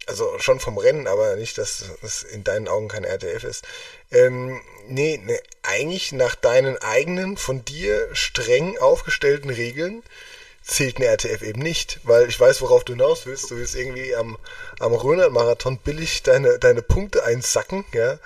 also 0.05 0.37
schon 0.37 0.59
vom 0.59 0.77
Rennen, 0.77 1.07
aber 1.07 1.35
nicht, 1.35 1.57
dass 1.57 1.85
es 2.03 2.21
in 2.21 2.43
deinen 2.43 2.67
Augen 2.67 2.87
kein 2.87 3.03
RTF 3.03 3.43
ist. 3.43 3.65
Ähm, 4.11 4.61
nee, 4.87 5.19
nee, 5.23 5.39
eigentlich 5.63 6.11
nach 6.11 6.35
deinen 6.35 6.77
eigenen, 6.77 7.37
von 7.37 7.65
dir 7.65 8.07
streng 8.13 8.77
aufgestellten 8.77 9.49
Regeln 9.49 10.03
zählt 10.65 10.97
eine 10.97 11.05
RTF 11.05 11.43
eben 11.43 11.61
nicht, 11.61 11.99
weil 12.03 12.27
ich 12.27 12.39
weiß, 12.39 12.61
worauf 12.61 12.83
du 12.83 12.93
hinaus 12.93 13.25
willst. 13.25 13.51
Du 13.51 13.57
willst 13.57 13.75
irgendwie 13.75 14.15
am, 14.15 14.37
am 14.79 14.93
Rhönland-Marathon 14.93 15.77
billig 15.77 16.23
deine, 16.23 16.57
deine 16.57 16.81
Punkte 16.81 17.23
einsacken, 17.23 17.85
ja. 17.93 18.17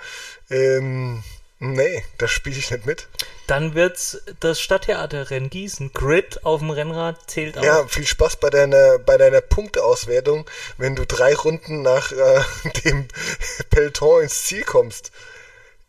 Ähm, 0.50 1.22
nee, 1.58 2.02
das 2.18 2.30
spiele 2.30 2.56
ich 2.56 2.70
nicht 2.70 2.86
mit. 2.86 3.08
Dann 3.46 3.74
wird's 3.74 4.22
das 4.40 4.60
Stadttheaterrennen 4.60 5.50
Gießen. 5.50 5.92
Grid 5.92 6.44
auf 6.44 6.60
dem 6.60 6.70
Rennrad 6.70 7.30
zählt 7.30 7.58
auch. 7.58 7.62
Ja, 7.62 7.86
viel 7.86 8.06
Spaß 8.06 8.36
bei 8.36 8.48
deiner, 8.48 8.98
bei 8.98 9.18
deiner 9.18 9.42
Punkteauswertung, 9.42 10.48
wenn 10.78 10.96
du 10.96 11.04
drei 11.04 11.34
Runden 11.34 11.82
nach 11.82 12.10
äh, 12.12 12.40
dem 12.84 13.06
Peloton 13.68 14.22
ins 14.22 14.44
Ziel 14.44 14.62
kommst. 14.62 15.12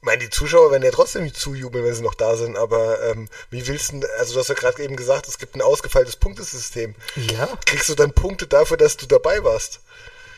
Ich 0.01 0.05
meine, 0.07 0.17
die 0.17 0.31
Zuschauer 0.31 0.71
werden 0.71 0.83
ja 0.83 0.89
trotzdem 0.89 1.23
nicht 1.23 1.37
zujubeln, 1.37 1.85
wenn 1.85 1.93
sie 1.93 2.01
noch 2.01 2.15
da 2.15 2.35
sind, 2.35 2.57
aber 2.57 3.03
ähm, 3.11 3.29
wie 3.51 3.67
willst 3.67 3.91
du, 3.91 4.01
also 4.17 4.33
du 4.33 4.39
hast 4.39 4.47
ja 4.47 4.55
gerade 4.55 4.81
eben 4.81 4.95
gesagt, 4.95 5.27
es 5.27 5.37
gibt 5.37 5.53
ein 5.53 5.61
ausgefeiltes 5.61 6.15
Punktesystem. 6.15 6.95
Ja. 7.15 7.47
Kriegst 7.67 7.87
du 7.87 7.93
dann 7.93 8.11
Punkte 8.11 8.47
dafür, 8.47 8.77
dass 8.77 8.97
du 8.97 9.05
dabei 9.05 9.43
warst? 9.43 9.81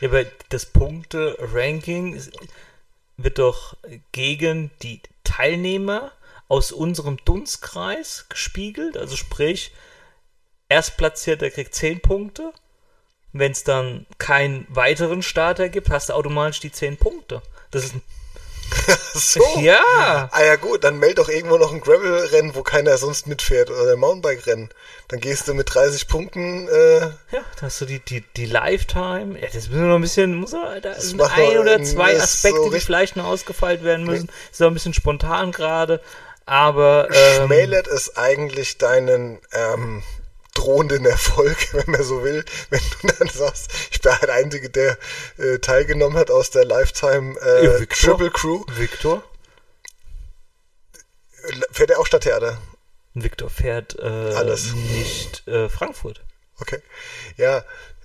Ja, 0.00 0.10
aber 0.10 0.26
das 0.50 0.66
Punkte-Ranking 0.66 2.20
wird 3.16 3.38
doch 3.38 3.74
gegen 4.12 4.70
die 4.82 5.00
Teilnehmer 5.24 6.12
aus 6.48 6.70
unserem 6.70 7.16
Dunstkreis 7.24 8.26
gespiegelt. 8.28 8.98
Also 8.98 9.16
sprich, 9.16 9.72
Erstplatzierter 10.68 11.50
kriegt 11.50 11.74
10 11.74 12.00
Punkte. 12.00 12.52
Wenn 13.32 13.52
es 13.52 13.64
dann 13.64 14.04
keinen 14.18 14.66
weiteren 14.68 15.22
Starter 15.22 15.70
gibt, 15.70 15.88
hast 15.88 16.10
du 16.10 16.12
automatisch 16.12 16.60
die 16.60 16.70
10 16.70 16.98
Punkte. 16.98 17.40
Das 17.70 17.82
ist 17.82 17.94
ein 17.94 18.02
so. 19.14 19.42
Ja. 19.60 20.28
Ah 20.32 20.42
ja 20.44 20.56
gut, 20.56 20.84
dann 20.84 20.98
meld 20.98 21.18
doch 21.18 21.28
irgendwo 21.28 21.56
noch 21.58 21.72
ein 21.72 21.80
Gravel-Rennen, 21.80 22.54
wo 22.54 22.62
keiner 22.62 22.96
sonst 22.98 23.26
mitfährt 23.26 23.70
oder 23.70 23.92
ein 23.92 23.98
Mountainbike-Rennen. 23.98 24.68
Dann 25.08 25.20
gehst 25.20 25.46
du 25.48 25.54
mit 25.54 25.72
30 25.74 26.08
Punkten. 26.08 26.68
Äh, 26.68 27.00
Ja, 27.00 27.40
da 27.60 27.62
hast 27.62 27.80
du 27.80 27.84
die, 27.86 28.00
die, 28.00 28.22
die 28.36 28.46
Lifetime. 28.46 29.38
Ja, 29.40 29.46
das 29.52 29.68
müssen 29.68 29.80
wir 29.82 29.88
noch 29.88 29.96
ein 29.96 30.00
bisschen, 30.02 30.34
muss 30.34 30.52
er, 30.52 30.80
da 30.80 30.94
sind 31.00 31.20
ein 31.20 31.28
noch- 31.54 31.60
oder 31.60 31.82
zwei 31.82 32.16
Aspekte, 32.20 32.58
so 32.58 32.70
die 32.70 32.80
vielleicht 32.80 33.16
noch 33.16 33.26
ausgefeilt 33.26 33.84
werden 33.84 34.04
müssen. 34.04 34.28
Ist 34.50 34.62
auch 34.62 34.66
ein 34.68 34.74
bisschen 34.74 34.94
spontan 34.94 35.52
gerade. 35.52 36.00
Aber 36.46 37.08
ähm, 37.10 37.46
schmälert 37.46 37.86
es 37.86 38.16
eigentlich 38.16 38.76
deinen 38.76 39.38
ähm, 39.52 40.02
drohenden 40.54 41.04
Erfolg, 41.06 41.56
wenn 41.72 41.90
man 41.90 42.02
so 42.02 42.22
will, 42.24 42.44
wenn 42.70 42.80
du 43.02 43.08
dann 43.08 43.28
sagst, 43.28 43.70
ich 43.90 44.00
bin 44.00 44.12
der 44.22 44.34
Einzige, 44.34 44.70
der 44.70 44.98
äh, 45.38 45.58
teilgenommen 45.58 46.16
hat 46.16 46.30
aus 46.30 46.50
der 46.50 46.64
Lifetime 46.64 47.38
äh, 47.40 47.64
Ja, 47.66 47.80
Victor. 47.80 48.16
Triple 48.16 48.30
Crew. 48.30 48.64
Victor? 48.76 49.22
Fährt 51.70 51.90
er 51.90 51.98
auch 51.98 52.06
Stadttheater? 52.06 52.58
Victor 53.12 53.50
fährt 53.50 53.98
äh, 53.98 54.02
Alles. 54.02 54.72
nicht 54.72 55.46
äh, 55.46 55.68
Frankfurt. 55.68 56.22
Okay. 56.60 56.80
Ja, 57.36 57.64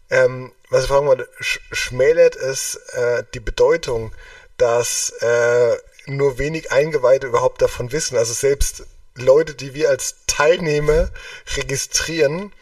ähm, 0.09 0.51
was 0.69 0.83
ich 0.83 0.89
fragen 0.89 1.07
wollte, 1.07 1.27
sch 1.39 1.59
schmälert 1.71 2.35
es 2.35 2.75
äh, 2.93 3.23
die 3.33 3.39
Bedeutung, 3.39 4.11
dass 4.57 5.09
äh, 5.21 5.77
nur 6.05 6.37
wenig 6.37 6.71
Eingeweihte 6.71 7.27
überhaupt 7.27 7.61
davon 7.61 7.91
wissen? 7.91 8.17
Also 8.17 8.33
selbst 8.33 8.83
Leute, 9.15 9.53
die 9.55 9.73
wir 9.73 9.89
als 9.89 10.15
Teilnehmer 10.39 11.09
registrieren, 11.57 12.53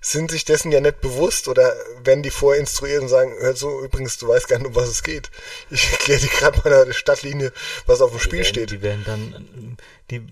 sind 0.00 0.30
sich 0.30 0.44
dessen 0.44 0.70
ja 0.70 0.80
nicht 0.80 1.00
bewusst 1.00 1.48
oder 1.48 1.74
wenn 2.04 2.22
die 2.22 2.30
vorher 2.30 2.60
instruieren 2.60 3.02
und 3.02 3.08
sagen, 3.08 3.34
hör 3.40 3.56
so, 3.56 3.82
übrigens, 3.82 4.18
du 4.18 4.28
weißt 4.28 4.46
gar 4.46 4.58
nicht, 4.58 4.68
um 4.68 4.76
was 4.76 4.88
es 4.88 5.02
geht. 5.02 5.28
Ich 5.68 5.90
erkläre 5.90 6.20
dir 6.20 6.28
gerade 6.28 6.60
mal 6.60 6.82
eine 6.82 6.94
Stadtlinie, 6.94 7.52
was 7.86 8.00
auf 8.00 8.12
dem 8.12 8.20
Spiel 8.20 8.44
die 8.44 8.44
werden, 8.44 8.46
steht. 8.46 8.70
Die 8.70 8.82
werden 8.82 9.04
dann 9.04 9.76
die. 10.12 10.26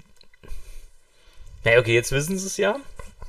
Naja, 1.64 1.80
okay, 1.80 1.94
jetzt 1.94 2.12
wissen 2.12 2.38
sie 2.38 2.46
es 2.46 2.56
ja. 2.56 2.76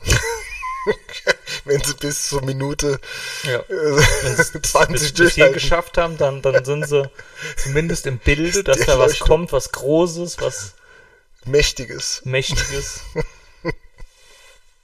Wenn 1.66 1.84
sie 1.84 1.96
bis 1.96 2.30
zur 2.30 2.44
Minute 2.44 3.00
Ja. 3.44 3.60
äh, 3.62 3.66
Wenn 3.68 4.36
sie 4.36 4.62
20 4.62 5.14
bis, 5.16 5.34
hier 5.34 5.50
geschafft 5.50 5.98
haben, 5.98 6.18
dann, 6.18 6.44
dann 6.44 6.64
sind 6.64 6.88
sie 6.88 7.10
zumindest 7.58 8.06
im 8.06 8.20
Bilde, 8.20 8.64
dass 8.64 8.78
da 8.86 9.00
was 9.00 9.18
kommt, 9.18 9.52
was 9.52 9.72
Großes, 9.72 10.40
was 10.40 10.76
Mächtiges. 11.46 12.22
Mächtiges. 12.24 13.02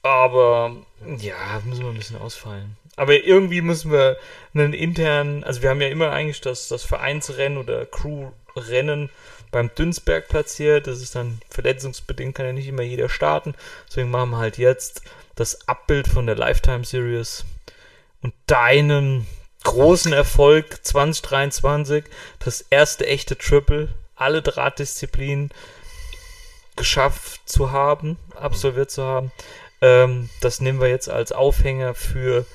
Aber 0.04 0.76
ja, 1.18 1.62
müssen 1.66 1.84
wir 1.84 1.90
ein 1.90 1.98
bisschen 1.98 2.22
ausfallen. 2.22 2.78
Aber 2.96 3.14
irgendwie 3.24 3.62
müssen 3.62 3.92
wir 3.92 4.18
einen 4.54 4.74
internen, 4.74 5.44
also 5.44 5.64
wir 5.64 5.70
haben 5.70 5.82
ja 5.82 5.88
immer 5.88 6.12
eigentlich 6.12 6.42
das, 6.42 6.68
das 6.68 6.84
Vereinsrennen 6.84 7.58
oder 7.58 7.86
Crewrennen 7.88 9.10
beim 9.50 9.74
Dünsberg 9.74 10.28
platziert. 10.28 10.86
Das 10.88 11.02
ist 11.02 11.16
dann 11.16 11.40
verletzungsbedingt, 11.50 12.36
kann 12.36 12.46
ja 12.46 12.54
nicht 12.54 12.68
immer 12.68 12.84
jeder 12.84 13.10
starten. 13.10 13.56
Deswegen 13.88 14.12
machen 14.12 14.32
wir 14.32 14.38
halt 14.38 14.58
jetzt 14.58 15.02
das 15.36 15.68
Abbild 15.68 16.08
von 16.08 16.28
der 16.28 16.36
Lifetime 16.36 16.84
Series 16.84 17.46
und 18.22 18.34
deinen 18.46 19.26
großen 19.64 20.14
Erfolg 20.14 20.86
2023, 20.86 22.04
das 22.40 22.62
erste 22.70 23.08
echte 23.08 23.38
Triple, 23.38 23.90
alle 24.16 24.42
Drahtdisziplinen 24.42 25.50
geschafft 26.76 27.42
zu 27.46 27.72
haben, 27.72 28.18
absolviert 28.36 28.92
zu 28.92 29.04
haben. 29.04 29.32
Ähm, 29.84 30.30
das 30.40 30.62
nehmen 30.62 30.80
wir 30.80 30.88
jetzt 30.88 31.10
als 31.10 31.34
Aufhänger 31.34 31.94
für 31.94 32.46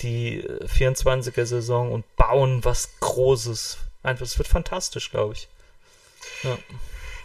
die 0.00 0.40
äh, 0.40 0.64
24er 0.64 1.44
Saison 1.44 1.92
und 1.92 2.16
bauen 2.16 2.64
was 2.64 2.88
Großes. 3.00 3.76
Einfach, 4.02 4.24
es 4.24 4.38
wird 4.38 4.48
fantastisch, 4.48 5.10
glaube 5.10 5.34
ich. 5.34 5.48
Ja. 6.42 6.58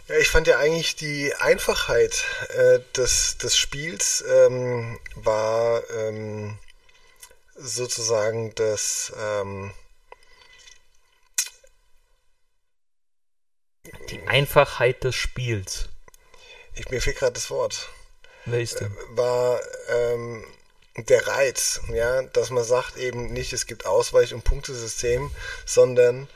Ja, 0.08 0.16
ich 0.18 0.28
fand 0.28 0.46
ja 0.46 0.58
eigentlich 0.58 0.96
die 0.96 1.34
Einfachheit 1.36 2.26
äh, 2.50 2.80
des, 2.94 3.38
des 3.38 3.56
Spiels 3.56 4.22
ähm, 4.28 4.98
war 5.14 5.82
ähm, 5.88 6.58
sozusagen 7.56 8.54
das 8.54 9.14
ähm, 9.18 9.72
Die 14.10 14.20
Einfachheit 14.26 15.04
des 15.04 15.14
Spiels. 15.14 15.88
ich, 16.74 16.90
mir 16.90 17.00
fehlt 17.00 17.16
gerade 17.16 17.32
das 17.32 17.48
Wort. 17.48 17.88
Welches 18.46 18.76
denn? 18.76 18.96
war 19.10 19.60
ähm, 19.88 20.44
der 20.96 21.26
Reiz, 21.26 21.80
ja, 21.92 22.22
dass 22.22 22.50
man 22.50 22.64
sagt 22.64 22.96
eben 22.96 23.32
nicht, 23.32 23.52
es 23.52 23.66
gibt 23.66 23.86
Ausweich- 23.86 24.34
und 24.34 24.44
Punktesystem, 24.44 25.30
sondern 25.66 26.28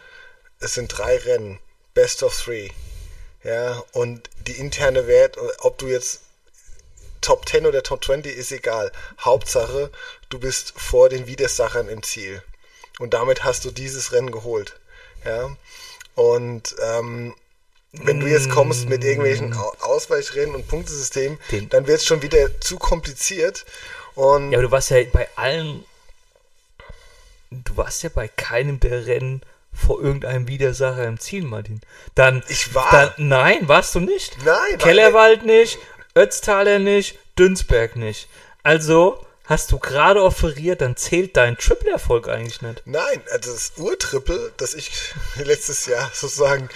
es 0.60 0.74
sind 0.74 0.88
drei 0.88 1.16
Rennen, 1.16 1.58
Best 1.94 2.22
of 2.22 2.36
Three, 2.36 2.70
ja, 3.44 3.82
und 3.92 4.28
die 4.46 4.58
interne 4.58 5.06
Wert, 5.06 5.36
ob 5.60 5.78
du 5.78 5.86
jetzt 5.86 6.20
Top 7.20 7.48
10 7.48 7.66
oder 7.66 7.82
Top 7.82 8.04
20 8.04 8.36
ist 8.36 8.52
egal. 8.52 8.92
Hauptsache, 9.20 9.90
du 10.28 10.38
bist 10.38 10.72
vor 10.76 11.08
den 11.08 11.26
Widersachern 11.26 11.88
im 11.88 12.02
Ziel. 12.02 12.42
Und 12.98 13.14
damit 13.14 13.44
hast 13.44 13.64
du 13.64 13.70
dieses 13.70 14.12
Rennen 14.12 14.30
geholt. 14.30 14.78
Ja. 15.24 15.56
Und 16.14 16.76
ähm, 16.80 17.34
wenn 17.92 18.20
du 18.20 18.26
jetzt 18.26 18.50
kommst 18.50 18.88
mit 18.88 19.02
irgendwelchen 19.04 19.52
Au- 19.54 19.72
Ausweichrennen 19.80 20.54
und 20.54 20.68
Punktesystemen, 20.68 21.38
Den- 21.50 21.68
dann 21.68 21.86
wird 21.86 21.98
es 22.00 22.06
schon 22.06 22.22
wieder 22.22 22.60
zu 22.60 22.78
kompliziert. 22.78 23.64
Und 24.14 24.52
Ja, 24.52 24.58
aber 24.58 24.64
du 24.66 24.70
warst 24.70 24.90
ja 24.90 24.98
bei 25.12 25.28
allen. 25.36 25.84
Du 27.50 27.76
warst 27.76 28.02
ja 28.02 28.10
bei 28.14 28.28
keinem 28.28 28.78
der 28.80 29.06
Rennen 29.06 29.42
vor 29.72 30.02
irgendeinem 30.02 30.48
Widersacher 30.48 31.06
im 31.06 31.18
Ziel, 31.18 31.44
Martin. 31.44 31.80
Dann. 32.14 32.42
Ich 32.48 32.74
war. 32.74 32.90
Dann, 32.90 33.28
nein, 33.28 33.68
warst 33.68 33.94
du 33.94 34.00
nicht. 34.00 34.36
Nein, 34.44 34.78
Kellerwald 34.78 35.44
nicht, 35.44 35.78
Ötztaler 36.16 36.78
nicht, 36.78 37.18
Dünsberg 37.38 37.96
nicht. 37.96 38.28
Also 38.62 39.24
hast 39.48 39.72
du 39.72 39.78
gerade 39.78 40.22
offeriert, 40.22 40.80
dann 40.82 40.96
zählt 40.96 41.36
dein 41.36 41.56
Triple-Erfolg 41.56 42.28
eigentlich 42.28 42.62
nicht. 42.62 42.82
Nein, 42.84 43.22
also 43.32 43.52
das 43.52 43.72
Urtriple, 43.76 44.52
das 44.58 44.74
ich 44.74 44.92
letztes 45.36 45.86
Jahr 45.86 46.10
sozusagen 46.14 46.68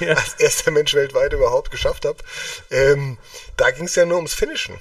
Ja. 0.00 0.14
als 0.16 0.34
erster 0.34 0.70
Mensch 0.70 0.94
weltweit 0.94 1.32
überhaupt 1.32 1.70
geschafft 1.70 2.04
habe, 2.04 2.18
ähm, 2.70 3.18
da 3.56 3.70
ging 3.70 3.84
es 3.84 3.94
ja 3.94 4.04
nur 4.04 4.16
ums 4.16 4.34
Finishen. 4.34 4.74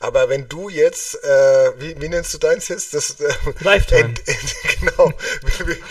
Aber 0.00 0.28
wenn 0.28 0.48
du 0.48 0.68
jetzt, 0.68 1.22
äh, 1.24 1.72
wie, 1.78 2.00
wie 2.00 2.08
nennst 2.08 2.34
du 2.34 2.38
deins 2.38 2.68
jetzt? 2.68 2.92
Das, 2.94 3.20
äh, 3.20 3.32
Lifetime. 3.60 4.00
Ent, 4.00 4.22
ent, 4.28 4.54
genau. 4.80 5.12
Wie- 5.58 5.66
wie- 5.68 5.82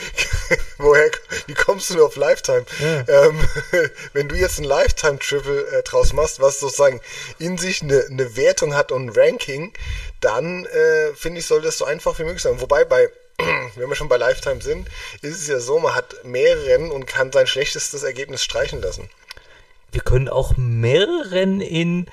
Woher, 0.78 1.10
wie 1.48 1.54
kommst 1.54 1.90
du 1.90 1.96
nur 1.96 2.08
auf 2.08 2.16
Lifetime? 2.16 2.66
Ja. 2.80 3.06
Ähm, 3.28 3.40
wenn 4.14 4.28
du 4.28 4.36
jetzt 4.36 4.60
ein 4.60 4.66
Lifetime-Triple 4.66 5.68
äh, 5.68 5.84
draus 5.84 6.14
machst, 6.14 6.42
was 6.42 6.60
sozusagen 6.60 7.00
in 7.40 7.58
sich 7.58 7.82
eine, 7.82 8.06
eine 8.10 8.36
Wertung 8.36 8.76
hat 8.76 8.92
und 8.92 9.06
ein 9.08 9.10
Ranking, 9.16 9.74
dann 10.20 10.66
äh, 10.66 11.14
finde 11.16 11.40
ich, 11.40 11.46
soll 11.48 11.62
das 11.62 11.78
so 11.78 11.86
einfach 11.86 12.20
wie 12.20 12.24
möglich 12.24 12.42
sein. 12.44 12.60
Wobei 12.62 12.84
bei, 12.86 13.10
wenn 13.76 13.90
wir 13.90 13.96
schon 13.96 14.10
bei 14.10 14.18
Lifetime 14.18 14.62
sind, 14.62 14.88
ist 15.22 15.40
es 15.42 15.48
ja 15.48 15.60
so, 15.60 15.80
man 15.80 15.96
hat 15.96 16.16
mehrere 16.24 16.66
Rennen 16.66 16.92
und 16.92 17.08
kann 17.08 17.32
sein 17.32 17.48
schlechtestes 17.48 18.04
Ergebnis 18.04 18.44
streichen 18.44 18.82
lassen. 18.82 19.10
Wir 19.92 20.02
können 20.02 20.28
auch 20.28 20.56
mehrere 20.58 21.32
Rennen 21.32 21.62
in 21.62 22.08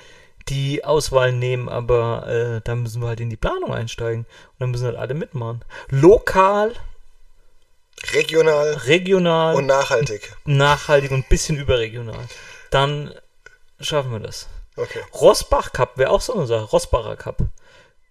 die 0.51 0.83
Auswahl 0.83 1.31
nehmen, 1.31 1.69
aber 1.69 2.27
äh, 2.27 2.61
da 2.63 2.75
müssen 2.75 3.01
wir 3.01 3.07
halt 3.07 3.21
in 3.21 3.29
die 3.29 3.37
Planung 3.37 3.73
einsteigen. 3.73 4.25
Und 4.25 4.59
dann 4.59 4.71
müssen 4.71 4.85
halt 4.85 4.97
alle 4.97 5.13
mitmachen. 5.13 5.63
Lokal, 5.89 6.73
Regional 8.13 8.73
regional, 8.85 9.55
und 9.55 9.67
nachhaltig. 9.67 10.35
nachhaltig 10.45 11.11
und 11.11 11.19
ein 11.19 11.29
bisschen 11.29 11.57
überregional. 11.57 12.27
Dann 12.69 13.13
schaffen 13.79 14.11
wir 14.11 14.19
das. 14.19 14.47
Okay. 14.75 14.99
Rossbach 15.13 15.71
Cup 15.71 15.97
wäre 15.97 16.09
auch 16.09 16.21
so 16.21 16.33
eine 16.33 16.47
Sache. 16.47 16.63
Rossbacher 16.65 17.15
Cup. 17.15 17.43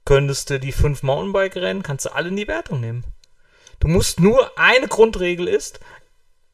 Könntest 0.04 0.50
du 0.50 0.58
die 0.58 0.72
fünf 0.72 1.02
Mountainbike-Rennen, 1.02 1.82
kannst 1.82 2.06
du 2.06 2.14
alle 2.14 2.28
in 2.28 2.36
die 2.36 2.48
Wertung 2.48 2.80
nehmen. 2.80 3.04
Du 3.80 3.88
musst 3.88 4.20
nur, 4.20 4.58
eine 4.58 4.88
Grundregel 4.88 5.48
ist, 5.48 5.80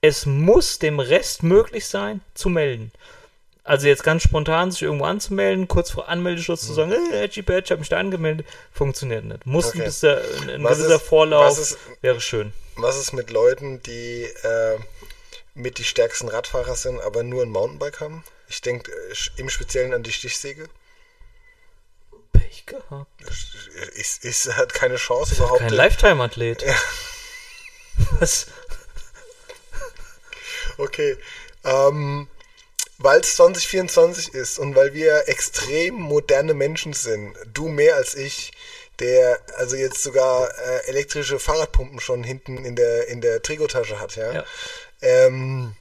es 0.00 0.26
muss 0.26 0.78
dem 0.78 1.00
Rest 1.00 1.42
möglich 1.42 1.86
sein, 1.86 2.20
zu 2.34 2.48
melden. 2.48 2.92
Also 3.66 3.88
jetzt 3.88 4.04
ganz 4.04 4.22
spontan 4.22 4.70
sich 4.70 4.82
irgendwo 4.82 5.06
anzumelden, 5.06 5.66
kurz 5.66 5.90
vor 5.90 6.08
Anmeldeschluss 6.08 6.60
zu 6.64 6.72
sagen, 6.72 6.92
hey, 7.10 7.24
Edgy 7.24 7.42
Badge, 7.42 7.64
ich 7.64 7.70
habe 7.72 7.80
mich 7.80 7.88
da 7.88 7.98
angemeldet, 7.98 8.46
funktioniert 8.72 9.24
nicht. 9.24 9.44
Muss 9.44 9.66
Okay. 9.66 9.78
ein 9.80 9.84
bisschen 9.84 10.18
ein, 10.42 10.50
ein 10.50 10.62
gewisser 10.62 10.94
ist- 10.96 11.02
Vorlauf, 11.02 11.58
ist- 11.58 11.76
wäre 12.00 12.20
schön. 12.20 12.52
Was 12.76 12.96
ist 12.96 13.12
mit 13.12 13.30
Leuten, 13.30 13.82
die 13.82 14.22
äh, 14.24 14.78
mit 15.54 15.78
die 15.78 15.84
stärksten 15.84 16.28
Radfahrer 16.28 16.76
sind, 16.76 17.00
aber 17.00 17.22
nur 17.24 17.42
ein 17.42 17.48
Mountainbike 17.50 18.00
haben? 18.00 18.22
Ich 18.48 18.60
denke 18.60 18.92
äh, 18.92 19.14
im 19.40 19.48
Speziellen 19.50 19.92
an 19.94 20.04
die 20.04 20.12
Stichsäge. 20.12 20.68
Pech 22.32 22.66
gehabt. 22.66 23.10
Ist, 23.94 24.24
ist, 24.24 24.56
hat 24.56 24.74
keine 24.74 24.96
Chance 24.96 25.34
überhaupt. 25.34 25.58
Kein 25.60 25.72
Lifetime-Athlet. 25.72 26.64
Was? 28.20 28.46
Okay. 30.78 31.16
Ähm, 31.64 32.28
weil 32.98 33.20
es 33.20 33.36
2024 33.36 34.34
ist 34.34 34.58
und 34.58 34.74
weil 34.74 34.94
wir 34.94 35.28
extrem 35.28 35.94
moderne 35.94 36.54
Menschen 36.54 36.92
sind, 36.92 37.36
du 37.52 37.68
mehr 37.68 37.96
als 37.96 38.14
ich, 38.14 38.52
der 38.98 39.40
also 39.56 39.76
jetzt 39.76 40.02
sogar 40.02 40.48
äh, 40.58 40.88
elektrische 40.88 41.38
Fahrradpumpen 41.38 42.00
schon 42.00 42.24
hinten 42.24 42.64
in 42.64 42.76
der 42.76 43.08
in 43.08 43.20
der 43.20 43.42
Trikotasche 43.42 44.00
hat, 44.00 44.16
ja. 44.16 44.32
Ja. 44.32 44.44
Ähm, 45.02 45.76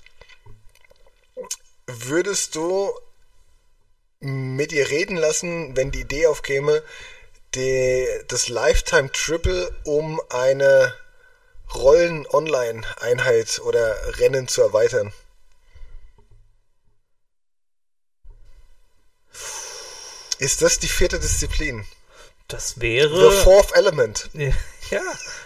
würdest 1.88 2.56
du 2.56 2.92
mit 4.20 4.72
ihr 4.72 4.90
reden 4.90 5.18
lassen, 5.18 5.76
wenn 5.78 5.92
die 5.92 6.02
Idee 6.02 6.28
aufkäme, 6.28 6.82
die, 7.54 8.08
das 8.28 8.50
Lifetime 8.50 9.12
Triple 9.12 9.72
um 9.86 10.22
eine 10.30 10.94
Rollen-Online-Einheit 11.74 13.60
oder 13.64 14.20
Rennen 14.20 14.48
zu 14.48 14.62
erweitern? 14.62 15.14
Ist 20.46 20.62
das 20.62 20.78
die 20.78 20.88
vierte 20.88 21.20
Disziplin? 21.20 21.88
Das 22.48 22.76
The 22.76 22.82
wäre. 22.82 23.32
fourth 23.32 23.72
element. 23.76 24.30
Ja, 24.92 25.02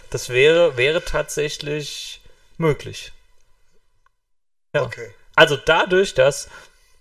das 0.09 0.27
wäre, 0.27 0.75
wäre 0.75 1.05
tatsächlich 1.05 2.19
möglich. 2.57 3.13
Ja. 4.73 4.81
Okay. 4.83 5.09
Also 5.35 5.55
dadurch, 5.55 6.15
dass 6.15 6.49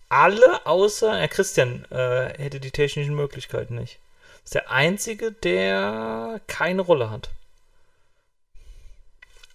alle 0.08 0.64
außer 0.64 1.18
Herr 1.18 1.26
Christian 1.26 1.84
äh, 1.90 2.38
hätte 2.38 2.60
die 2.60 2.70
technischen 2.70 3.16
Möglichkeiten 3.16 3.74
nicht. 3.74 3.98
Ist 4.44 4.54
der 4.54 4.70
einzige, 4.70 5.32
der 5.32 6.40
keine 6.46 6.82
Rolle 6.82 7.10
hat. 7.10 7.30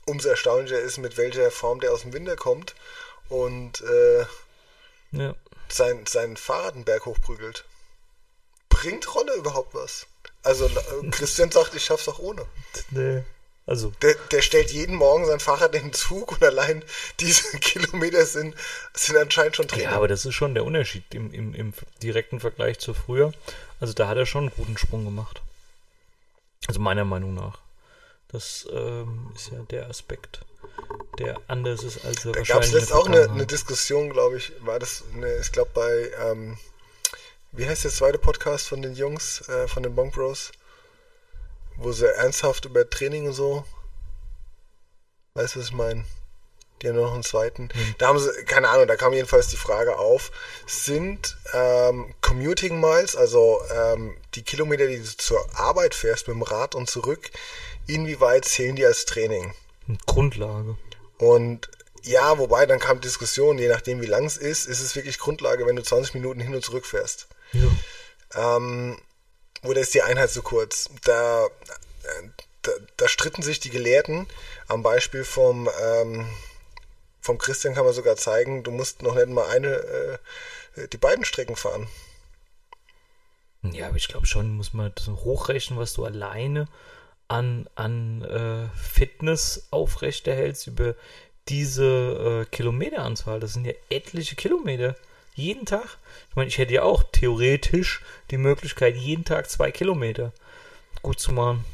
Umso 0.05 0.27
erstaunlicher 0.27 0.79
ist, 0.81 0.97
mit 0.97 1.15
welcher 1.15 1.49
Form 1.49 1.79
der 1.79 1.93
aus 1.93 2.01
dem 2.01 2.11
Winter 2.11 2.35
kommt 2.35 2.75
und 3.29 3.79
äh, 3.79 4.25
Ja. 5.11 5.33
sein, 5.69 6.05
sein 6.05 6.35
Fahrrad 6.35 6.75
einen 6.75 6.83
Berg 6.83 7.05
hochprügelt. 7.05 7.63
Bringt 8.83 9.15
Rolle 9.15 9.33
überhaupt 9.35 9.73
was? 9.73 10.05
Also 10.43 10.69
Christian 11.11 11.51
sagt, 11.51 11.73
ich 11.73 11.85
schaff's 11.85 12.07
auch 12.09 12.19
ohne. 12.19 12.45
Nee. 12.91 13.23
Also, 13.65 13.93
Der, 14.01 14.15
der 14.31 14.41
stellt 14.41 14.71
jeden 14.71 14.97
Morgen 14.97 15.25
sein 15.25 15.39
Fahrrad 15.39 15.73
in 15.73 15.83
den 15.83 15.93
Zug 15.93 16.33
und 16.33 16.43
allein 16.43 16.83
diese 17.21 17.57
Kilometer 17.59 18.25
sind, 18.25 18.55
sind 18.93 19.17
anscheinend 19.17 19.55
schon 19.55 19.67
drin. 19.67 19.83
ja, 19.83 19.91
aber 19.91 20.09
das 20.09 20.25
ist 20.25 20.33
schon 20.33 20.53
der 20.53 20.65
Unterschied 20.65 21.05
im, 21.13 21.31
im, 21.31 21.55
im 21.55 21.73
direkten 22.01 22.41
Vergleich 22.41 22.79
zu 22.79 22.93
früher. 22.93 23.31
Also 23.79 23.93
da 23.93 24.09
hat 24.09 24.17
er 24.17 24.25
schon 24.25 24.49
einen 24.49 24.55
guten 24.55 24.77
Sprung 24.77 25.05
gemacht. 25.05 25.41
Also 26.67 26.81
meiner 26.81 27.05
Meinung 27.05 27.33
nach. 27.33 27.59
Das 28.27 28.67
ähm, 28.73 29.31
ist 29.35 29.51
ja 29.51 29.59
der 29.69 29.89
Aspekt, 29.89 30.41
der 31.19 31.39
anders 31.47 31.83
ist, 31.83 32.03
als 32.03 32.25
er 32.25 32.33
Da 32.33 32.41
gab 32.41 32.63
es 32.63 32.71
der 32.71 32.95
auch 32.95 33.05
eine, 33.05 33.29
eine 33.29 33.45
Diskussion, 33.45 34.09
glaube 34.09 34.37
ich, 34.37 34.51
war 34.61 34.79
das, 34.79 35.03
eine, 35.13 35.37
ich 35.37 35.51
glaube 35.51 35.69
bei, 35.73 36.11
ähm, 36.19 36.57
wie 37.53 37.67
heißt 37.67 37.83
der 37.83 37.91
zweite 37.91 38.17
Podcast 38.17 38.67
von 38.67 38.81
den 38.81 38.95
Jungs, 38.95 39.47
äh, 39.47 39.67
von 39.67 39.83
den 39.83 39.95
Bonk 39.95 40.13
Bros, 40.13 40.51
wo 41.77 41.91
sie 41.91 42.07
ernsthaft 42.07 42.65
über 42.65 42.89
Training 42.89 43.27
und 43.27 43.33
so, 43.33 43.63
weißt 45.35 45.55
du, 45.55 45.59
was 45.59 45.67
ich 45.67 45.73
meine? 45.73 46.03
Die 46.81 46.89
haben 46.89 46.95
noch 46.95 47.13
einen 47.13 47.23
zweiten. 47.23 47.69
Hm. 47.71 47.95
Da 47.99 48.07
haben 48.07 48.19
sie, 48.19 48.29
keine 48.45 48.69
Ahnung, 48.69 48.87
da 48.87 48.95
kam 48.95 49.13
jedenfalls 49.13 49.47
die 49.47 49.57
Frage 49.57 49.97
auf, 49.97 50.31
sind 50.65 51.37
ähm, 51.53 52.13
Commuting 52.21 52.81
Miles, 52.81 53.15
also 53.15 53.61
ähm, 53.71 54.17
die 54.33 54.43
Kilometer, 54.43 54.87
die 54.87 54.97
du 54.97 55.17
zur 55.17 55.45
Arbeit 55.55 55.95
fährst 55.95 56.27
mit 56.27 56.35
dem 56.35 56.41
Rad 56.41 56.75
und 56.75 56.89
zurück, 56.89 57.29
inwieweit 57.87 58.45
zählen 58.45 58.75
die 58.75 58.85
als 58.85 59.05
Training? 59.05 59.53
Grundlage. 60.07 60.75
Und 61.19 61.69
ja, 62.01 62.37
wobei 62.37 62.65
dann 62.65 62.79
kam 62.79 62.99
Diskussion, 62.99 63.59
je 63.59 63.69
nachdem 63.69 64.01
wie 64.01 64.07
lang 64.07 64.25
es 64.25 64.37
ist, 64.37 64.65
ist 64.65 64.81
es 64.81 64.95
wirklich 64.95 65.19
Grundlage, 65.19 65.65
wenn 65.65 65.75
du 65.75 65.83
20 65.83 66.15
Minuten 66.15 66.41
hin 66.41 66.55
und 66.55 66.65
zurück 66.65 66.85
fährst. 66.85 67.27
Ähm, 68.35 68.97
oder 69.63 69.81
ist 69.81 69.93
die 69.93 70.01
Einheit 70.01 70.29
zu 70.31 70.41
kurz? 70.41 70.89
Da, 71.03 71.45
äh, 71.45 72.29
da, 72.61 72.71
da 72.97 73.07
stritten 73.07 73.41
sich 73.41 73.59
die 73.59 73.69
Gelehrten. 73.69 74.27
Am 74.67 74.83
Beispiel 74.83 75.23
vom, 75.23 75.69
ähm, 75.81 76.27
vom 77.21 77.37
Christian 77.37 77.73
kann 77.73 77.85
man 77.85 77.93
sogar 77.93 78.15
zeigen, 78.15 78.63
du 78.63 78.71
musst 78.71 79.01
noch 79.01 79.15
nicht 79.15 79.29
mal 79.29 79.49
eine, 79.49 79.69
äh, 80.75 80.87
die 80.89 80.97
beiden 80.97 81.25
Strecken 81.25 81.55
fahren. 81.55 81.87
Ja, 83.71 83.87
aber 83.87 83.95
ich 83.95 84.09
glaube 84.09 84.27
schon, 84.27 84.57
muss 84.57 84.73
man 84.73 84.91
das 84.95 85.07
hochrechnen, 85.07 85.79
was 85.79 85.93
du 85.93 86.03
alleine 86.03 86.67
an, 87.29 87.69
an 87.75 88.21
äh, 88.23 88.67
Fitness 88.77 89.67
aufrechterhältst 89.71 90.67
über 90.67 90.95
diese 91.47 92.43
äh, 92.43 92.45
Kilometeranzahl. 92.53 93.39
Das 93.39 93.53
sind 93.53 93.65
ja 93.65 93.73
etliche 93.89 94.35
Kilometer. 94.35 94.95
Jeden 95.35 95.65
Tag. 95.65 95.97
Ich 96.29 96.35
meine, 96.35 96.47
ich 96.47 96.57
hätte 96.57 96.73
ja 96.73 96.83
auch 96.83 97.03
theoretisch 97.11 98.01
die 98.31 98.37
Möglichkeit, 98.37 98.95
jeden 98.95 99.25
Tag 99.25 99.49
zwei 99.49 99.71
Kilometer 99.71 100.31
gut 101.01 101.19
zu 101.19 101.31
machen. 101.31 101.65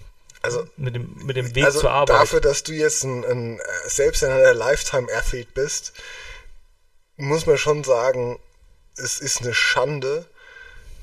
Also 0.41 0.65
Mit 0.78 0.95
dem, 0.95 1.13
mit 1.26 1.36
dem 1.36 1.54
Weg 1.56 1.65
also 1.65 1.82
zur 1.82 1.91
Arbeit. 1.91 2.15
dafür, 2.22 2.39
dass 2.41 2.63
du 2.63 2.72
jetzt 2.72 3.04
ein, 3.04 3.26
ein 3.26 3.62
selbsternannter 3.88 4.54
Lifetime-Athlete 4.54 5.52
bist, 5.54 5.93
muss 7.17 7.45
man 7.45 7.58
schon 7.58 7.84
sagen, 7.84 8.39
es 8.98 9.19
ist 9.19 9.41
eine 9.41 9.54
Schande, 9.54 10.26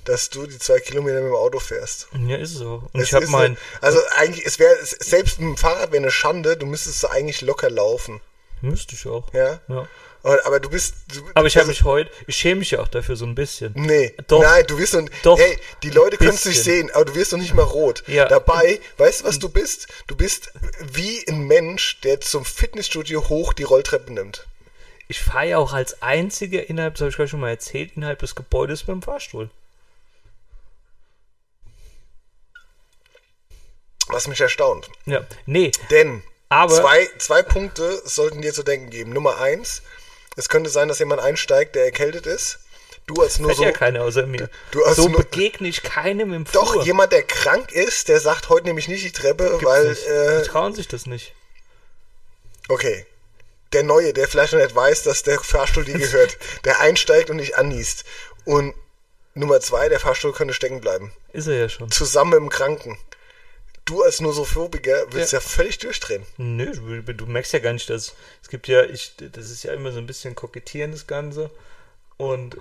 dass 0.04 0.30
du 0.30 0.46
die 0.46 0.58
zwei 0.58 0.78
Kilometer 0.80 1.16
mit 1.20 1.30
dem 1.30 1.34
Auto 1.36 1.58
fährst. 1.58 2.08
ja, 2.26 2.36
ist 2.36 2.52
es 2.52 2.58
so. 2.58 2.88
Und 2.92 3.00
Es 3.00 3.08
ich 3.08 3.14
habe 3.14 3.26
mein. 3.26 3.44
eine, 3.44 3.56
also 3.82 3.98
eigentlich, 4.16 4.46
es 4.46 4.58
wäre 4.58 4.76
selbst 4.82 5.38
mit 5.40 5.48
dem 5.48 5.56
Fahrrad 5.58 5.92
wäre 5.92 6.02
eine 6.02 6.10
Schande. 6.12 6.56
Du 6.56 6.64
müsstest 6.64 7.04
eigentlich 7.04 7.42
locker 7.42 7.68
laufen, 7.68 8.20
Müsste 8.62 8.94
ich 8.94 9.06
auch. 9.06 9.32
ja. 9.34 9.60
ja. 9.68 9.86
Und, 10.26 10.44
aber 10.44 10.58
du 10.58 10.68
bist. 10.68 10.94
Du, 11.14 11.20
Aber 11.34 11.46
ich 11.46 11.56
habe 11.56 11.68
mich 11.68 11.84
heute. 11.84 12.10
Ich 12.26 12.34
schäme 12.36 12.56
mich 12.58 12.72
ja 12.72 12.80
auch 12.80 12.88
dafür 12.88 13.14
so 13.14 13.24
ein 13.24 13.36
bisschen. 13.36 13.72
Nee, 13.76 14.12
Doch. 14.26 14.42
nein, 14.42 14.64
du 14.66 14.76
wirst 14.76 14.94
doch, 14.94 15.08
Doch. 15.22 15.38
hey, 15.38 15.56
die 15.84 15.90
Leute 15.90 16.16
können 16.16 16.30
es 16.30 16.44
nicht 16.44 16.60
sehen, 16.60 16.90
aber 16.90 17.04
du 17.04 17.14
wirst 17.14 17.32
doch 17.32 17.36
nicht 17.38 17.54
mal 17.54 17.62
rot. 17.62 18.02
Ja. 18.08 18.26
Dabei, 18.26 18.80
weißt 18.96 19.20
du, 19.20 19.24
was 19.26 19.38
du 19.38 19.48
bist? 19.48 19.86
Du 20.08 20.16
bist 20.16 20.50
wie 20.80 21.24
ein 21.28 21.46
Mensch, 21.46 22.00
der 22.00 22.20
zum 22.20 22.44
Fitnessstudio 22.44 23.28
hoch 23.28 23.52
die 23.52 23.62
Rolltreppe 23.62 24.12
nimmt. 24.12 24.48
Ich 25.06 25.20
fahre 25.20 25.46
ja 25.46 25.58
auch 25.58 25.72
als 25.72 26.02
einziger 26.02 26.68
innerhalb, 26.68 26.94
das 26.94 27.02
habe 27.02 27.10
ich 27.12 27.18
ich 27.20 27.30
schon 27.30 27.38
mal 27.38 27.50
erzählt, 27.50 27.92
innerhalb 27.94 28.18
des 28.18 28.34
Gebäudes 28.34 28.80
mit 28.88 28.96
dem 28.96 29.02
Fahrstuhl. 29.02 29.48
Was 34.08 34.26
mich 34.26 34.40
erstaunt. 34.40 34.88
Ja, 35.04 35.24
nee, 35.46 35.70
Denn 35.90 36.24
Aber- 36.48 36.74
zwei, 36.74 37.08
zwei 37.18 37.44
Punkte 37.44 38.02
sollten 38.04 38.42
dir 38.42 38.52
zu 38.52 38.64
denken 38.64 38.90
geben. 38.90 39.12
Nummer 39.12 39.38
eins, 39.38 39.82
es 40.36 40.48
könnte 40.48 40.70
sein, 40.70 40.88
dass 40.88 40.98
jemand 40.98 41.20
einsteigt, 41.20 41.74
der 41.74 41.84
erkältet 41.86 42.26
ist. 42.26 42.58
Du 43.06 43.14
als 43.22 43.38
nur 43.38 43.54
so. 43.54 43.62
ja 43.62 43.70
keiner 43.72 44.02
außer 44.02 44.26
mir. 44.26 44.50
du 44.72 44.84
hast 44.84 44.96
so 44.96 45.08
nur- 45.08 45.20
begegne 45.20 45.68
ich 45.68 45.82
keinem 45.82 46.32
im 46.32 46.44
Doch, 46.52 46.72
Flur. 46.72 46.84
jemand, 46.84 47.12
der 47.12 47.22
krank 47.22 47.70
ist, 47.72 48.08
der 48.08 48.18
sagt 48.20 48.48
heute 48.48 48.66
nämlich 48.66 48.88
nicht 48.88 49.04
die 49.04 49.12
Treppe, 49.12 49.48
Gibt's 49.50 49.64
weil, 49.64 49.88
nicht. 49.90 50.06
äh, 50.06 50.42
Die 50.42 50.48
trauen 50.48 50.74
sich 50.74 50.88
das 50.88 51.06
nicht. 51.06 51.32
okay. 52.68 53.06
Der 53.72 53.82
Neue, 53.82 54.12
der 54.12 54.28
vielleicht 54.28 54.52
noch 54.52 54.60
nicht 54.60 54.74
weiß, 54.74 55.02
dass 55.02 55.22
der 55.24 55.38
Fahrstuhl 55.40 55.84
dir 55.84 55.98
gehört, 55.98 56.38
der 56.64 56.80
einsteigt 56.80 57.30
und 57.30 57.38
dich 57.38 57.56
anniest. 57.56 58.04
Und 58.44 58.74
Nummer 59.34 59.60
zwei, 59.60 59.88
der 59.88 60.00
Fahrstuhl 60.00 60.32
könnte 60.32 60.54
stecken 60.54 60.80
bleiben. 60.80 61.12
Ist 61.32 61.46
er 61.48 61.56
ja 61.56 61.68
schon. 61.68 61.90
Zusammen 61.90 62.30
mit 62.30 62.38
dem 62.40 62.48
Kranken. 62.48 62.96
Du 63.86 64.02
als 64.02 64.20
Nosophobiker 64.20 65.06
willst 65.12 65.32
ja, 65.32 65.40
völlig 65.40 65.78
durchdrehen. 65.78 66.26
Nö, 66.36 66.72
du, 66.72 67.14
du 67.14 67.26
merkst 67.26 67.52
ja 67.52 67.60
gar 67.60 67.72
nicht, 67.72 67.88
dass 67.88 68.14
es 68.42 68.48
gibt 68.48 68.68
ja, 68.68 68.82
ich, 68.84 69.14
das 69.16 69.50
ist 69.50 69.62
ja 69.62 69.72
immer 69.72 69.92
so 69.92 69.98
ein 69.98 70.06
bisschen 70.06 70.34
kokettieren, 70.34 70.90
das 70.90 71.06
Ganze. 71.06 71.50
Und 72.16 72.56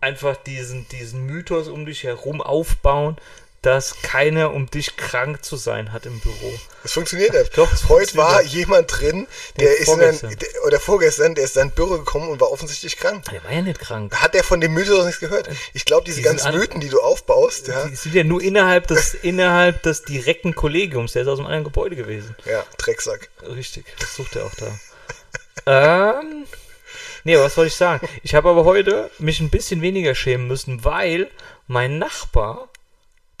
einfach 0.00 0.36
diesen, 0.36 0.86
diesen 0.88 1.26
Mythos 1.26 1.68
um 1.68 1.86
dich 1.86 2.04
herum 2.04 2.40
aufbauen, 2.40 3.16
dass 3.62 4.00
keiner 4.00 4.52
um 4.54 4.70
dich 4.70 4.96
krank 4.96 5.44
zu 5.44 5.56
sein 5.56 5.92
hat 5.92 6.06
im 6.06 6.18
Büro. 6.20 6.58
Das 6.82 6.92
funktioniert 6.92 7.34
nicht. 7.34 7.58
Doch, 7.58 7.70
es 7.70 7.90
Heute 7.90 8.16
war 8.16 8.36
funktioniert. 8.38 8.54
jemand 8.68 9.00
drin, 9.00 9.26
der 9.58 9.68
Nee, 9.68 9.74
ist 9.74 9.84
vorgestern. 9.84 10.36
der, 10.38 10.48
oder 10.64 10.80
vorgestern, 10.80 11.34
der 11.34 11.44
ist 11.44 11.56
in 11.56 11.62
sein 11.64 11.70
Büro 11.72 11.98
gekommen 11.98 12.30
und 12.30 12.40
war 12.40 12.50
offensichtlich 12.50 12.96
krank. 12.96 13.24
Der 13.30 13.44
war 13.44 13.52
ja 13.52 13.60
nicht 13.60 13.78
krank. 13.78 14.16
Hat 14.16 14.32
der 14.32 14.44
von 14.44 14.62
dem 14.62 14.72
Mythos 14.72 15.04
nichts 15.04 15.20
gehört? 15.20 15.48
Ich 15.74 15.84
glaube, 15.84 16.04
diese 16.06 16.18
Die 16.18 16.22
ganzen 16.22 16.54
Mythen, 16.56 16.80
die 16.80 16.88
du 16.88 17.00
aufbaust, 17.00 17.68
ja, 17.68 17.86
Die 17.86 17.96
sind 17.96 18.14
ja 18.14 18.24
nur 18.24 18.40
innerhalb 18.40 18.86
des, 18.86 19.12
innerhalb 19.22 19.82
des 19.82 20.04
direkten 20.04 20.54
Kollegiums. 20.54 21.12
Der 21.12 21.22
ist 21.22 21.28
aus 21.28 21.38
einem 21.38 21.46
anderen 21.46 21.64
Gebäude 21.64 21.96
gewesen. 21.96 22.34
ja, 22.46 22.64
Drecksack. 22.78 23.28
Richtig, 23.42 23.84
das 23.98 24.14
sucht 24.16 24.36
er 24.36 24.46
auch 24.46 24.54
da. 24.54 26.20
ähm, 26.20 26.46
nee, 27.24 27.36
was 27.36 27.58
wollte 27.58 27.68
ich 27.68 27.76
sagen? 27.76 28.08
Ich 28.22 28.34
habe 28.34 28.48
aber 28.48 28.64
heute 28.64 29.10
mich 29.18 29.40
ein 29.40 29.50
bisschen 29.50 29.82
weniger 29.82 30.14
schämen 30.14 30.46
müssen, 30.48 30.82
weil 30.82 31.28
mein 31.66 31.98
Nachbar, 31.98 32.69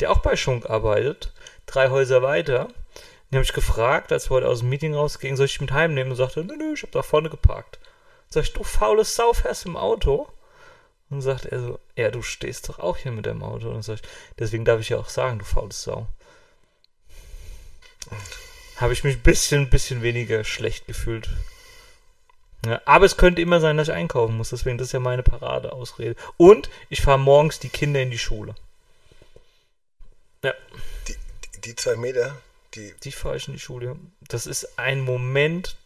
der 0.00 0.10
auch 0.10 0.18
bei 0.18 0.36
Schunk 0.36 0.68
arbeitet, 0.68 1.32
drei 1.66 1.90
Häuser 1.90 2.22
weiter, 2.22 2.68
den 3.30 3.36
habe 3.36 3.44
ich 3.44 3.52
gefragt, 3.52 4.10
als 4.12 4.28
wir 4.28 4.36
heute 4.36 4.48
aus 4.48 4.60
dem 4.60 4.70
Meeting 4.70 4.94
rausgingen, 4.94 5.36
soll 5.36 5.46
ich 5.46 5.60
mit 5.60 5.72
heimnehmen? 5.72 6.10
Und 6.10 6.16
sagte, 6.16 6.44
nö, 6.44 6.56
nö, 6.56 6.74
ich 6.74 6.82
habe 6.82 6.92
da 6.92 7.02
vorne 7.02 7.30
geparkt. 7.30 7.78
Sag 8.28 8.44
ich, 8.44 8.52
du 8.52 8.64
faules 8.64 9.14
Sau, 9.14 9.32
fährst 9.32 9.66
im 9.66 9.76
Auto? 9.76 10.28
Und 11.10 11.22
sagt 11.22 11.46
er 11.46 11.60
so, 11.60 11.78
ja, 11.96 12.10
du 12.10 12.22
stehst 12.22 12.68
doch 12.68 12.78
auch 12.78 12.96
hier 12.96 13.12
mit 13.12 13.26
deinem 13.26 13.42
Auto. 13.42 13.68
Und 13.68 13.82
sag 13.82 13.96
ich, 13.96 14.02
deswegen 14.38 14.64
darf 14.64 14.80
ich 14.80 14.88
ja 14.88 14.98
auch 14.98 15.08
sagen, 15.08 15.38
du 15.38 15.44
faules 15.44 15.82
Sau. 15.82 16.06
Habe 18.76 18.92
ich 18.92 19.04
mich 19.04 19.16
ein 19.16 19.22
bisschen, 19.22 19.70
bisschen 19.70 20.02
weniger 20.02 20.42
schlecht 20.42 20.86
gefühlt. 20.86 21.28
Ja, 22.66 22.80
aber 22.84 23.06
es 23.06 23.16
könnte 23.16 23.42
immer 23.42 23.60
sein, 23.60 23.76
dass 23.76 23.88
ich 23.88 23.94
einkaufen 23.94 24.36
muss. 24.36 24.50
Deswegen, 24.50 24.78
das 24.78 24.88
ist 24.88 24.92
ja 24.92 25.00
meine 25.00 25.22
Paradeausrede. 25.22 26.16
Und 26.36 26.68
ich 26.88 27.00
fahre 27.00 27.18
morgens 27.18 27.58
die 27.58 27.68
Kinder 27.68 28.02
in 28.02 28.10
die 28.10 28.18
Schule. 28.18 28.54
Ja, 30.42 30.54
Die, 31.08 31.16
die, 31.70 31.76
zwei 31.76 31.96
Meter, 31.96 32.36
die, 32.74 32.94
die 33.04 33.12
fahre 33.12 33.36
ich 33.36 33.46
in 33.46 33.54
die 33.54 33.60
Schule. 33.60 33.96
Das 34.28 34.46
ist 34.46 34.78
ein 34.78 35.00
Moment 35.00 35.76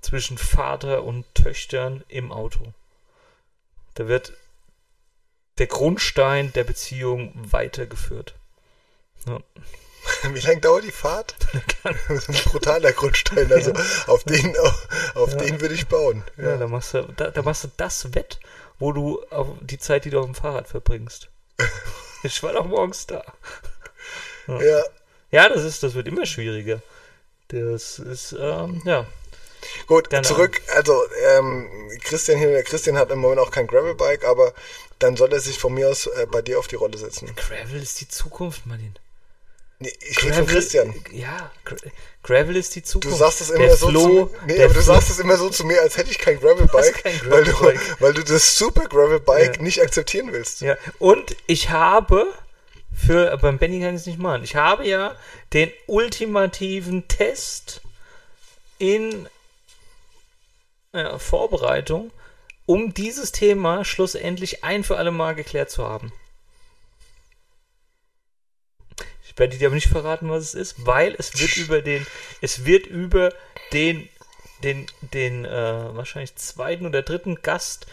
zwischen 0.00 0.38
Vater 0.38 1.04
und 1.04 1.26
Töchtern 1.34 2.04
im 2.08 2.32
Auto. 2.32 2.72
Da 3.94 4.08
wird 4.08 4.32
der 5.58 5.66
Grundstein 5.66 6.52
der 6.54 6.64
Beziehung 6.64 7.32
weitergeführt. 7.34 8.34
Ja. 9.26 9.40
wie 10.32 10.40
lange 10.40 10.60
dauert 10.60 10.84
die 10.84 10.90
Fahrt? 10.90 11.34
Das 12.08 12.28
ist 12.28 12.28
ein 12.28 12.50
brutaler 12.50 12.92
Grundstein, 12.92 13.52
also 13.52 13.72
auf 14.06 14.24
den, 14.24 14.56
auf, 14.58 14.88
auf 15.14 15.36
den 15.36 15.60
würde 15.60 15.74
ich 15.74 15.86
bauen. 15.86 16.24
Ja, 16.36 16.56
da 16.56 16.66
machst 16.66 16.94
du, 16.94 17.02
da, 17.16 17.30
da 17.30 17.42
machst 17.42 17.64
du 17.64 17.68
das 17.76 18.14
Wett, 18.14 18.40
wo 18.78 18.92
du 18.92 19.22
die 19.60 19.78
Zeit, 19.78 20.04
die 20.04 20.10
du 20.10 20.20
auf 20.20 20.26
dem 20.26 20.34
Fahrrad 20.34 20.68
verbringst. 20.68 21.28
Ich 22.22 22.42
war 22.42 22.52
doch 22.52 22.66
morgens 22.66 23.06
da. 23.06 23.24
Ja, 24.46 24.82
Ja, 25.30 25.48
das 25.48 25.64
ist, 25.64 25.82
das 25.82 25.94
wird 25.94 26.08
immer 26.08 26.26
schwieriger. 26.26 26.82
Das 27.48 27.98
ist, 27.98 28.32
ähm, 28.38 28.80
ja. 28.84 29.06
gut, 29.86 30.10
Genau. 30.10 30.22
zurück, 30.26 30.60
also 30.74 31.02
ähm, 31.36 31.68
Christian 32.02 32.38
hier, 32.38 32.48
der 32.50 32.62
Christian 32.62 32.96
hat 32.96 33.10
im 33.10 33.18
Moment 33.18 33.40
auch 33.40 33.50
kein 33.50 33.66
Gravelbike, 33.66 34.24
aber 34.24 34.52
dann 34.98 35.16
soll 35.16 35.32
er 35.32 35.40
sich 35.40 35.58
von 35.58 35.74
mir 35.74 35.88
aus 35.88 36.06
äh, 36.06 36.26
bei 36.30 36.42
dir 36.42 36.58
auf 36.58 36.68
die 36.68 36.76
Rolle 36.76 36.96
setzen. 36.98 37.30
Gravel 37.36 37.82
ist 37.82 38.00
die 38.00 38.08
Zukunft, 38.08 38.66
Martin. 38.66 38.94
Nee, 39.82 39.92
ich 40.10 40.22
rede 40.22 40.34
von 40.34 40.46
Christian. 40.46 40.94
Ja, 41.10 41.50
Gra 41.64 41.74
Gravel 42.22 42.54
ist 42.56 42.74
die 42.76 42.82
Du 42.82 42.86
Zukunft. 42.88 43.16
sagst 43.18 43.40
es 43.40 43.48
immer 43.50 43.64
der 43.66 43.76
so 43.78 43.88
Flo, 43.88 44.00
zu 44.00 44.08
mir. 44.08 44.30
Nee, 44.46 44.54
der 44.56 44.64
aber 44.66 44.74
du 44.74 44.80
Flo- 44.82 44.92
sagst 44.94 45.08
es 45.10 45.18
immer 45.18 45.36
so 45.38 45.48
zu 45.48 45.64
mir, 45.64 45.80
als 45.80 45.96
hätte 45.96 46.10
ich 46.10 46.18
kein 46.18 46.38
Gravelbike, 46.38 47.02
kein 47.02 47.30
weil, 47.30 47.44
du, 47.44 47.52
weil 47.98 48.12
du 48.12 48.22
das 48.22 48.58
Super 48.58 48.86
Gravelbike 48.88 49.56
Ja. 49.56 49.62
nicht 49.62 49.80
akzeptieren 49.82 50.32
willst. 50.32 50.60
Ja, 50.60 50.76
und 50.98 51.34
ich 51.46 51.70
habe 51.70 52.26
für, 53.00 53.36
beim 53.38 53.58
Benny 53.58 53.80
kann 53.80 53.94
ich 53.94 54.02
es 54.02 54.06
nicht 54.06 54.18
machen. 54.18 54.44
Ich 54.44 54.56
habe 54.56 54.86
ja 54.86 55.16
den 55.52 55.72
ultimativen 55.86 57.08
Test 57.08 57.80
in 58.78 59.28
ja, 60.92 61.18
Vorbereitung, 61.18 62.10
um 62.66 62.94
dieses 62.94 63.32
Thema 63.32 63.84
schlussendlich 63.84 64.64
ein 64.64 64.84
für 64.84 64.96
alle 64.96 65.10
Mal 65.10 65.34
geklärt 65.34 65.70
zu 65.70 65.84
haben. 65.84 66.12
Ich 69.24 69.38
werde 69.38 69.56
dir 69.56 69.68
aber 69.68 69.76
nicht 69.76 69.88
verraten, 69.88 70.28
was 70.28 70.42
es 70.42 70.54
ist, 70.54 70.86
weil 70.86 71.14
es 71.18 71.38
wird 71.40 71.56
über 71.56 71.80
den, 71.82 72.06
es 72.40 72.64
wird 72.64 72.86
über 72.86 73.32
den, 73.72 74.08
den, 74.62 74.86
den 75.00 75.44
äh, 75.44 75.94
wahrscheinlich 75.94 76.34
zweiten 76.36 76.84
oder 76.84 77.02
dritten 77.02 77.40
Gast 77.40 77.86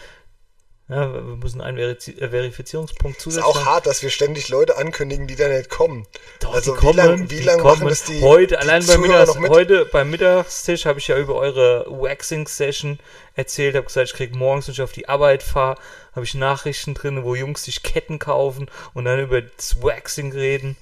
ja, 0.90 1.14
wir 1.14 1.22
müssen 1.22 1.60
einen 1.60 1.76
Verizi 1.78 2.12
äh, 2.12 2.30
Verifizierungspunkt 2.30 3.18
Ist 3.18 3.24
zusätzlich 3.24 3.46
auch 3.46 3.56
machen. 3.56 3.66
hart, 3.66 3.88
dass 3.88 4.02
wir 4.04 4.10
ständig 4.10 4.48
Leute 4.48 4.78
ankündigen, 4.78 5.28
die 5.28 5.36
da 5.36 5.50
nicht 5.50 5.70
kommen. 5.70 6.08
Doch, 6.40 6.54
also 6.54 6.78
die 6.78 6.82
wie 6.82 6.92
lange 6.94 7.30
wie 7.30 7.40
lang 7.40 7.60
kommen. 7.60 7.80
machen 7.80 7.90
das 7.90 8.06
die, 8.06 8.22
heute, 8.22 8.48
die 8.48 8.58
allein 8.58 8.86
beim 8.86 9.02
Mittags, 9.02 9.36
mit? 9.36 9.52
heute 9.52 9.86
beim 9.86 10.10
Mittagstisch 10.10 10.86
habe 10.86 11.00
ich 11.00 11.10
ja 11.10 11.18
über 11.18 11.36
eure 11.36 11.86
Waxing-Session 11.90 13.00
erzählt, 13.36 13.76
habe 13.76 13.86
gesagt, 13.86 14.08
ich 14.08 14.14
krieg 14.16 14.34
morgens, 14.34 14.68
wenn 14.68 14.74
ich 14.74 14.82
auf 14.82 14.94
die 14.94 15.10
Arbeit 15.10 15.44
fahre, 15.44 15.78
habe 16.16 16.24
ich 16.24 16.36
Nachrichten 16.36 16.94
drin, 16.94 17.22
wo 17.26 17.36
Jungs 17.36 17.66
sich 17.66 17.84
Ketten 17.84 18.18
kaufen 18.18 18.72
und 18.94 19.04
dann 19.04 19.20
über 19.20 19.42
das 19.42 19.84
Waxing 19.84 20.32
reden. 20.32 20.78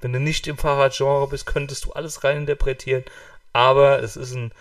Wenn 0.00 0.14
du 0.14 0.18
nicht 0.18 0.46
im 0.46 0.56
Fahrradgenre 0.56 1.28
bist, 1.28 1.44
könntest 1.44 1.84
du 1.84 1.92
alles 1.92 2.24
reininterpretieren, 2.24 3.04
aber 3.52 4.02
es 4.02 4.16
ist 4.16 4.32
ein, 4.32 4.52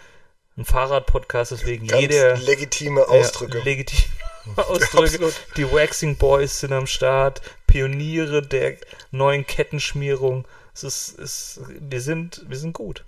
ein 0.57 0.65
Fahrrad-Podcast, 0.65 1.51
deswegen 1.51 1.87
Ganz 1.87 2.01
jeder 2.01 2.35
legitime 2.35 3.07
Ausdrücke. 3.07 3.59
ja, 3.59 3.63
legitime 3.63 4.03
Ausdrücke. 4.55 5.03
Absolut. 5.25 5.33
Die 5.57 5.71
Waxing 5.71 6.15
Boys 6.17 6.59
sind 6.59 6.73
am 6.73 6.87
Start, 6.87 7.41
Pioniere 7.67 8.41
der 8.41 8.77
neuen 9.11 9.45
Kettenschmierung. 9.47 10.45
Es 10.73 10.83
ist, 10.83 11.19
es, 11.19 11.61
wir 11.67 12.01
sind, 12.01 12.43
wir 12.47 12.57
sind 12.57 12.73
gut. 12.73 13.03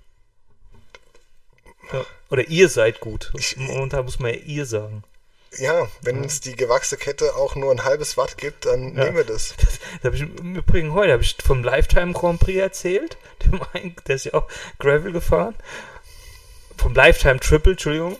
Ja. 1.92 2.04
Oder 2.30 2.48
ihr 2.48 2.68
seid 2.68 3.00
gut. 3.00 3.32
Momentan 3.56 4.04
muss 4.04 4.18
man 4.18 4.32
ja 4.34 4.40
ihr 4.40 4.66
sagen. 4.66 5.04
ja, 5.58 5.88
wenn 6.02 6.22
uns 6.22 6.40
die 6.40 6.56
gewachsene 6.56 6.98
Kette 6.98 7.34
auch 7.36 7.54
nur 7.54 7.70
ein 7.70 7.84
halbes 7.84 8.16
Watt 8.16 8.36
gibt, 8.38 8.66
dann 8.66 8.96
Ja. 8.96 9.04
nehmen 9.04 9.16
wir 9.16 9.24
das. 9.24 9.54
Da 10.02 10.08
habe 10.08 10.16
ich 10.16 10.22
im 10.22 10.56
Übrigen 10.56 10.92
heute 10.94 11.12
habe 11.12 11.22
ich 11.22 11.36
vom 11.44 11.62
Lifetime 11.64 12.12
Grand 12.12 12.40
Prix 12.40 12.58
erzählt. 12.58 13.16
Dem 13.44 13.60
einen, 13.72 13.94
der 14.06 14.16
ist 14.16 14.24
ja 14.24 14.34
auch 14.34 14.48
Gravel 14.78 15.12
gefahren. 15.12 15.54
Vom 16.76 16.94
Lifetime 16.94 17.40
Triple, 17.40 17.72
Entschuldigung. 17.72 18.18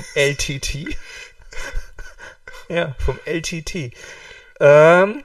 Vom 0.00 0.04
LTT. 0.14 0.96
Ja, 2.68 2.94
vom 2.98 3.18
LTT. 3.24 3.92
Ähm, 4.60 5.24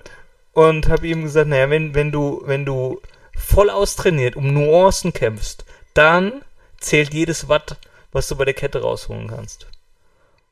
und 0.53 0.87
habe 0.87 1.07
ihm 1.07 1.23
gesagt, 1.23 1.49
naja, 1.49 1.69
wenn, 1.69 1.93
wenn 1.93 2.11
du, 2.11 2.41
wenn 2.45 2.65
du 2.65 3.01
voll 3.35 3.69
austrainiert 3.69 4.35
um 4.35 4.53
Nuancen 4.53 5.13
kämpfst, 5.13 5.65
dann 5.93 6.41
zählt 6.79 7.13
jedes 7.13 7.49
Watt, 7.49 7.77
was 8.11 8.27
du 8.27 8.35
bei 8.35 8.45
der 8.45 8.53
Kette 8.53 8.81
rausholen 8.81 9.27
kannst. 9.27 9.67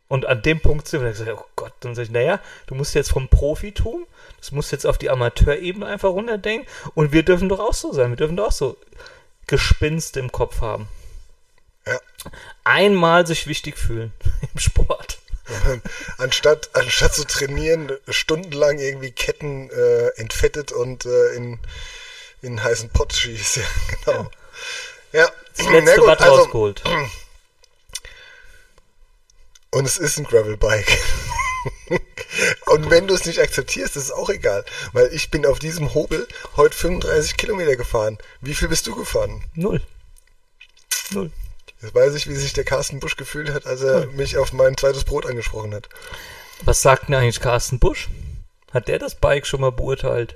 Und 0.08 0.26
an 0.26 0.42
dem 0.42 0.60
Punkt 0.60 0.88
sind 0.88 1.02
wir, 1.02 1.10
gesagt, 1.10 1.32
oh 1.34 1.46
Gott, 1.56 1.74
dann 1.80 1.96
sag 1.96 2.04
ich, 2.04 2.12
naja, 2.12 2.40
du 2.68 2.76
musst 2.76 2.94
jetzt 2.96 3.12
vom 3.12 3.30
Profitum, 3.30 4.06
das 4.40 4.52
musst 4.52 4.74
jetzt 4.74 4.86
auf 4.86 4.98
die 4.98 5.10
Amateurebene 5.10 5.86
einfach 5.86 6.10
runterdenken 6.10 6.68
und 6.96 7.14
wir 7.14 7.24
dürfen 7.24 7.48
doch 7.48 7.60
auch 7.60 7.74
so 7.74 7.94
sein, 7.94 8.10
wir 8.10 8.18
dürfen 8.18 8.36
doch 8.36 8.48
auch 8.48 8.52
so 8.52 8.78
Gespinst 9.48 10.18
im 10.18 10.32
Kopf 10.32 10.62
haben. 10.62 10.88
Ja. 11.86 12.00
Einmal 12.64 13.26
sich 13.26 13.48
wichtig 13.48 13.78
fühlen 13.78 14.14
im 14.54 14.60
Sport. 14.60 15.20
anstatt, 16.18 16.70
anstatt 16.74 17.14
zu 17.14 17.26
trainieren, 17.26 17.92
stundenlang 18.08 18.80
irgendwie 18.80 19.12
Ketten 19.12 19.70
äh, 19.70 20.08
entfettet 20.20 20.72
und 20.72 21.06
äh, 21.06 21.36
in, 21.36 21.60
in 22.42 22.64
heißen 22.64 22.90
Pott 22.90 23.14
schießt. 23.14 23.58
Ja, 23.58 23.64
genau. 24.06 24.32
Ja, 25.14 25.30
Das 25.58 25.68
letzte 25.68 26.06
Watt 26.06 26.22
also, 26.22 26.36
rausgeholt. 26.36 26.84
und 29.72 29.86
es 29.86 29.98
ist 29.98 30.18
ein 30.18 30.26
Gravelbike. 30.26 30.98
und 32.68 32.90
wenn 32.90 33.08
du 33.08 33.14
es 33.14 33.26
nicht 33.26 33.40
akzeptierst, 33.40 33.98
ist 33.98 34.06
es 34.06 34.12
auch 34.12 34.30
egal. 34.30 34.64
Weil 34.94 35.14
ich 35.14 35.32
bin 35.32 35.46
auf 35.46 35.60
diesem 35.60 35.94
Hobel 35.94 36.28
heute 36.56 36.78
35 36.78 37.36
Kilometer 37.36 37.76
gefahren. 37.76 38.18
Wie 38.40 38.56
viel 38.56 38.70
bist 38.70 38.88
du 38.88 38.96
gefahren? 38.96 39.44
Null. 39.54 39.82
Null. 41.12 41.32
Jetzt 41.82 41.96
weiß 41.96 42.14
ich, 42.16 42.30
wie 42.30 42.36
sich 42.36 42.54
der 42.54 42.64
Carsten 42.64 43.00
Busch 43.00 43.16
gefühlt 43.16 43.52
hat, 43.52 43.66
als 43.66 43.82
er 43.82 44.06
mich 44.08 44.38
auf 44.38 44.54
mein 44.54 44.78
zweites 44.78 45.04
Brot 45.04 45.26
angesprochen 45.26 45.74
hat. 45.74 45.90
Was 46.64 46.82
sagt 46.82 47.08
denn 47.08 47.16
eigentlich 47.16 47.40
Carsten 47.40 47.80
Busch? 47.80 48.10
Hat 48.72 48.88
der 48.88 49.00
das 49.00 49.16
Bike 49.16 49.48
schon 49.48 49.62
mal 49.62 49.72
beurteilt? 49.72 50.36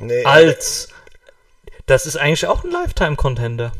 Nee, 0.00 0.24
Als. 0.24 0.88
Das 1.86 2.06
ist 2.06 2.16
eigentlich 2.16 2.46
auch 2.46 2.64
ein 2.64 2.70
Lifetime-Contender. 2.70 3.72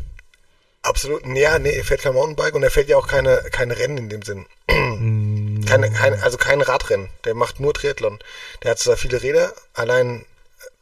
Absolut. 0.83 1.25
Ja, 1.27 1.59
nee, 1.59 1.77
er 1.77 1.85
fährt 1.85 2.03
kein 2.03 2.15
Mountainbike 2.15 2.55
und 2.55 2.63
er 2.63 2.71
fährt 2.71 2.89
ja 2.89 2.97
auch 2.97 3.07
keine, 3.07 3.43
keine 3.53 3.79
Rennen 3.79 3.99
in 3.99 4.09
dem 4.09 4.23
Sinn. 4.23 4.47
keine, 4.67 5.91
keine, 5.93 6.23
also 6.23 6.39
kein 6.39 6.63
Radrennen. 6.63 7.11
Der 7.25 7.35
macht 7.35 7.61
nur 7.61 7.75
Triathlon. 7.75 8.19
Der 8.63 8.73
hat 8.73 8.79
zwar 8.79 8.97
viele 8.97 9.23
Räder, 9.23 9.53
allein 9.75 10.25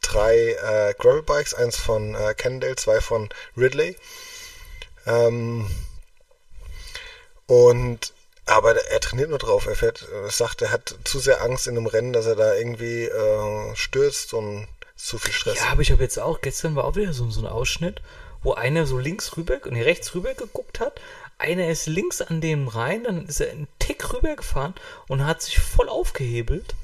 drei 0.01 0.53
äh, 0.53 0.93
Gravelbikes, 0.97 1.53
eins 1.53 1.77
von 1.77 2.15
äh, 2.15 2.33
Cannondale, 2.33 2.77
zwei 2.77 3.01
von 3.01 3.29
Ridley. 3.57 3.97
Ähm, 5.09 5.67
und 7.47 8.13
aber 8.45 8.75
er 8.75 8.99
trainiert 8.99 9.29
nur 9.29 9.37
drauf. 9.37 9.67
Er 9.67 9.75
fährt, 9.75 10.07
sagt, 10.29 10.61
er 10.61 10.71
hat 10.71 10.95
zu 11.03 11.19
sehr 11.19 11.43
Angst 11.43 11.67
in 11.67 11.77
einem 11.77 11.85
Rennen, 11.85 12.13
dass 12.13 12.25
er 12.25 12.35
da 12.35 12.55
irgendwie 12.55 13.03
äh, 13.03 13.75
stürzt 13.75 14.33
und 14.33 14.67
zu 14.95 15.17
viel 15.17 15.33
Stress. 15.33 15.57
Ja, 15.59 15.71
aber 15.71 15.81
ich 15.81 15.91
habe 15.91 16.03
jetzt 16.03 16.19
auch, 16.19 16.41
gestern 16.41 16.75
war 16.75 16.85
auch 16.85 16.95
wieder 16.95 17.13
so, 17.13 17.29
so 17.29 17.41
ein 17.41 17.47
Ausschnitt, 17.47 18.01
wo 18.41 18.53
einer 18.53 18.85
so 18.85 18.97
links 18.97 19.37
rüber, 19.37 19.59
nee, 19.69 19.81
rechts 19.81 20.13
rüber 20.15 20.33
geguckt 20.33 20.79
hat. 20.79 20.99
Einer 21.37 21.69
ist 21.69 21.87
links 21.87 22.21
an 22.21 22.41
dem 22.41 22.67
rein, 22.67 23.03
dann 23.03 23.25
ist 23.25 23.39
er 23.39 23.51
einen 23.51 23.67
Tick 23.77 24.13
rüber 24.13 24.35
gefahren 24.35 24.73
und 25.07 25.25
hat 25.25 25.41
sich 25.41 25.59
voll 25.59 25.87
aufgehebelt. 25.87 26.75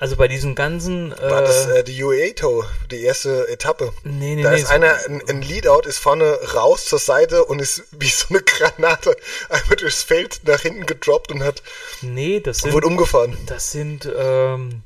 Also 0.00 0.14
bei 0.16 0.28
diesem 0.28 0.54
ganzen. 0.54 1.10
Äh, 1.12 1.30
War 1.30 1.42
das 1.42 1.66
äh, 1.66 1.82
die 1.82 2.02
UAE-Tow, 2.02 2.64
die 2.90 3.02
erste 3.02 3.48
Etappe? 3.48 3.92
Nee, 4.04 4.36
nee, 4.36 4.42
da 4.42 4.50
nee, 4.52 4.56
ist 4.60 4.68
so- 4.68 4.72
einer, 4.74 4.94
ein, 5.06 5.22
ein 5.28 5.42
Leadout 5.42 5.88
ist 5.88 5.98
vorne 5.98 6.38
raus 6.54 6.84
zur 6.86 7.00
Seite 7.00 7.44
und 7.44 7.58
ist 7.60 7.82
wie 7.92 8.08
so 8.08 8.26
eine 8.30 8.42
Granate 8.42 9.16
einmal 9.48 9.76
durchs 9.76 10.04
Feld 10.04 10.40
nach 10.44 10.60
hinten 10.60 10.86
gedroppt 10.86 11.32
und 11.32 11.42
hat 11.42 11.62
nee, 12.00 12.38
das 12.40 12.58
sind. 12.58 12.72
wurde 12.72 12.86
umgefahren. 12.86 13.36
Das 13.46 13.72
sind, 13.72 14.08
ähm, 14.16 14.82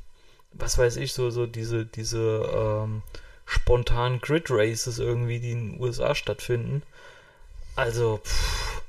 was 0.53 0.77
weiß 0.79 0.97
ich, 0.97 1.13
so, 1.13 1.29
so 1.29 1.45
diese, 1.45 1.85
diese 1.85 2.49
ähm, 2.83 3.03
spontanen 3.45 4.19
Grid 4.19 4.45
Races 4.49 4.97
irgendwie, 4.97 5.39
die 5.39 5.51
in 5.51 5.73
den 5.73 5.81
USA 5.81 6.15
stattfinden. 6.15 6.81
Also, 7.75 8.19
pff, 8.23 8.81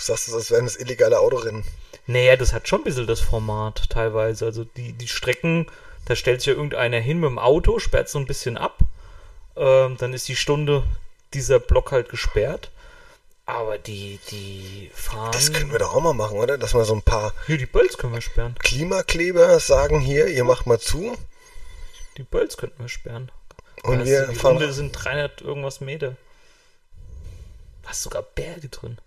Du 0.00 0.06
sagst 0.06 0.28
es, 0.28 0.34
als 0.34 0.50
wären 0.50 0.64
es 0.64 0.76
illegale 0.80 1.18
Autorennen. 1.18 1.62
naja, 2.06 2.34
das 2.36 2.54
hat 2.54 2.66
schon 2.66 2.80
ein 2.80 2.84
bisschen 2.84 3.06
das 3.06 3.20
Format 3.20 3.90
teilweise. 3.90 4.46
Also 4.46 4.64
die, 4.64 4.94
die 4.94 5.08
Strecken, 5.08 5.66
da 6.06 6.16
stellt 6.16 6.40
sich 6.40 6.46
ja 6.46 6.54
irgendeiner 6.54 6.98
hin 7.00 7.20
mit 7.20 7.28
dem 7.28 7.38
Auto, 7.38 7.78
sperrt 7.78 8.08
so 8.08 8.18
ein 8.18 8.24
bisschen 8.26 8.56
ab. 8.56 8.78
Ähm, 9.56 9.98
dann 9.98 10.14
ist 10.14 10.26
die 10.28 10.36
Stunde 10.36 10.84
dieser 11.34 11.58
Block 11.58 11.92
halt 11.92 12.08
gesperrt. 12.08 12.70
Aber 13.44 13.76
die, 13.76 14.18
die 14.30 14.90
fahren. 14.94 15.32
Das 15.32 15.52
können 15.52 15.70
wir 15.70 15.78
doch 15.80 15.94
auch 15.94 16.00
mal 16.00 16.14
machen, 16.14 16.38
oder? 16.38 16.56
Dass 16.56 16.72
wir 16.72 16.84
so 16.84 16.94
ein 16.94 17.02
paar 17.02 17.34
ja, 17.46 17.58
die 17.58 17.66
Bölls 17.66 17.98
können 17.98 18.14
wir 18.14 18.22
sperren. 18.22 18.54
Klimakleber 18.60 19.60
sagen, 19.60 20.00
hier, 20.00 20.28
ihr 20.28 20.44
macht 20.44 20.66
mal 20.66 20.78
zu. 20.80 21.14
Die 22.16 22.22
Bölls 22.22 22.56
könnten 22.56 22.80
wir 22.82 22.88
sperren. 22.88 23.30
Und 23.82 23.98
Weißt 24.00 24.06
wir 24.10 24.26
die 24.28 24.34
fahren- 24.36 24.52
Runde 24.56 24.72
sind 24.72 24.92
300 24.92 25.42
irgendwas 25.42 25.80
Meter. 25.82 26.16
Hast 27.84 28.02
sogar 28.02 28.22
Berge 28.22 28.68
drin. 28.68 28.98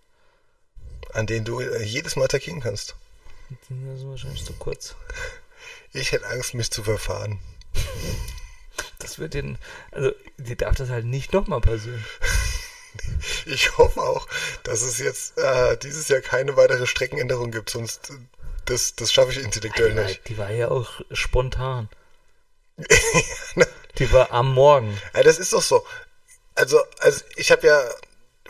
An 1.13 1.27
denen 1.27 1.45
du 1.45 1.59
äh, 1.59 1.83
jedes 1.83 2.15
Mal 2.15 2.25
attackieren 2.25 2.61
kannst. 2.61 2.95
Die 3.69 3.75
sind 3.75 4.09
wahrscheinlich 4.09 4.43
zu 4.43 4.53
kurz. 4.53 4.95
Ich 5.91 6.11
hätte 6.11 6.27
Angst, 6.27 6.53
mich 6.53 6.71
zu 6.71 6.83
verfahren. 6.83 7.39
Das 8.99 9.19
wird 9.19 9.33
den, 9.33 9.57
also, 9.91 10.11
dir 10.37 10.55
darf 10.55 10.75
das 10.75 10.89
halt 10.89 11.05
nicht 11.05 11.33
nochmal 11.33 11.61
passieren. 11.61 12.03
Ich 13.47 13.75
hoffe 13.79 13.99
auch, 14.01 14.27
dass 14.61 14.83
es 14.83 14.99
jetzt 14.99 15.35
äh, 15.39 15.75
dieses 15.77 16.09
Jahr 16.09 16.21
keine 16.21 16.57
weitere 16.57 16.85
Streckenänderung 16.85 17.49
gibt, 17.49 17.71
sonst 17.71 18.11
äh, 18.11 18.13
das, 18.65 18.93
das 18.95 19.11
schaffe 19.11 19.31
ich 19.31 19.39
intellektuell 19.39 19.89
Die 19.91 19.97
war, 19.97 20.03
nicht. 20.03 20.29
die 20.29 20.37
war 20.37 20.51
ja 20.51 20.67
auch 20.69 21.01
spontan. 21.11 21.89
Die 23.97 24.11
war 24.11 24.31
am 24.31 24.53
Morgen. 24.53 24.95
Ja, 25.15 25.23
das 25.23 25.39
ist 25.39 25.53
doch 25.53 25.61
so. 25.61 25.83
Also, 26.55 26.79
also 26.99 27.21
ich 27.35 27.51
habe 27.51 27.65
ja 27.65 27.81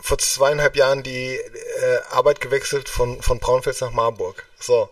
vor 0.04 0.18
zweieinhalb 0.18 0.76
Jahren 0.76 1.02
die 1.02 1.34
äh, 1.34 1.98
Arbeit 2.10 2.42
gewechselt 2.42 2.90
von, 2.90 3.22
von 3.22 3.38
Braunfels 3.38 3.80
nach 3.80 3.90
Marburg. 3.92 4.44
So. 4.60 4.90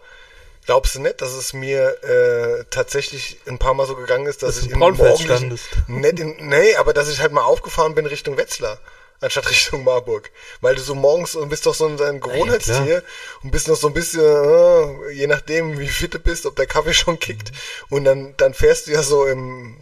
Glaubst 0.64 0.94
du 0.94 1.00
nicht, 1.00 1.20
dass 1.20 1.34
es 1.34 1.52
mir 1.52 2.02
äh, 2.02 2.64
tatsächlich 2.70 3.38
ein 3.46 3.58
paar 3.58 3.74
Mal 3.74 3.86
so 3.86 3.94
gegangen 3.94 4.24
ist, 4.24 4.42
dass 4.42 4.54
Dass 4.54 4.64
ich 4.64 4.70
in 4.70 4.78
Braunfels 4.78 5.20
standest. 5.20 5.68
Nicht 5.86 6.18
in, 6.18 6.48
nee, 6.48 6.76
aber 6.76 6.94
dass 6.94 7.10
ich 7.10 7.20
halt 7.20 7.32
mal 7.32 7.42
aufgefahren 7.42 7.94
bin 7.94 8.06
Richtung 8.06 8.38
Wetzlar, 8.38 8.78
anstatt 9.20 9.50
Richtung 9.50 9.84
Marburg. 9.84 10.30
Weil 10.62 10.76
du 10.76 10.80
so 10.80 10.94
morgens 10.94 11.34
und 11.34 11.50
bist 11.50 11.66
doch 11.66 11.74
so 11.74 11.88
ein 11.88 12.20
Gewohnheitstier 12.20 13.02
und 13.42 13.50
bist 13.50 13.68
noch 13.68 13.76
so 13.76 13.88
ein 13.88 13.94
bisschen, 13.94 14.22
äh, 14.22 15.10
je 15.10 15.26
nachdem 15.26 15.78
wie 15.78 15.88
fit 15.88 16.14
du 16.14 16.20
bist, 16.20 16.46
ob 16.46 16.56
der 16.56 16.66
Kaffee 16.66 16.94
schon 16.94 17.18
kickt. 17.18 17.50
Mhm. 17.50 17.96
Und 17.96 18.04
dann, 18.04 18.34
dann 18.38 18.54
fährst 18.54 18.86
du 18.86 18.92
ja 18.92 19.02
so 19.02 19.26
im, 19.26 19.81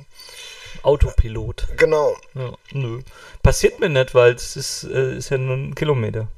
Autopilot. 0.83 1.69
genau, 1.77 2.17
Ja, 2.35 2.53
nö. 2.73 3.01
Passiert 3.43 3.81
mir 3.81 3.89
nicht, 3.89 4.15
weil 4.15 4.35
es 4.35 4.57
ist, 4.57 4.85
äh, 4.85 5.17
ist 5.17 5.31
ja 5.31 5.39
nur 5.39 5.57
ein 5.57 5.75
Kilometer. 5.75 6.29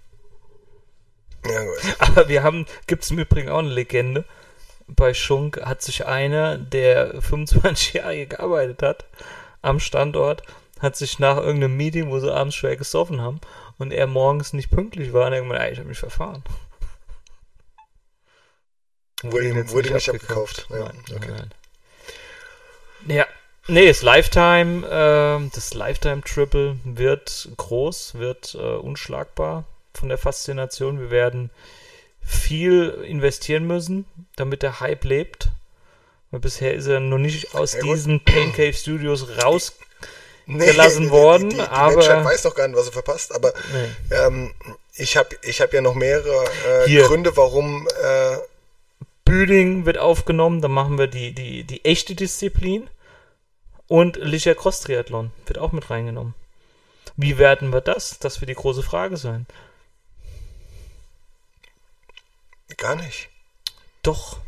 ja 1.46 1.64
gut. 1.64 1.78
Aber 1.98 2.28
wir 2.28 2.42
haben, 2.42 2.66
gibt 2.86 3.04
es 3.04 3.10
im 3.10 3.18
Übrigen 3.18 3.48
auch 3.48 3.58
eine 3.58 3.68
Legende. 3.70 4.24
Bei 4.88 5.14
Schunk 5.14 5.60
hat 5.64 5.80
sich 5.82 6.06
einer, 6.06 6.58
der 6.58 7.20
25 7.22 7.94
Jahre 7.94 8.26
gearbeitet 8.26 8.82
hat, 8.82 9.04
am 9.62 9.78
Standort, 9.80 10.42
hat 10.80 10.96
sich 10.96 11.18
nach 11.20 11.36
irgendeinem 11.36 11.76
Meeting, 11.76 12.10
wo 12.10 12.18
sie 12.18 12.32
abends 12.34 12.56
schwer 12.56 12.76
gesoffen 12.76 13.20
haben, 13.20 13.40
und 13.78 13.92
er 13.92 14.06
morgens 14.08 14.52
nicht 14.52 14.70
pünktlich 14.70 15.12
war, 15.12 15.26
und 15.28 15.32
er 15.32 15.38
hat 15.38 15.44
gemeint, 15.44 15.62
"Ey, 15.62 15.72
ich 15.72 15.78
habe 15.78 15.88
mich 15.88 15.98
verfahren. 15.98 16.42
Wurde 19.22 19.48
ihm- 19.48 19.70
wurde 19.70 19.92
nicht 19.92 20.08
abgekauft. 20.10 20.66
Ja, 20.70 20.78
Nein, 20.80 21.04
okay. 21.14 21.30
nein. 21.30 21.54
Ja, 23.06 23.26
nee, 23.68 23.86
das 23.88 24.02
Lifetime, 24.02 24.86
ähm, 24.90 25.50
das 25.54 25.74
Lifetime 25.74 26.22
Triple 26.22 26.76
wird 26.84 27.48
groß, 27.56 28.14
wird 28.14 28.54
äh, 28.54 28.58
unschlagbar 28.76 29.64
von 29.94 30.08
der 30.08 30.18
Faszination. 30.18 31.00
Wir 31.00 31.10
werden 31.10 31.50
viel 32.24 32.90
investieren 33.06 33.66
müssen, 33.66 34.04
damit 34.36 34.62
der 34.62 34.80
Hype 34.80 35.04
lebt. 35.04 35.48
Weil 36.30 36.40
bisher 36.40 36.72
ist 36.74 36.86
er 36.86 37.00
noch 37.00 37.18
nicht 37.18 37.54
aus 37.54 37.74
Ja, 37.74 37.82
diesen 37.82 38.20
Pain 38.24 38.52
Cave 38.52 38.72
Studios 38.72 39.26
raus. 39.42 39.74
Nee, 40.46 40.66
worden, 41.10 41.50
die, 41.50 41.56
die, 41.56 41.62
die 41.62 41.68
aber- 41.68 41.96
Menschheit 41.96 42.24
weiß 42.24 42.42
doch 42.42 42.54
gar 42.54 42.66
nicht, 42.68 42.76
was 42.76 42.86
sie 42.86 42.92
verpasst, 42.92 43.34
aber 43.34 43.52
Nee. 43.72 44.16
ähm, 44.16 44.54
ich 44.94 45.16
habe 45.16 45.28
ich 45.42 45.60
hab 45.60 45.72
ja 45.72 45.80
noch 45.80 45.94
mehrere 45.94 46.44
äh. 46.86 47.02
Gründe, 47.02 47.36
warum 47.36 47.86
äh, 48.02 48.36
Büding 49.24 49.86
wird 49.86 49.98
aufgenommen, 49.98 50.60
dann 50.60 50.72
machen 50.72 50.98
wir 50.98 51.06
die, 51.06 51.32
die, 51.32 51.64
die 51.64 51.84
echte 51.84 52.14
Disziplin. 52.14 52.88
Und 53.88 54.16
Licher 54.16 54.54
Cross 54.54 54.80
Triathlon 54.80 55.32
wird 55.46 55.58
auch 55.58 55.72
mit 55.72 55.90
reingenommen. 55.90 56.34
Wie 57.16 57.36
werden 57.38 57.72
wir 57.72 57.80
das? 57.80 58.18
Das 58.18 58.40
wird 58.40 58.48
die 58.48 58.54
große 58.54 58.82
Frage 58.82 59.16
sein. 59.16 59.46
gar 62.78 62.96
nicht. 62.96 63.28
Doch, 64.02 64.38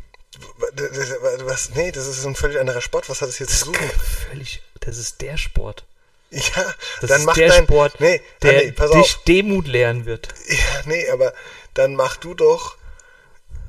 Was, 1.45 1.69
nee, 1.75 1.91
das 1.91 2.07
ist 2.07 2.25
ein 2.25 2.35
völlig 2.35 2.59
anderer 2.59 2.81
Sport. 2.81 3.07
Was 3.09 3.21
hat 3.21 3.29
es 3.29 3.37
hier 3.37 3.47
zu 3.47 3.65
suchen? 3.65 3.89
völlig. 4.29 4.61
Das 4.81 4.97
ist 4.97 5.21
der 5.21 5.37
Sport. 5.37 5.85
Ja, 6.31 6.73
Das 7.01 7.09
dann 7.09 7.19
ist 7.21 7.25
mach 7.27 7.35
der 7.35 7.49
dein, 7.49 7.63
Sport, 7.63 7.99
nee, 8.01 8.21
der 8.41 8.65
nee, 8.65 8.71
pass 8.71 8.91
dich 8.91 9.15
auf. 9.15 9.23
Demut 9.25 9.67
lehren 9.67 10.05
wird. 10.05 10.33
Ja, 10.49 10.81
nee, 10.85 11.09
aber 11.11 11.33
dann 11.75 11.95
mach 11.95 12.17
du 12.17 12.33
doch, 12.33 12.75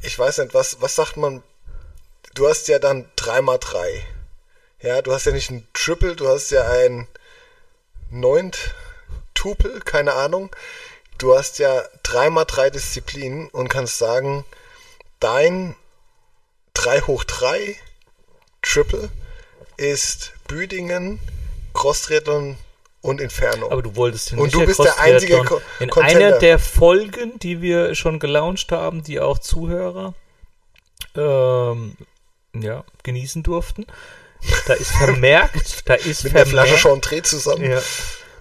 ich 0.02 0.18
weiß 0.18 0.38
nicht, 0.38 0.54
was, 0.54 0.80
was 0.80 0.96
sagt 0.96 1.16
man, 1.16 1.42
du 2.34 2.48
hast 2.48 2.66
ja 2.68 2.78
dann 2.78 3.04
3x3. 3.18 4.00
Ja, 4.80 5.00
du 5.02 5.12
hast 5.12 5.26
ja 5.26 5.32
nicht 5.32 5.50
ein 5.50 5.66
Triple, 5.72 6.16
du 6.16 6.28
hast 6.28 6.50
ja 6.50 6.62
ein 6.68 7.08
Neunt 8.10 8.74
Tupel, 9.34 9.80
keine 9.80 10.12
Ahnung. 10.14 10.54
Du 11.18 11.36
hast 11.36 11.58
ja 11.58 11.82
3x3 12.04 12.70
Disziplinen 12.70 13.48
und 13.48 13.68
kannst 13.68 13.98
sagen, 13.98 14.44
dein 15.18 15.74
3 16.74 17.00
hoch 17.02 17.24
3 17.24 17.76
Triple 18.62 19.08
ist 19.78 20.32
Büdingen, 20.46 21.20
Crosstriathlon 21.72 22.58
und 23.00 23.20
Inferno. 23.20 23.70
Aber 23.70 23.82
du 23.82 23.96
wolltest 23.96 24.30
den 24.32 24.38
Und 24.38 24.52
du 24.54 24.64
bist 24.66 24.78
der 24.80 24.98
einzige. 25.00 25.42
Ko- 25.42 25.60
In 25.80 25.88
Contender. 25.90 26.26
einer 26.28 26.38
der 26.38 26.58
Folgen, 26.58 27.38
die 27.38 27.62
wir 27.62 27.94
schon 27.94 28.18
gelauncht 28.18 28.72
haben, 28.72 29.02
die 29.02 29.20
auch 29.20 29.38
Zuhörer 29.38 30.14
ähm, 31.14 31.96
ja, 32.54 32.84
genießen 33.02 33.42
durften, 33.42 33.86
da 34.66 34.74
ist 34.74 34.90
vermerkt, 34.92 35.82
da 35.88 35.94
ist 35.94 36.24
mit 36.24 36.34
der 36.34 36.46
Flasche 36.46 36.76
vermerkt, 36.78 36.82
schon 36.82 37.00
Dreh 37.00 37.22
zusammen. 37.22 37.70
Ja. 37.70 37.82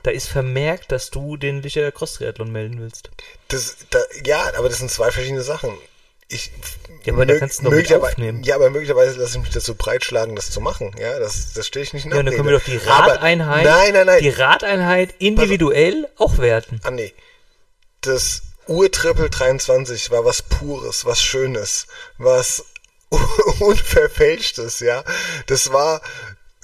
Da 0.04 0.12
ist 0.12 0.28
vermerkt, 0.28 0.92
dass 0.92 1.10
du 1.10 1.36
den 1.38 1.62
Licher 1.62 1.92
Cross 1.92 2.16
Triathlon 2.16 2.52
melden 2.52 2.80
willst. 2.80 3.10
Das, 3.48 3.78
da, 3.90 4.00
ja, 4.24 4.52
aber 4.58 4.70
das 4.70 4.78
sind 4.80 4.92
zwei 4.92 5.10
verschiedene 5.12 5.42
Sachen. 5.42 5.76
Ich, 6.28 6.52
Ja, 7.04 7.14
aber 7.14 7.26
da 7.28 7.38
kannst 7.38 7.60
du 7.60 7.64
noch 7.66 7.70
mit 7.72 7.78
möglicherweise- 7.82 8.14
aufnehmen. 8.14 8.44
Ja, 8.44 8.56
aber 8.56 8.70
möglicherweise 8.72 9.20
lasse 9.20 9.38
ich 9.38 9.44
mich 9.44 9.54
dazu 9.54 9.76
breitschlagen, 9.76 10.36
das 10.36 10.50
zu 10.52 10.60
machen. 10.62 10.92
Ja, 11.00 11.20
das, 11.20 11.54
das 11.54 11.68
stehe 11.68 11.84
ich 11.84 11.94
nicht 11.94 12.06
nach. 12.08 12.18
Ja, 12.18 12.24
dann 12.24 12.34
können 12.36 12.48
wir 12.50 12.58
doch 12.58 12.66
die 12.66 12.80
aber- 12.88 13.14
Radeinheit, 13.14 13.64
Nein, 13.66 13.94
nein, 13.94 14.06
nein. 14.08 14.20
die 14.22 14.30
Radeinheit 14.30 15.14
individuell 15.20 16.08
auch 16.18 16.38
werten. 16.40 16.80
Ah, 16.84 16.90
nee. 16.92 17.14
Das, 18.02 18.42
Ur-Triple 18.68 19.30
23 19.30 20.10
war 20.12 20.26
was 20.26 20.42
Pures, 20.42 21.06
was 21.06 21.22
Schönes, 21.22 21.86
was 22.18 22.66
Unverfälschtes, 23.60 24.80
ja. 24.80 25.04
Das 25.48 25.72
war 25.72 26.02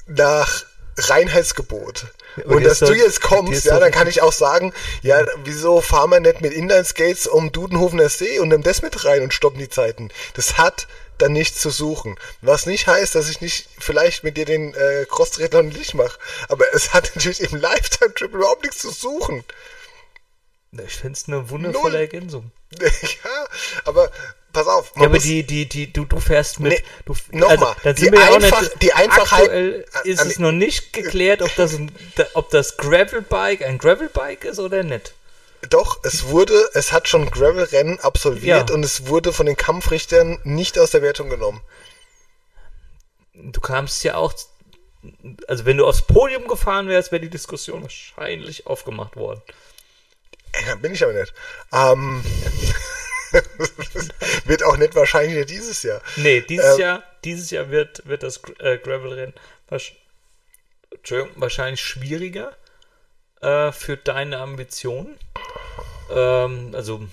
nach 0.06 0.64
Reinheitsgebot. 0.96 2.06
Und, 2.36 2.46
Und 2.46 2.64
dass 2.64 2.78
du 2.78 2.94
jetzt 2.94 3.20
kommst, 3.20 3.64
ja, 3.64 3.78
dann 3.78 3.92
kann 3.92 4.08
ich 4.08 4.22
auch 4.22 4.32
sagen, 4.32 4.72
ja, 5.02 5.24
wieso 5.44 5.80
fahren 5.80 6.10
wir 6.10 6.20
nicht 6.20 6.40
mit 6.40 6.52
Inlineskates 6.52 7.26
um 7.26 7.52
Dudenhofener 7.52 8.08
See 8.08 8.38
und 8.38 8.48
nimm 8.48 8.62
das 8.62 8.82
mit 8.82 9.04
rein 9.04 9.22
und 9.22 9.34
stoppen 9.34 9.58
die 9.58 9.68
Zeiten? 9.68 10.10
Das 10.34 10.56
hat 10.56 10.86
dann 11.18 11.32
nichts 11.32 11.60
zu 11.60 11.70
suchen. 11.70 12.18
Was 12.40 12.66
nicht 12.66 12.86
heißt, 12.86 13.14
dass 13.14 13.28
ich 13.28 13.40
nicht 13.40 13.68
vielleicht 13.78 14.24
mit 14.24 14.36
dir 14.36 14.46
den 14.46 14.74
äh, 14.74 15.06
Cross-Triathlon 15.08 15.68
nicht 15.68 15.94
mache. 15.94 16.18
Aber 16.48 16.64
es 16.74 16.94
hat 16.94 17.12
natürlich 17.14 17.40
im 17.40 17.58
Lifetime-Trip 17.58 18.32
überhaupt 18.32 18.62
nichts 18.62 18.78
zu 18.78 18.90
suchen. 18.90 19.44
Ich 20.86 20.96
finde 20.96 21.18
es 21.18 21.28
eine 21.28 21.50
wundervolle 21.50 21.92
Null. 21.92 22.00
Ergänzung. 22.00 22.50
ja, 22.80 23.46
aber 23.84 24.10
pass 24.52 24.66
auf. 24.66 24.94
man 24.94 25.02
Ja, 25.04 25.08
aber 25.08 25.18
die, 25.18 25.42
die, 25.44 25.68
die, 25.68 25.92
du, 25.92 26.04
du 26.04 26.20
fährst 26.20 26.60
mit. 26.60 26.72
Nee, 26.72 26.84
du, 27.06 27.14
nochmal, 27.36 27.74
dann 27.82 27.94
die 27.94 28.06
ja 28.06 28.34
einfach- 28.34 28.60
nicht, 28.62 28.82
die 28.82 28.92
Einfachheit- 28.92 29.40
Aktuell 29.44 29.86
an- 29.92 30.02
ist 30.04 30.18
an- 30.20 30.28
es 30.28 30.38
noch 30.38 30.52
nicht 30.52 30.92
geklärt, 30.92 31.42
ob 31.42 31.54
das, 31.56 31.74
ein, 31.74 31.90
ob 32.34 32.50
das 32.50 32.76
Gravelbike 32.76 33.62
ein 33.62 33.78
Gravelbike 33.78 34.44
ist 34.44 34.58
oder 34.58 34.82
nicht. 34.82 35.14
Doch, 35.70 36.00
es 36.02 36.24
wurde, 36.26 36.54
es 36.74 36.90
hat 36.92 37.06
schon 37.08 37.30
Gravel-Rennen 37.30 38.00
absolviert 38.00 38.68
Ja. 38.70 38.74
und 38.74 38.84
es 38.84 39.06
wurde 39.06 39.32
von 39.32 39.46
den 39.46 39.56
Kampfrichtern 39.56 40.40
nicht 40.42 40.76
aus 40.78 40.90
der 40.90 41.02
Wertung 41.02 41.30
genommen. 41.30 41.60
Du 43.34 43.60
kamst 43.60 44.02
ja 44.04 44.16
auch. 44.16 44.34
Also, 45.48 45.64
wenn 45.64 45.76
du 45.76 45.86
aufs 45.86 46.02
Podium 46.02 46.46
gefahren 46.46 46.88
wärst, 46.88 47.10
wäre 47.12 47.20
die 47.22 47.30
Diskussion 47.30 47.82
wahrscheinlich 47.82 48.66
aufgemacht 48.66 49.16
worden. 49.16 49.40
Ja, 50.66 50.74
bin 50.76 50.92
ich 50.94 51.02
aber 51.02 51.12
nicht. 51.14 51.32
Ähm, 51.72 52.22
wird 54.44 54.62
auch 54.64 54.76
nicht 54.76 54.94
wahrscheinlich 54.94 55.46
dieses 55.46 55.82
Jahr. 55.82 56.00
Nee, 56.16 56.40
dieses 56.42 56.74
Ähm, 56.74 56.80
Jahr, 56.80 57.02
dieses 57.24 57.50
Jahr 57.50 57.70
wird, 57.70 58.06
wird 58.06 58.22
das 58.22 58.40
äh, 58.58 58.78
Gravel-Rennen 58.78 59.34
Entschuldigung, 60.90 61.32
wahrscheinlich 61.40 61.80
schwieriger 61.80 62.54
äh, 63.40 63.72
für 63.72 63.96
deine 63.96 64.38
Ambitionen. 64.38 65.18
Ähm, 66.10 66.72
also, 66.74 67.06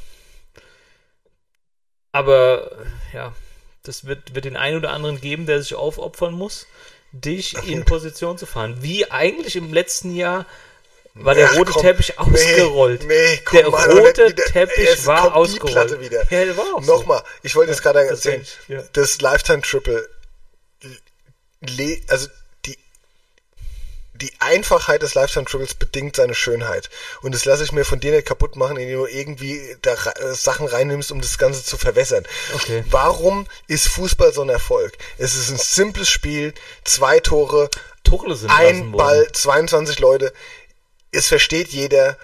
aber 2.11 2.71
äh, 2.71 3.15
ja, 3.15 3.35
das 3.83 4.05
wird, 4.05 4.35
wird 4.35 4.45
den 4.45 4.57
einen 4.57 4.77
oder 4.77 4.91
anderen 4.91 5.21
geben, 5.21 5.45
der 5.45 5.61
sich 5.61 5.75
aufopfern 5.75 6.33
muss, 6.33 6.67
dich 7.11 7.55
in 7.67 7.85
Position 7.85 8.37
zu 8.37 8.45
fahren. 8.45 8.81
Wie 8.81 9.09
eigentlich 9.09 9.55
im 9.55 9.73
letzten 9.73 10.15
Jahr 10.15 10.45
war 11.23 11.35
der 11.35 11.49
Ach, 11.49 11.55
rote 11.57 11.71
komm, 11.71 11.81
Teppich 11.81 12.09
nee, 12.09 12.15
ausgerollt. 12.17 13.03
nee, 13.05 13.41
komm 13.45 13.57
der 13.57 13.67
rote 13.67 14.27
wieder. 14.29 14.45
Teppich 14.45 15.05
war 15.05 15.21
kommt 15.21 15.33
die 15.33 15.37
ausgerollt. 15.39 15.73
Platte 15.73 16.01
wieder. 16.01 16.23
Ja, 16.29 16.45
der 16.45 16.57
war 16.57 16.75
auch 16.75 16.83
so. 16.83 16.93
Nochmal, 16.97 17.23
ich 17.43 17.55
wollte 17.55 17.71
jetzt 17.71 17.81
gerade 17.81 17.99
das 17.99 18.09
erzählen, 18.11 18.35
denk 18.35 18.47
ich, 18.47 18.69
ja. 18.69 18.83
das 18.93 19.21
Lifetime 19.21 19.61
Triple, 19.61 20.09
le 21.61 22.01
also 22.07 22.27
die, 22.65 22.77
die 24.13 24.31
Einfachheit 24.39 25.01
des 25.01 25.13
Lifetime 25.13 25.45
Triples 25.45 25.73
bedingt 25.73 26.15
seine 26.15 26.35
Schönheit. 26.35 26.89
Und 27.21 27.33
das 27.33 27.45
lasse 27.45 27.63
ich 27.63 27.71
mir 27.71 27.85
von 27.85 27.99
dir 27.99 28.11
nicht 28.11 28.27
kaputt 28.27 28.55
machen, 28.55 28.77
indem 28.77 28.99
du 28.99 29.05
irgendwie 29.05 29.77
da 29.81 29.93
äh, 29.93 30.33
Sachen 30.33 30.67
reinnimmst, 30.67 31.11
um 31.11 31.21
das 31.21 31.37
Ganze 31.37 31.63
zu 31.63 31.77
verwässern. 31.77 32.25
Okay. 32.53 32.83
Warum 32.89 33.47
ist 33.67 33.87
Fußball 33.87 34.33
so 34.33 34.41
ein 34.41 34.49
Erfolg? 34.49 34.97
Es 35.17 35.35
ist 35.35 35.49
ein 35.49 35.57
simples 35.57 36.09
Spiel, 36.09 36.53
zwei 36.83 37.19
Tore, 37.19 37.69
sind 38.33 38.49
ein 38.49 38.91
Ball, 38.91 39.19
worden. 39.19 39.33
22 39.33 39.99
Leute. 39.99 40.33
Es 41.11 41.27
versteht 41.27 41.69
jeder. 41.69 42.17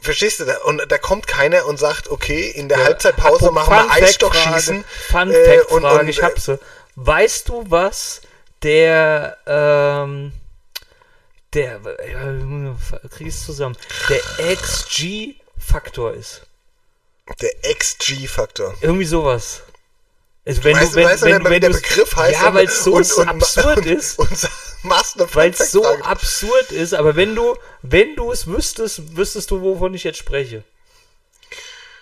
Verstehst 0.00 0.40
du 0.40 0.44
da? 0.44 0.58
Und 0.64 0.82
da 0.90 0.98
kommt 0.98 1.26
keiner 1.26 1.66
und 1.66 1.78
sagt, 1.78 2.08
okay, 2.08 2.50
in 2.50 2.68
der 2.68 2.78
Ja, 2.78 2.84
Halbzeitpause 2.84 3.46
Fun 3.46 3.54
machen 3.54 3.72
wir 3.72 3.90
Eisstockschießen. 3.90 4.84
Fun 5.10 5.30
äh, 5.30 5.44
Fact 5.44 5.70
und- 5.70 5.84
und, 5.84 6.08
ich 6.08 6.22
hab 6.22 6.38
sie. 6.38 6.58
Weißt 6.96 7.48
du, 7.48 7.64
was 7.68 8.20
der, 8.62 9.38
ähm, 9.46 10.32
der, 11.54 11.80
ja, 12.10 13.08
krieg 13.08 13.28
ich's 13.28 13.44
zusammen, 13.44 13.76
der 14.08 14.56
XG-Faktor 14.56 16.14
ist? 16.14 16.42
Der 17.40 17.52
XG-Faktor. 17.74 18.74
Irgendwie 18.80 19.04
sowas. 19.04 19.62
Also 20.44 20.64
wenn 20.64 20.76
Weißt 20.76 20.92
du, 20.92 20.96
wenn, 20.96 21.04
weißt 21.04 21.22
du 21.22 21.26
wenn, 21.26 21.44
wenn 21.44 21.52
wie 21.52 21.60
der 21.60 21.70
Begriff 21.70 22.16
heißt? 22.16 22.40
Ja, 22.40 22.52
weil 22.52 22.66
es 22.66 22.82
so 22.82 22.94
und, 22.94 23.12
und, 23.12 23.28
absurd 23.28 23.78
und, 23.78 23.86
ist. 23.86 24.18
Und, 24.18 24.30
und 24.30 24.50
machst 24.82 25.20
eine 25.20 25.34
Weil 25.34 25.50
es 25.50 25.70
so 25.70 25.84
absurd 25.86 26.72
ist, 26.72 26.94
aber 26.94 27.16
wenn 27.16 27.34
du, 27.34 27.56
wenn 27.82 28.16
du 28.16 28.32
es 28.32 28.46
wüsstest, 28.46 29.16
wüsstest 29.16 29.50
du, 29.50 29.60
wovon 29.62 29.94
ich 29.94 30.04
jetzt 30.04 30.18
spreche. 30.18 30.64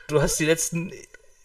Du 0.08 0.20
hast 0.20 0.38
die 0.38 0.46
letzten, 0.46 0.92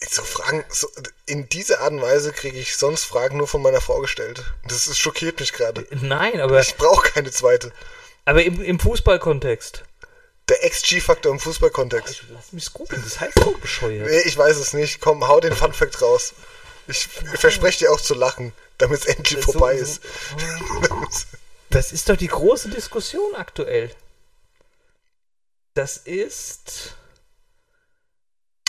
So 0.10 0.24
Fragen, 0.24 0.66
so, 0.70 0.88
in 1.26 1.48
dieser 1.50 1.82
Art 1.82 1.92
und 1.92 2.02
Weise 2.02 2.32
kriege 2.32 2.58
ich 2.58 2.78
sonst 2.78 3.04
Fragen 3.06 3.38
nur 3.38 3.48
von 3.48 3.62
meiner 3.62 3.82
Frau 3.82 4.00
gestellt. 4.00 4.44
Das 4.68 4.88
ist, 4.88 4.98
schockiert 4.98 5.40
mich 5.40 5.54
gerade. 5.54 5.86
nein, 5.92 6.40
aber, 6.40 6.60
Ich 6.62 6.76
brauche 6.76 7.12
keine 7.12 7.32
zweite. 7.32 7.72
aber 8.26 8.44
im, 8.44 8.62
im 8.62 8.80
Fußballkontext. 8.80 9.84
Der 10.48 10.70
XG-Faktor 10.70 11.32
im 11.32 11.40
Fußballkontext. 11.40 12.24
Lass 12.32 12.54
mich 12.54 12.72
googeln, 12.72 13.02
das 13.04 13.20
heißt 13.20 13.40
so 13.40 13.52
bescheuert. 13.54 14.08
Nee, 14.08 14.22
ich 14.26 14.38
weiß 14.38 14.58
es 14.58 14.74
nicht. 14.74 15.02
Komm, 15.02 15.28
hau 15.28 15.40
den 15.40 15.56
Fun-Fact 15.56 16.02
raus. 16.04 16.34
Ich 16.88 17.08
verspreche 17.08 17.80
dir 17.80 17.92
auch 17.92 18.00
zu 18.00 18.14
lachen, 18.14 18.54
damit 18.78 19.00
es 19.02 19.06
endlich 19.06 19.44
So- 19.44 19.52
vorbei 19.54 19.78
so- 19.78 19.84
ist. 19.84 20.02
Das 21.72 21.92
ist 21.92 22.08
doch 22.10 22.16
die 22.16 22.28
große 22.28 22.70
Diskussion 22.70 23.36
aktuell. 23.36 23.94
Das 25.74 25.98
ist, 25.98 26.96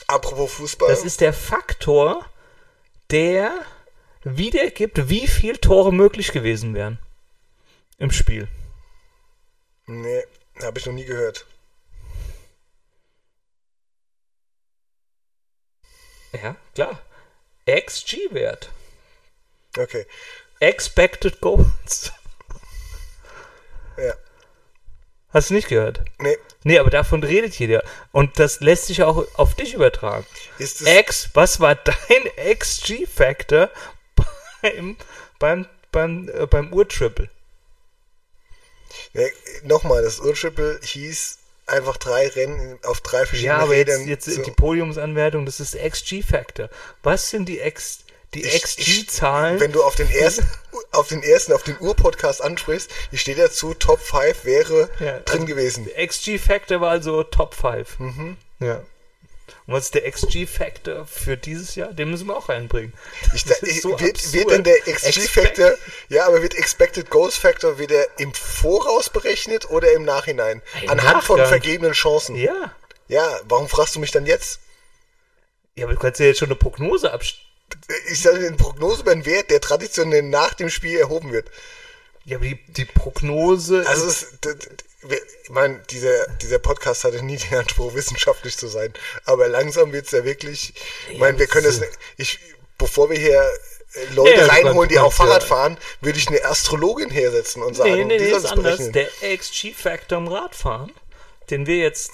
Apropos 0.08 0.54
Fußball. 0.54 0.88
das 0.88 1.04
ist 1.04 1.20
der 1.20 1.32
Faktor, 1.32 2.28
der 3.10 3.52
wiedergibt, 4.24 5.08
wie 5.08 5.28
viel 5.28 5.56
Tore 5.58 5.92
möglich 5.92 6.32
gewesen 6.32 6.74
wären 6.74 6.98
im 7.98 8.10
Spiel. 8.10 8.48
nee, 9.86 10.24
habe 10.62 10.78
ich 10.80 10.86
noch 10.86 10.94
nie 10.94 11.04
gehört. 11.04 11.46
Ja, 16.32 16.56
klar. 16.74 17.00
XG-Wert. 17.66 18.70
Okay. 19.78 20.06
Expected 20.60 21.40
Goals. 21.40 22.12
Ja. 23.98 24.14
Hast 25.30 25.50
du 25.50 25.54
nicht 25.54 25.68
gehört? 25.68 26.00
Nee. 26.18 26.36
Nee, 26.64 26.78
aber 26.78 26.90
davon 26.90 27.22
redet 27.22 27.54
jeder. 27.58 27.82
Und 28.12 28.38
das 28.38 28.60
lässt 28.60 28.86
sich 28.86 29.02
auch 29.02 29.26
auf 29.38 29.54
dich 29.54 29.74
übertragen. 29.74 30.26
Ist 30.58 30.80
es. 30.80 30.88
X, 30.88 31.30
was 31.34 31.60
war 31.60 31.74
dein 31.74 31.94
XG-Factor 32.58 33.70
beim, 34.62 34.96
beim, 35.38 35.66
beim, 35.92 36.28
äh, 36.30 36.46
beim 36.46 36.72
Urtriple? 36.72 37.28
Nee, 39.12 39.30
Nochmal, 39.62 40.02
das 40.02 40.20
Urtriple 40.20 40.80
hieß 40.82 41.38
einfach 41.66 41.96
drei 41.96 42.28
Rennen 42.28 42.78
auf 42.84 43.00
drei 43.00 43.20
Ja, 43.20 43.26
verschiedenen 43.26 43.60
aber 43.60 43.76
jetzt, 43.76 43.88
Rädern. 43.90 44.08
jetzt 44.08 44.24
so. 44.26 44.42
die 44.42 44.50
Podiumsanwertung, 44.52 45.44
das 45.44 45.60
ist 45.60 45.76
XG-Factor. 45.76 46.70
Was 47.02 47.30
sind 47.30 47.48
die 47.48 47.58
X, 47.60 48.00
die 48.34 48.42
XG-Zahlen? 48.42 49.60
Wenn 49.60 49.72
du 49.72 49.82
auf 49.82 49.94
den 49.94 50.10
ersten, 50.10 50.46
auf 50.92 51.08
den 51.08 51.22
ersten, 51.22 51.52
auf 51.52 51.62
den 51.62 51.78
Ur-Podcast 51.78 52.42
ansprichst, 52.42 52.90
hier 53.10 53.18
steht 53.18 53.38
dazu, 53.38 53.74
Top 53.74 54.00
5 54.00 54.44
wäre 54.44 54.90
Ja, 55.00 55.18
drin 55.20 55.42
also 55.42 55.44
gewesen. 55.46 55.88
XG-Factor 55.96 56.80
war 56.80 56.90
also 56.90 57.22
Top 57.22 57.54
5. 57.54 57.98
Mhm. 57.98 58.36
Ja. 58.60 58.82
Und 59.66 59.74
was 59.74 59.84
ist 59.84 59.94
der 59.94 60.10
XG-Factor 60.10 61.06
für 61.06 61.36
dieses 61.36 61.74
Jahr? 61.76 61.92
Den 61.92 62.10
müssen 62.10 62.26
wir 62.26 62.36
auch 62.36 62.48
reinbringen. 62.48 62.92
Ich, 63.34 63.44
Das 63.44 63.60
da, 63.60 63.66
ist 63.66 63.82
so 63.82 63.98
wird, 64.00 64.32
wird 64.32 64.50
denn 64.50 64.64
der 64.64 64.76
XG-Factor, 64.80 65.72
ja, 66.08 66.26
aber 66.26 66.42
wird 66.42 66.54
Expected 66.54 67.10
Goals 67.10 67.36
Factor 67.36 67.78
wieder 67.78 68.04
im 68.18 68.32
Voraus 68.34 69.08
berechnet 69.08 69.70
oder 69.70 69.92
im 69.92 70.04
Nachhinein? 70.04 70.62
Im 70.82 70.90
Anhand 70.90 71.22
von 71.24 71.38
Nachgang. 71.38 71.60
vergebenen 71.60 71.92
Chancen. 71.92 72.36
Ja. 72.36 72.72
Ja, 73.08 73.40
warum 73.44 73.68
fragst 73.68 73.94
du 73.94 74.00
mich 74.00 74.10
dann 74.10 74.26
jetzt? 74.26 74.58
Ja, 75.76 75.84
aber 75.84 75.94
du 75.94 76.00
kannst 76.00 76.18
ja 76.20 76.26
jetzt 76.26 76.38
schon 76.38 76.48
eine 76.48 76.56
Prognose 76.56 77.12
abstellen. 77.12 77.42
Ich 78.10 78.22
sage 78.22 78.40
den 78.40 78.56
Prognose 78.56 79.02
über 79.02 79.14
den 79.14 79.24
Wert, 79.26 79.50
der 79.50 79.60
traditionell 79.60 80.22
nach 80.22 80.54
dem 80.54 80.70
Spiel 80.70 80.98
erhoben 80.98 81.32
wird. 81.32 81.50
Ja, 82.24 82.36
aber 82.38 82.46
die, 82.46 82.58
die 82.72 82.84
Prognose. 82.84 83.84
Also 83.86 84.06
es, 84.06 84.26
d- 84.44 84.54
d- 84.54 84.68
wir- 85.02 85.20
ich 85.44 85.50
meine, 85.50 85.80
dieser, 85.90 86.26
dieser 86.42 86.58
Podcast 86.58 87.04
hatte 87.04 87.22
nie 87.22 87.36
den 87.36 87.58
Anspruch, 87.58 87.94
wissenschaftlich 87.94 88.56
zu 88.56 88.66
sein. 88.66 88.92
Aber 89.24 89.48
langsam 89.48 89.92
wird's 89.92 90.10
ja 90.10 90.24
wirklich. 90.24 90.74
Ich 91.10 91.18
meine, 91.18 91.38
wir 91.38 91.46
können 91.46 91.66
das. 91.66 91.80
Ich, 92.16 92.38
bevor 92.78 93.10
wir 93.10 93.18
hier 93.18 93.40
äh, 93.94 94.14
Leute 94.14 94.40
Ja, 94.40 94.46
reinholen, 94.46 94.88
die 94.88 94.98
auch 94.98 95.12
Fahrrad 95.12 95.42
ja. 95.42 95.48
fahren, 95.48 95.78
würde 96.00 96.18
ich 96.18 96.26
eine 96.28 96.44
Astrologin 96.44 97.10
hersetzen 97.10 97.62
und 97.62 97.74
sagen, 97.74 97.92
nee, 97.92 98.04
nee, 98.04 98.18
die 98.18 98.24
nee, 98.24 98.30
soll 98.30 98.38
ist 98.38 98.42
das 98.44 98.52
anders. 98.52 98.76
berechnen. 98.78 98.92
Der 98.92 99.36
XG-Factor 99.38 100.18
im 100.18 100.28
Radfahren, 100.28 100.92
den 101.50 101.66
wir 101.66 101.76
jetzt 101.76 102.10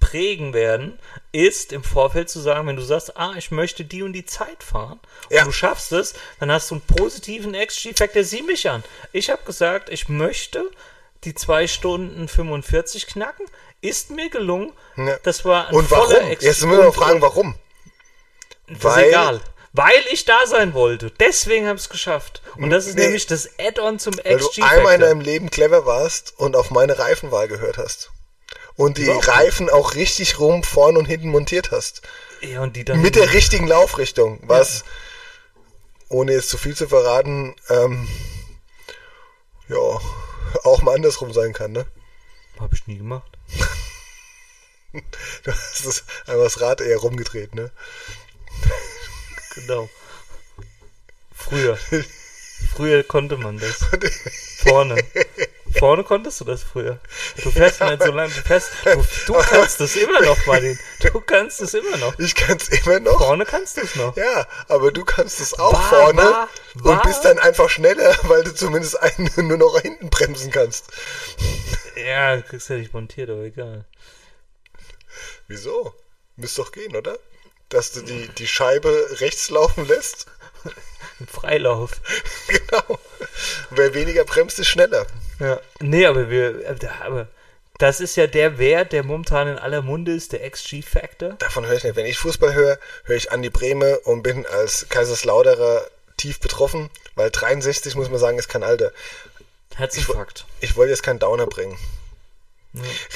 prägen 0.00 0.52
werden, 0.54 0.98
ist 1.30 1.72
im 1.72 1.84
Vorfeld 1.84 2.28
zu 2.28 2.40
sagen, 2.40 2.66
wenn 2.66 2.76
du 2.76 2.82
sagst, 2.82 3.16
ah, 3.16 3.34
ich 3.36 3.50
möchte 3.50 3.84
die 3.84 4.02
und 4.02 4.12
die 4.14 4.24
Zeit 4.26 4.62
fahren 4.64 4.98
und 5.28 5.36
Ja. 5.36 5.44
du 5.44 5.52
schaffst 5.52 5.92
es, 5.92 6.14
dann 6.40 6.50
hast 6.50 6.70
du 6.70 6.76
einen 6.76 6.82
positiven 6.82 7.52
XG-Factor. 7.54 8.24
Sieh 8.24 8.42
mich 8.42 8.68
an. 8.68 8.82
Ich 9.12 9.30
habe 9.30 9.42
gesagt, 9.44 9.90
ich 9.90 10.08
möchte 10.08 10.64
die 11.24 11.34
2 11.34 11.66
Stunden 11.68 12.26
45 12.28 13.06
knacken. 13.06 13.46
Ist 13.82 14.10
mir 14.10 14.28
gelungen. 14.30 14.72
Ja. 14.96 15.18
Das 15.22 15.44
war 15.44 15.68
ein 15.68 15.74
Und 15.74 15.88
voller 15.88 16.16
warum? 16.16 16.30
Ex- 16.30 16.44
Jetzt 16.44 16.56
müssen 16.62 16.70
wir 16.72 16.78
mal 16.78 16.86
und- 16.88 16.94
fragen, 16.94 17.22
warum. 17.22 17.54
Weil- 18.68 19.04
ist 19.04 19.08
egal. 19.10 19.40
Weil 19.72 20.02
ich 20.10 20.24
da 20.24 20.46
sein 20.46 20.74
wollte. 20.74 21.10
Deswegen 21.12 21.66
habe 21.68 21.76
ich 21.76 21.84
es 21.84 21.88
geschafft. 21.90 22.42
Und 22.56 22.70
das 22.70 22.86
ist 22.88 22.96
Nee. 22.96 23.04
nämlich 23.04 23.26
das 23.26 23.48
Add-on 23.58 23.98
zum 24.00 24.16
Weil 24.24 24.38
du 24.38 24.48
XG 24.48 24.62
einmal 24.62 24.96
in 24.96 25.00
deinem 25.00 25.20
Leben 25.20 25.48
clever 25.50 25.86
warst 25.86 26.34
und 26.38 26.56
auf 26.56 26.70
meine 26.72 26.98
Reifenwahl 26.98 27.46
gehört 27.46 27.78
hast. 27.78 28.10
Und 28.80 28.96
die. 28.96 29.10
Reifen 29.10 29.68
auch 29.68 29.94
richtig 29.94 30.38
rum, 30.38 30.62
vorne 30.62 30.98
und 30.98 31.04
hinten 31.04 31.28
montiert 31.28 31.70
hast. 31.70 32.00
Ja, 32.40 32.62
und 32.62 32.76
die 32.76 32.84
dann 32.86 33.02
Mit 33.02 33.14
der 33.14 33.34
richtigen 33.34 33.66
Laufrichtung, 33.66 34.38
was, 34.44 34.84
ohne 36.08 36.32
jetzt 36.32 36.48
zu 36.48 36.56
viel 36.56 36.74
zu 36.74 36.88
verraten, 36.88 37.54
ähm, 37.68 38.08
ja, 39.68 39.76
auch 39.76 40.80
mal 40.80 40.94
andersrum 40.94 41.30
sein 41.34 41.52
kann, 41.52 41.72
ne? 41.72 41.84
Habe 42.58 42.74
ich 42.74 42.86
nie 42.86 42.96
gemacht. 42.96 43.30
Du 44.92 45.02
hast 45.52 45.84
das, 45.84 46.04
einmal 46.26 46.44
das 46.44 46.62
Rad 46.62 46.80
eher 46.80 46.96
rumgedreht, 46.96 47.54
ne? 47.54 47.70
Genau. 49.56 49.90
Früher. 51.34 51.78
Früher 52.74 53.02
konnte 53.02 53.36
man 53.36 53.58
das. 53.58 53.84
Vorne. 54.64 54.96
Vorne 55.78 56.04
konntest 56.04 56.40
du 56.40 56.44
das 56.44 56.62
früher. 56.62 56.98
Du 57.42 57.50
fährst 57.50 57.80
nicht 57.80 58.02
so 58.02 58.12
lange. 58.12 58.32
Du, 58.32 58.42
fährst, 58.42 58.70
du, 58.84 59.04
du 59.26 59.32
kannst 59.34 59.80
das 59.80 59.96
immer 59.96 60.20
noch, 60.20 60.46
Martin. 60.46 60.78
Du 61.00 61.20
kannst 61.20 61.60
es 61.60 61.74
immer 61.74 61.96
noch. 61.98 62.18
Ich 62.18 62.34
kann's 62.34 62.68
immer 62.68 63.00
noch. 63.00 63.18
Vorne 63.18 63.44
kannst 63.44 63.76
du 63.76 63.82
es 63.82 63.94
noch. 63.94 64.16
Ja, 64.16 64.46
aber 64.68 64.90
du 64.90 65.04
kannst 65.04 65.40
es 65.40 65.58
auch 65.58 65.72
War, 65.72 65.88
vorne 65.88 66.22
war, 66.22 66.48
und 66.74 66.84
war. 66.84 67.02
bist 67.02 67.24
dann 67.24 67.38
einfach 67.38 67.68
schneller, 67.68 68.16
weil 68.24 68.42
du 68.44 68.54
zumindest 68.54 69.00
einen 69.00 69.30
nur 69.48 69.58
noch 69.58 69.80
hinten 69.80 70.10
bremsen 70.10 70.50
kannst. 70.50 70.86
Ja, 71.96 72.36
du 72.36 72.42
kriegst 72.42 72.68
ja 72.68 72.76
nicht 72.76 72.92
montiert, 72.92 73.30
aber 73.30 73.42
egal. 73.42 73.84
Wieso? 75.48 75.94
Müsste 76.36 76.62
doch 76.62 76.72
gehen, 76.72 76.96
oder? 76.96 77.18
Dass 77.68 77.92
du 77.92 78.02
die, 78.02 78.28
die 78.28 78.46
Scheibe 78.48 79.08
rechts 79.20 79.50
laufen 79.50 79.86
lässt. 79.86 80.26
Freilauf. 81.30 82.00
genau. 82.48 82.98
Wer 83.70 83.94
weniger 83.94 84.24
bremst, 84.24 84.58
ist 84.58 84.68
schneller. 84.68 85.06
Ja. 85.40 85.60
Nee, 85.80 86.06
aber 86.06 86.30
wir. 86.30 86.64
äh, 86.68 86.76
Aber 87.02 87.26
das 87.78 88.00
ist 88.00 88.16
ja 88.16 88.26
der 88.26 88.58
Wert, 88.58 88.92
der 88.92 89.02
momentan 89.02 89.48
in 89.48 89.58
aller 89.58 89.80
Munde 89.82 90.12
ist, 90.12 90.32
der 90.32 90.48
XG-Factor. 90.48 91.30
Davon 91.38 91.66
höre 91.66 91.76
ich 91.76 91.84
nicht. 91.84 91.96
Wenn 91.96 92.06
ich 92.06 92.18
Fußball 92.18 92.52
höre, 92.54 92.78
höre 93.04 93.16
ich 93.16 93.32
Andi 93.32 93.48
Breme 93.50 93.98
und 94.00 94.22
bin 94.22 94.46
als 94.46 94.88
Kaiserslauderer 94.90 95.86
tief 96.18 96.40
betroffen, 96.40 96.90
weil 97.14 97.30
63, 97.30 97.94
muss 97.94 98.10
man 98.10 98.18
sagen, 98.18 98.38
ist 98.38 98.48
kein 98.50 98.62
Alter. 98.62 98.92
Herzinfarkt. 99.76 100.44
Ich 100.60 100.76
wollte 100.76 100.90
jetzt 100.90 101.02
keinen 101.02 101.18
Downer 101.18 101.46
bringen. 101.46 101.78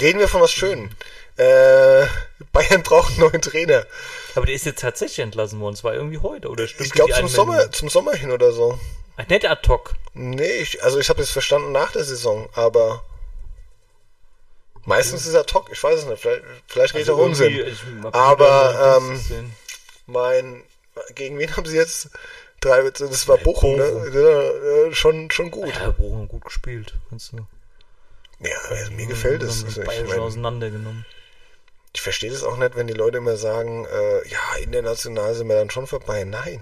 Reden 0.01 0.19
wir 0.19 0.29
von 0.29 0.41
was 0.41 0.53
Schönem. 0.53 0.91
Äh, 1.37 2.07
Bayern 2.53 2.83
braucht 2.83 3.11
einen 3.11 3.21
neuen 3.21 3.43
Trainer. 3.43 3.85
Aber 4.35 4.47
der 4.47 4.55
ist 4.55 4.65
jetzt 4.67 4.81
tatsächlich 4.81 5.19
entlassen 5.19 5.61
worden. 5.61 5.75
Es 5.75 5.85
war 5.85 5.95
irgendwie 5.95 6.19
heute, 6.19 6.49
oder 6.49 6.67
stimmt 6.67 6.87
Ich 6.87 6.93
glaube 6.93 7.13
zum? 7.13 7.29
Sommer, 7.29 7.71
zum 7.71 7.89
Sommer 7.89 8.15
hin 8.15 8.31
oder 8.31 8.53
so. 8.53 8.79
Nicht 9.29 9.47
ad 9.47 9.69
hoc. 9.69 9.95
Nee, 10.13 10.45
ich, 10.61 10.83
also 10.83 10.99
ich 10.99 11.09
habe 11.09 11.23
es 11.23 11.31
verstanden 11.31 11.73
nach 11.73 11.93
der 11.93 12.05
Saison, 12.05 12.49
aber 12.55 13.03
meistens 14.85 15.27
ist 15.27 15.35
er 15.35 15.47
Talk, 15.47 15.71
ich 15.73 15.83
weiß 15.83 16.01
es 16.01 16.07
nicht, 16.07 16.21
vielleicht, 16.21 16.43
vielleicht 16.67 16.95
Also 16.97 17.13
Irgendwie- 17.19 17.63
Unsinn. 17.63 17.69
ich 17.69 18.05
hab 18.05 18.15
Aber, 18.15 18.99
ähm. 19.01 19.53
Mein, 20.07 20.63
gegen 21.15 21.39
wen 21.39 21.57
haben 21.57 21.65
sie 21.65 21.77
jetzt 21.77 22.11
drei, 22.61 22.83
das 22.91 23.27
war 23.27 23.39
Bochum, 23.39 23.79
Bochum. 23.79 24.03
ne? 24.13 24.21
Ja, 24.21 24.87
äh, 24.89 24.95
schon, 24.95 25.31
schon 25.31 25.51
gut. 25.51 25.75
Ja, 25.75 25.91
Bochum 25.93 26.29
gut 26.29 26.45
gespielt. 26.45 26.93
Kannst 27.09 27.33
du. 27.33 27.47
Ja, 28.41 28.57
also 28.69 28.91
mir 28.93 29.07
gefällt 29.07 29.43
es. 29.43 29.65
Also 29.65 29.81
ich, 29.81 29.87
mein, 30.07 30.19
auseinandergenommen. 30.21 31.07
ich 31.95 32.03
verstehe 32.03 32.31
das 32.31 32.43
auch 32.43 32.59
nicht, 32.59 32.77
wenn 32.77 32.87
die 32.87 32.93
Leute 32.93 33.17
immer 33.19 33.37
sagen, 33.37 33.87
äh, 33.87 34.29
ja, 34.29 34.39
international 34.61 35.35
sind 35.35 35.49
wir 35.49 35.57
dann 35.57 35.71
schon 35.71 35.87
vorbei. 35.87 36.25
Nein. 36.25 36.61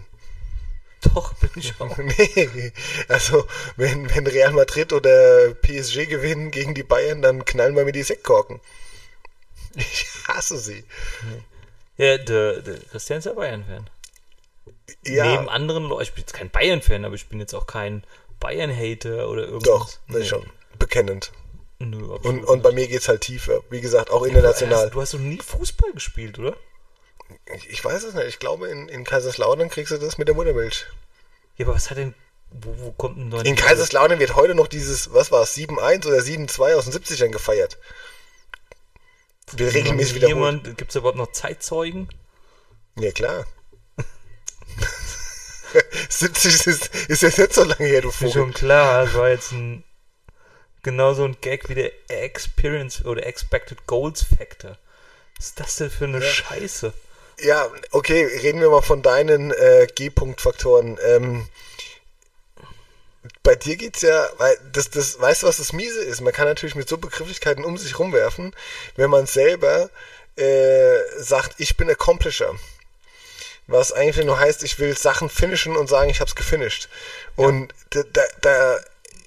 Doch, 1.02 1.34
bin 1.34 1.50
ich 1.56 1.74
auch. 1.80 1.96
Nee, 1.98 2.72
also 3.08 3.46
wenn, 3.76 4.08
wenn 4.14 4.26
Real 4.26 4.52
Madrid 4.52 4.92
oder 4.92 5.52
PSG 5.54 6.06
gewinnen 6.08 6.50
gegen 6.50 6.74
die 6.74 6.82
Bayern, 6.84 7.22
dann 7.22 7.44
knallen 7.44 7.74
wir 7.76 7.84
mir 7.84 7.92
die 7.92 8.02
Sektkorken. 8.02 8.60
Ich 9.74 10.06
hasse 10.28 10.58
sie. 10.58 10.84
Ja, 11.96 12.18
der, 12.18 12.60
der 12.60 12.78
Christian 12.90 13.18
ist 13.18 13.24
ja 13.24 13.32
Bayern-Fan. 13.32 13.88
Ja, 15.04 15.24
Neben 15.24 15.48
anderen 15.48 15.84
Leuten. 15.84 16.02
Ich 16.02 16.12
bin 16.12 16.22
jetzt 16.22 16.34
kein 16.34 16.50
Bayern-Fan, 16.50 17.04
aber 17.04 17.14
ich 17.14 17.26
bin 17.28 17.40
jetzt 17.40 17.54
auch 17.54 17.66
kein 17.66 18.04
Bayern-Hater 18.40 19.28
oder 19.28 19.42
irgendwas. 19.44 19.62
doch, 19.64 19.90
ne, 20.08 20.18
Nee. 20.20 20.24
schon. 20.26 20.46
Bekennend. 20.78 21.32
Nö, 21.78 22.04
Und, 22.22 22.44
und 22.44 22.62
bei 22.62 22.70
mir 22.72 22.86
geht's 22.86 23.08
halt 23.08 23.22
tiefer. 23.22 23.60
Wie 23.70 23.80
gesagt, 23.80 24.10
auch 24.10 24.24
international. 24.24 24.90
Du 24.90 25.00
hast 25.00 25.14
doch 25.14 25.18
nie 25.18 25.38
Fußball 25.38 25.92
gespielt, 25.92 26.38
oder? 26.38 26.56
Ich, 27.54 27.70
ich 27.70 27.84
weiß 27.84 28.04
es 28.04 28.14
nicht. 28.14 28.26
Ich 28.26 28.38
glaube, 28.38 28.68
in, 28.68 28.88
in 28.88 29.04
Kaiserslautern 29.04 29.70
kriegst 29.70 29.92
du 29.92 29.98
das 29.98 30.18
mit 30.18 30.28
der 30.28 30.34
Muttermilch. 30.34 30.86
Ja, 31.56 31.66
aber 31.66 31.74
was 31.74 31.90
hat 31.90 31.98
denn. 31.98 32.14
Wo, 32.50 32.74
wo 32.78 32.92
kommt 32.92 33.16
denn. 33.16 33.46
In 33.46 33.56
Kaiserslautern 33.56 34.18
wird 34.18 34.36
heute 34.36 34.54
noch 34.54 34.68
dieses, 34.68 35.12
was 35.12 35.32
war 35.32 35.42
es, 35.42 35.56
7-1 35.56 36.06
oder 36.06 36.18
7-2 36.18 36.74
aus 36.74 36.88
den 36.88 36.94
70ern 36.94 37.30
gefeiert. 37.30 37.78
Wird 39.52 39.74
regelmäßig 39.74 40.14
wiederholt. 40.14 40.36
Jemand, 40.36 40.78
gibt 40.78 40.90
es 40.90 40.96
überhaupt 40.96 41.18
noch 41.18 41.32
Zeitzeugen? 41.32 42.08
Ja, 42.98 43.10
klar. 43.12 43.46
70 46.08 46.66
ist, 46.66 46.94
ist 47.08 47.22
jetzt 47.22 47.38
nicht 47.38 47.54
so 47.54 47.64
lange 47.64 47.86
her, 47.86 48.02
du 48.02 48.08
Ist 48.08 48.16
Vogel. 48.16 48.32
schon 48.32 48.54
klar, 48.54 49.04
das 49.04 49.14
war 49.14 49.30
jetzt 49.30 49.52
ein. 49.52 49.84
Genauso 50.82 51.24
ein 51.24 51.36
Gag 51.40 51.68
wie 51.68 51.76
der 51.76 51.92
Experience 52.08 53.04
oder 53.04 53.24
Expected 53.24 53.86
Goals 53.86 54.24
Factor. 54.24 54.76
Was 55.36 55.46
ist 55.46 55.60
das 55.60 55.76
denn 55.76 55.90
für 55.90 56.06
eine 56.06 56.20
Scheiße? 56.20 56.92
Ja, 57.42 57.70
okay, 57.90 58.24
reden 58.24 58.60
wir 58.60 58.70
mal 58.70 58.82
von 58.82 59.02
deinen 59.02 59.50
äh, 59.50 59.88
G-Punkt-Faktoren. 59.92 60.98
Ähm, 61.04 61.48
bei 63.42 63.56
dir 63.56 63.76
geht's 63.76 64.02
ja, 64.02 64.28
weil 64.38 64.56
das, 64.72 64.90
das, 64.90 65.20
weißt 65.20 65.42
du, 65.42 65.46
was 65.48 65.56
das 65.56 65.72
miese 65.72 66.02
ist? 66.02 66.20
Man 66.20 66.32
kann 66.32 66.46
natürlich 66.46 66.76
mit 66.76 66.88
so 66.88 66.98
Begrifflichkeiten 66.98 67.64
um 67.64 67.76
sich 67.78 67.98
rumwerfen, 67.98 68.54
wenn 68.96 69.10
man 69.10 69.26
selber 69.26 69.90
äh, 70.36 70.98
sagt, 71.18 71.54
ich 71.58 71.76
bin 71.76 71.90
Accomplisher. 71.90 72.54
Was 73.66 73.92
eigentlich 73.92 74.24
nur 74.26 74.38
heißt, 74.38 74.62
ich 74.62 74.78
will 74.78 74.96
Sachen 74.96 75.28
finishen 75.28 75.76
und 75.76 75.88
sagen, 75.88 76.10
ich 76.10 76.20
hab's 76.20 76.34
gefinisht. 76.34 76.88
Und 77.36 77.74
da, 77.90 78.02
da, 78.12 78.22
da 78.40 78.80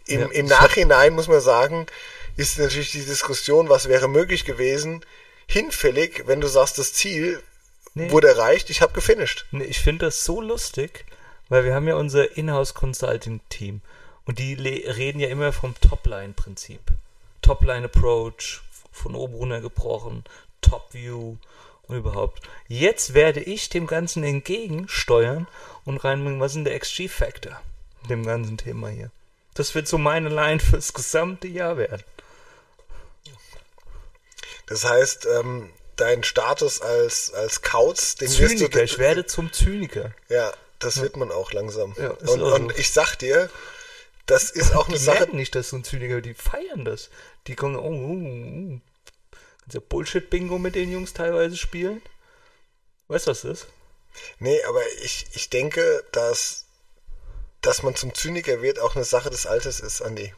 im, 0.07 0.21
Ja, 0.21 0.27
im 0.27 0.45
Nachhinein 0.45 1.13
muss 1.13 1.27
man 1.27 1.41
sagen, 1.41 1.87
ist 2.37 2.59
natürlich 2.59 2.91
die 2.91 3.05
Diskussion, 3.05 3.69
was 3.69 3.89
wäre 3.89 4.07
möglich 4.07 4.45
gewesen, 4.45 5.05
hinfällig, 5.47 6.23
wenn 6.27 6.41
du 6.41 6.47
sagst, 6.47 6.77
das 6.77 6.93
Ziel 6.93 7.41
Nee. 7.95 8.11
wurde 8.11 8.27
erreicht, 8.27 8.69
ich 8.69 8.81
habe 8.81 8.93
gefinisht. 8.93 9.45
Nee, 9.51 9.63
ich 9.63 9.79
finde 9.79 10.05
das 10.05 10.25
so 10.25 10.41
lustig, 10.41 11.05
weil 11.47 11.63
wir 11.63 11.73
haben 11.73 11.87
ja 11.87 11.95
unser 11.95 12.37
Inhouse 12.37 12.73
Consulting 12.73 13.39
Team 13.49 13.81
und 14.25 14.39
die 14.39 14.53
reden 14.53 15.19
ja 15.19 15.29
immer 15.29 15.53
vom 15.53 15.73
Topline-Prinzip. 15.79 16.81
Topline-Approach, 17.41 18.61
von 18.91 19.15
oben 19.15 19.35
runter 19.35 19.61
gebrochen, 19.61 20.25
Top-View 20.61 21.37
und 21.83 21.95
überhaupt. 21.95 22.41
Jetzt 22.67 23.13
werde 23.13 23.39
ich 23.39 23.69
dem 23.69 23.87
Ganzen 23.87 24.23
entgegensteuern 24.23 25.47
und 25.85 26.03
reinbringen, 26.03 26.39
was 26.41 26.51
ist 26.51 26.55
denn 26.55 26.65
der 26.65 26.79
XG-Factor? 26.79 27.61
Dem 28.09 28.25
ganzen 28.25 28.57
Thema 28.57 28.89
hier. 28.89 29.09
Das 29.53 29.73
wird 29.73 29.87
so 29.87 29.97
meine 29.97 30.29
Line 30.29 30.59
fürs 30.59 30.93
gesamte 30.93 31.47
Jahr 31.47 31.77
werden. 31.77 32.03
Das 34.67 34.83
heißt, 34.83 35.27
ähm, 35.27 35.69
dein 35.95 36.23
Status 36.23 36.81
als, 36.81 37.33
als 37.33 37.61
Kauz, 37.61 38.15
den 38.15 38.27
wirst 38.29 38.57
Zyniker, 38.57 38.79
du. 38.79 38.83
ich 38.83 38.97
werde 38.97 39.25
zum 39.25 39.51
Zyniker. 39.53 40.13
Ja, 40.29 40.53
das 40.79 41.01
wird 41.01 41.17
man 41.17 41.31
auch 41.31 41.51
langsam. 41.53 41.95
Ja, 41.97 42.11
und, 42.11 42.29
auch 42.29 42.35
so. 42.49 42.55
und 42.55 42.77
ich 42.77 42.91
sag 42.91 43.15
dir, 43.15 43.49
das 44.25 44.49
ist 44.51 44.75
auch 44.75 44.87
eine 44.87 44.97
Die 44.97 45.03
Sache. 45.03 45.19
merken 45.19 45.37
nicht, 45.37 45.55
dass 45.55 45.69
du 45.69 45.77
ein 45.77 45.83
Zyniker 45.83 46.21
die 46.21 46.33
feiern 46.33 46.85
das. 46.85 47.09
Die 47.47 47.55
kommen, 47.55 47.75
oh, 47.75 47.81
oh, 47.81 48.75
oh. 48.75 48.81
Kannst 49.61 49.73
ja 49.75 49.79
Bullshit-Bingo 49.87 50.57
mit 50.59 50.75
den 50.75 50.91
Jungs 50.91 51.13
teilweise 51.13 51.57
spielen. 51.57 52.01
Weißt 53.07 53.27
du, 53.27 53.31
was 53.31 53.41
das 53.41 53.61
ist? 53.61 53.67
Nee, 54.39 54.61
aber 54.63 54.81
ich, 55.03 55.25
ich 55.33 55.49
denke, 55.49 56.03
dass, 56.11 56.65
dass 57.61 57.83
man 57.83 57.95
zum 57.95 58.13
Zyniker 58.13 58.61
wird, 58.61 58.79
auch 58.79 58.95
eine 58.95 59.03
Sache 59.05 59.29
des 59.29 59.45
Alters 59.45 59.79
ist, 59.79 60.01
Andi. 60.01 60.33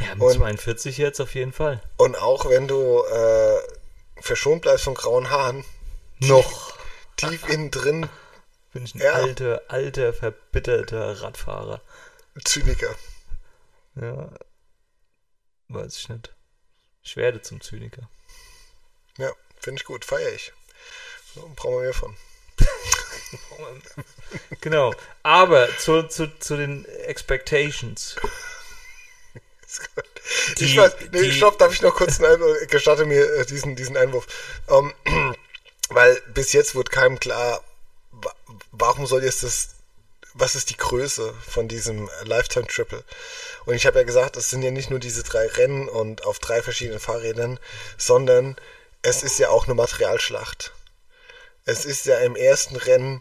Ja, 0.00 0.14
mit 0.14 0.22
Und- 0.22 0.34
42 0.34 0.96
jetzt 0.98 1.20
auf 1.20 1.34
jeden 1.34 1.52
Fall. 1.52 1.82
Und 1.96 2.16
auch 2.16 2.48
wenn 2.48 2.66
du 2.68 3.02
äh, 3.04 3.58
verschont 4.22 4.62
bleibst 4.62 4.84
von 4.84 4.94
grauen 4.94 5.30
Haaren, 5.30 5.64
Noch. 6.20 6.76
tief 7.16 7.48
innen 7.48 7.70
drin 7.70 8.08
Bin 8.72 8.84
ich 8.84 8.94
ein 8.94 9.00
Ja. 9.00 9.12
alter, 9.12 9.62
alter, 9.68 10.12
verbitterter 10.14 11.20
Radfahrer. 11.20 11.82
Zyniker. 12.44 12.94
Ja. 13.96 14.30
Weiß 15.68 15.96
ich 15.98 16.08
nicht. 16.08 16.32
Ich 17.02 17.16
werde 17.16 17.42
zum 17.42 17.60
Zyniker. 17.60 18.08
Ja, 19.18 19.30
finde 19.60 19.80
ich 19.80 19.84
gut, 19.84 20.04
feiere 20.06 20.32
ich. 20.32 20.52
So, 21.34 21.50
brauchen 21.56 21.74
wir 21.76 21.80
mehr 21.82 21.94
von. 21.94 22.16
Genau. 24.60 24.94
Aber 25.22 25.68
zu, 25.78 26.02
zu, 26.04 26.38
zu 26.38 26.56
den 26.56 26.84
Expectations. 27.06 28.16
Die, 30.58 30.64
ich 30.64 30.76
weiß, 30.76 30.92
nee, 31.12 31.22
die, 31.22 31.32
stopp, 31.32 31.58
darf 31.58 31.72
ich 31.72 31.82
noch 31.82 31.94
kurz 31.94 32.20
einen 32.20 32.34
Einwurf, 32.34 32.56
gestatte 32.68 33.06
mir 33.06 33.24
äh, 33.34 33.46
diesen, 33.46 33.76
diesen 33.76 33.96
Einwurf. 33.96 34.26
Ähm, 34.68 34.92
weil 35.90 36.20
bis 36.34 36.52
jetzt 36.52 36.74
wurde 36.74 36.90
keinem 36.90 37.18
klar, 37.18 37.62
wa- 38.12 38.34
warum 38.70 39.06
soll 39.06 39.24
jetzt 39.24 39.42
das, 39.42 39.70
was 40.34 40.54
ist 40.54 40.70
die 40.70 40.76
Größe 40.76 41.34
von 41.48 41.68
diesem 41.68 42.08
Lifetime 42.24 42.66
Triple? 42.66 43.04
Und 43.66 43.74
ich 43.74 43.84
habe 43.86 43.98
ja 43.98 44.04
gesagt, 44.04 44.36
es 44.36 44.50
sind 44.50 44.62
ja 44.62 44.70
nicht 44.70 44.90
nur 44.90 44.98
diese 44.98 45.22
drei 45.22 45.46
Rennen 45.46 45.88
und 45.88 46.24
auf 46.24 46.38
drei 46.38 46.62
verschiedenen 46.62 47.00
Fahrrädern, 47.00 47.58
sondern 47.98 48.56
es 49.02 49.22
ist 49.22 49.38
ja 49.38 49.50
auch 49.50 49.64
eine 49.66 49.74
Materialschlacht. 49.74 50.72
Es 51.64 51.84
ist 51.84 52.06
ja 52.06 52.18
im 52.20 52.36
ersten 52.36 52.76
Rennen 52.76 53.20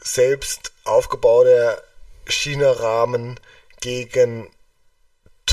selbst 0.00 0.72
aufgebauter 0.84 1.82
China-Rahmen 2.26 3.40
gegen 3.80 4.48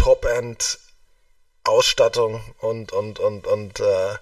Top-End 0.09 0.77
Ausstattung 1.63 2.43
und, 2.59 2.91
und, 2.91 3.19
und, 3.19 3.47
und 3.47 3.79
äh, 3.79 4.13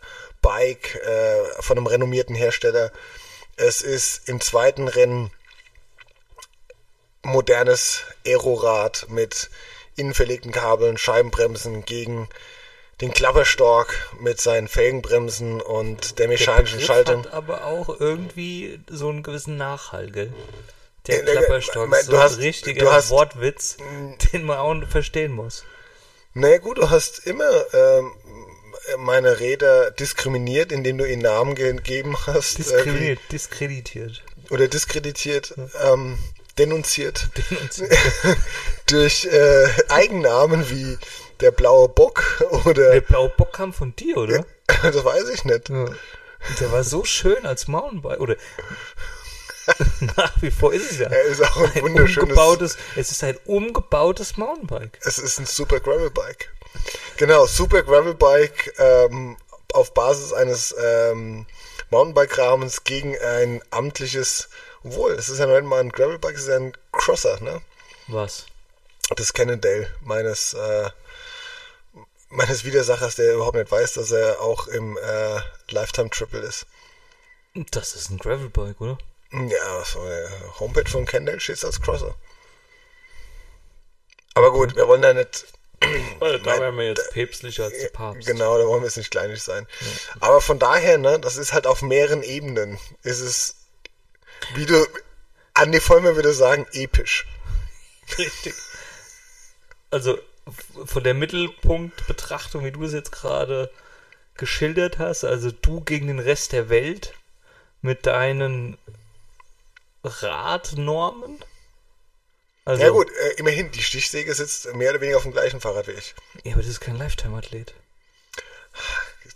Bike 0.41 0.95
äh, 0.95 1.61
von 1.61 1.77
einem 1.77 1.87
renommierten 1.87 2.35
Hersteller. 2.37 2.89
Es 3.57 3.81
ist 3.81 4.29
im 4.29 4.39
zweiten 4.39 4.87
Rennen 4.87 5.29
modernes 7.21 8.03
Aerorad 8.25 9.07
mit 9.09 9.49
innenverlegten 9.97 10.53
Kabeln, 10.53 10.97
Scheibenbremsen 10.97 11.83
gegen 11.83 12.29
den 13.01 13.11
Klapperstork 13.11 14.09
mit 14.21 14.39
seinen 14.39 14.69
Felgenbremsen 14.69 15.59
und 15.59 16.17
der 16.17 16.27
der 16.27 16.27
mechanischen 16.29 16.75
Begriff 16.79 16.87
Schaltung. 16.87 17.25
hat 17.25 17.33
aber 17.33 17.65
auch 17.65 17.89
irgendwie 17.99 18.79
so 18.89 19.09
einen 19.09 19.21
gewissen 19.21 19.57
Nachhall, 19.57 20.09
gell? 20.11 20.33
Der 21.07 21.17
Ja, 21.17 21.25
der- 21.25 21.33
Klapperstock 21.41 21.89
mein- 21.89 21.99
ist 21.99 22.05
so 22.05 22.17
hast- 22.17 22.35
ein 22.37 22.39
richtiger 22.43 22.85
du 22.85 22.89
hast- 22.93 23.09
Wortwitz, 23.09 23.75
den 24.31 24.43
man 24.43 24.57
auch 24.59 24.87
verstehen 24.87 25.33
muss. 25.33 25.65
Naja 26.33 26.57
gut, 26.57 26.77
du 26.77 26.89
hast 26.89 27.27
immer 27.27 27.49
ähm, 27.73 28.11
meine 28.97 29.39
Räder 29.39 29.91
diskriminiert, 29.91 30.71
indem 30.71 30.97
du 30.97 31.05
ihnen 31.05 31.21
Namen 31.21 31.55
gegeben 31.55 32.15
hast. 32.25 32.55
äh, 32.55 32.63
Diskriminiert, 32.63 33.19
diskreditiert. 33.31 34.23
oder 34.49 34.67
diskreditiert, 34.67 35.53
ähm, 35.83 36.17
denunziert 36.57 37.29
Denunziert. 37.49 37.91
durch 38.87 39.25
äh, 39.25 39.67
Eigennamen 39.89 40.69
wie 40.69 40.97
der 41.39 41.51
blaue 41.51 41.89
Bock 41.89 42.37
Der 42.39 42.53
oder 42.65 43.01
blaue 43.01 43.29
Bock 43.29 43.53
kam 43.53 43.73
von 43.73 43.95
dir, 43.95 44.17
oder? 44.17 44.45
das 44.83 45.03
weiß 45.03 45.29
ich 45.29 45.45
nicht. 45.45 45.69
Ja. 45.69 45.85
Der 46.59 46.71
war 46.71 46.83
so 46.83 47.05
schön 47.05 47.45
als 47.45 47.67
Mountainbike. 47.67 48.19
Oder 48.19 48.35
nach 50.17 50.41
wie 50.41 50.51
vor 50.51 50.73
ist 50.73 50.91
es 50.91 50.99
ja. 50.99 51.07
Er 51.09 51.23
ist 51.23 51.41
auch 51.41 51.57
ein 51.57 51.71
ein 51.75 51.81
wunderschönes. 51.83 52.29
umgebautes, 52.29 52.77
es 52.95 53.11
ist 53.11 53.23
ein 53.23 53.37
umgebautes 53.45 54.37
Mountainbike. 54.37 54.99
Es 55.03 55.17
ist 55.17 55.39
ein 55.39 55.45
Super 55.45 55.79
Gravelbike. 55.79 56.49
Genau, 57.17 57.45
Super 57.45 57.83
Gravelbike 57.83 58.73
ähm, 58.77 59.37
auf 59.73 59.93
Basis 59.93 60.33
eines 60.33 60.75
ähm, 60.77 61.45
Mountainbike-Rahmens 61.91 62.83
gegen 62.83 63.17
ein 63.17 63.61
amtliches, 63.69 64.49
obwohl, 64.83 65.13
es 65.13 65.29
ist 65.29 65.39
ja 65.39 65.45
noch 65.45 65.55
nicht 65.59 65.69
mal 65.69 65.79
ein 65.79 65.91
Gravelbike, 65.91 66.35
es 66.35 66.41
ist 66.43 66.49
ja 66.49 66.57
ein 66.57 66.73
Crosser, 66.91 67.39
ne? 67.41 67.61
Was? 68.07 68.45
Das 69.15 69.33
Cannondale 69.33 69.87
meines 70.01 70.53
äh, 70.53 70.89
meines 72.29 72.65
Widersachers, 72.65 73.15
der 73.15 73.35
überhaupt 73.35 73.57
nicht 73.57 73.71
weiß, 73.71 73.93
dass 73.93 74.11
er 74.11 74.41
auch 74.41 74.67
im 74.67 74.97
äh, 74.97 75.39
Lifetime 75.69 76.09
Triple 76.09 76.39
ist. 76.39 76.65
Das 77.53 77.95
ist 77.95 78.09
ein 78.09 78.17
Gravelbike, 78.17 78.81
oder? 78.81 78.97
Ja, 79.33 79.83
Homepage 80.59 80.89
von 80.89 81.05
Cannondale 81.05 81.39
steht 81.39 81.63
als 81.63 81.81
Crosser. 81.81 82.15
Aber 84.35 84.51
gut, 84.51 84.75
wir 84.75 84.87
wollen 84.87 85.01
da 85.01 85.13
nicht 85.13 85.45
da 85.79 85.87
Mein- 86.19 86.43
wären 86.61 86.77
wir 86.77 86.87
jetzt 86.87 87.11
päpstlicher 87.11 87.65
als 87.65 87.77
der 87.77 87.89
Papst. 87.89 88.27
Genau, 88.27 88.57
da 88.57 88.65
wollen 88.65 88.81
wir 88.81 88.87
jetzt 88.87 88.97
nicht 88.97 89.11
kleinig 89.11 89.41
sein. 89.43 89.67
Aber 90.19 90.39
von 90.39 90.59
daher, 90.59 90.97
ne, 90.97 91.19
das 91.19 91.35
ist 91.37 91.51
halt 91.53 91.67
auf 91.67 91.81
mehreren 91.81 92.23
Ebenen. 92.23 92.79
Ist 93.01 93.19
es, 93.19 93.55
wie 94.53 94.65
du, 94.65 94.85
Andi 95.53 95.79
Vollmer 95.81 96.15
würde 96.15 96.33
sagen, 96.33 96.65
episch. 96.71 97.25
Richtig. 98.17 98.53
Also 99.91 100.17
von 100.85 101.03
der 101.03 101.13
Mittelpunktbetrachtung, 101.13 102.63
wie 102.63 102.71
du 102.71 102.83
es 102.83 102.93
jetzt 102.93 103.11
gerade 103.11 103.69
geschildert 104.35 104.99
hast, 104.99 105.23
also 105.25 105.51
du 105.51 105.81
gegen 105.81 106.07
den 106.07 106.19
Rest 106.19 106.51
der 106.53 106.69
Welt 106.69 107.13
mit 107.81 108.05
deinen 108.05 108.77
Radnormen. 110.03 111.43
Also, 112.65 112.81
ja 112.81 112.89
gut, 112.89 113.09
äh, 113.11 113.33
immerhin, 113.37 113.71
die 113.71 113.81
Stichsäge 113.83 114.33
sitzt 114.33 114.73
mehr 114.75 114.91
oder 114.91 115.01
weniger 115.01 115.17
auf 115.17 115.23
dem 115.23 115.33
gleichen 115.33 115.59
Fahrrad 115.59 115.87
wie 115.87 115.91
ich. 115.91 116.15
Ja, 116.43 116.53
aber 116.53 116.61
das 116.61 116.71
ist 116.71 116.79
kein 116.79 116.97
Lifetime-Athlet. 116.97 117.73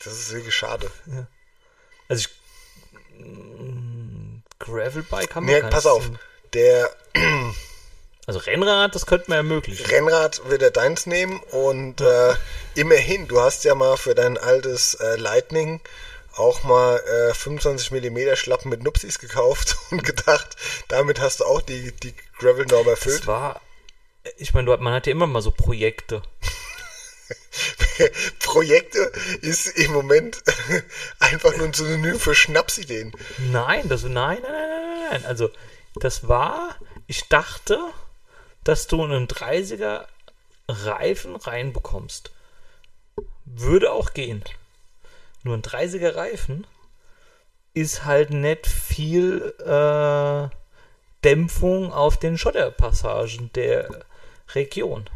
Das 0.03 0.13
ist 0.13 0.31
wirklich 0.33 0.55
schade. 0.55 0.89
Also 2.07 2.27
ich, 2.27 3.19
mm, 3.19 4.43
Gravelbike 4.59 5.35
haben 5.35 5.45
Nee, 5.45 5.55
wir 5.55 5.61
keins. 5.61 5.73
pass 5.73 5.85
auf, 5.85 6.09
der 6.53 6.89
Also 8.25 8.39
Rennrad, 8.39 8.95
das 8.95 9.05
könnte 9.05 9.25
man 9.29 9.37
ermöglichen. 9.37 9.85
Rennrad 9.85 10.47
wird 10.49 10.61
er 10.61 10.71
deins 10.71 11.05
nehmen 11.05 11.39
und 11.51 12.01
äh, 12.01 12.33
immerhin, 12.75 13.27
du 13.27 13.41
hast 13.41 13.63
ja 13.65 13.75
mal 13.75 13.97
für 13.97 14.15
dein 14.15 14.37
altes 14.37 14.95
äh, 14.95 15.15
Lightning 15.17 15.81
auch 16.37 16.63
mal 16.63 16.97
äh, 16.99 17.33
25 17.33 17.91
mm 17.91 18.35
Schlappen 18.35 18.69
mit 18.69 18.83
Nupsis 18.83 19.19
gekauft 19.19 19.77
und 19.91 20.03
gedacht, 20.03 20.55
damit 20.87 21.19
hast 21.19 21.39
du 21.39 21.45
auch 21.45 21.61
die, 21.61 21.91
die 21.91 22.13
Gravel-Norm 22.39 22.87
erfüllt. 22.87 23.21
Das 23.21 23.27
war, 23.27 23.61
ich 24.37 24.53
meine, 24.53 24.75
man 24.77 24.93
hat 24.93 25.07
ja 25.07 25.11
immer 25.11 25.27
mal 25.27 25.41
so 25.41 25.51
Projekte. 25.51 26.21
Projekte 28.39 29.11
ist 29.41 29.67
im 29.67 29.91
Moment 29.91 30.43
einfach 31.19 31.55
nur 31.57 31.67
ein 31.67 31.73
Synonym 31.73 32.19
für 32.19 32.35
Schnapsideen. 32.35 33.13
Nein, 33.51 33.89
das, 33.89 34.03
nein, 34.03 34.39
nein, 34.41 34.51
nein, 34.51 34.69
nein, 34.69 35.09
nein. 35.11 35.25
Also, 35.25 35.49
das 35.95 36.27
war, 36.27 36.75
ich 37.07 37.27
dachte, 37.27 37.79
dass 38.63 38.87
du 38.87 39.03
einen 39.03 39.27
30er 39.27 40.05
Reifen 40.69 41.35
reinbekommst. 41.35 42.31
Würde 43.45 43.91
auch 43.91 44.13
gehen. 44.13 44.43
Nur 45.47 45.55
ein 45.55 45.61
30er 45.61 46.13
Reifen 46.13 46.67
ist 47.73 48.03
halt 48.03 48.31
nicht 48.31 48.67
viel 48.67 49.53
äh, 49.65 50.53
Dämpfung 51.23 51.93
auf 51.93 52.17
den 52.19 52.37
Schotterpassagen 52.37 53.53
der 53.53 53.87
Region. 54.55 55.09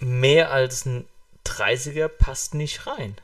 Mehr 0.00 0.50
als 0.50 0.86
ein 0.86 1.06
30er 1.44 2.08
passt 2.08 2.54
nicht 2.54 2.86
rein. 2.86 3.16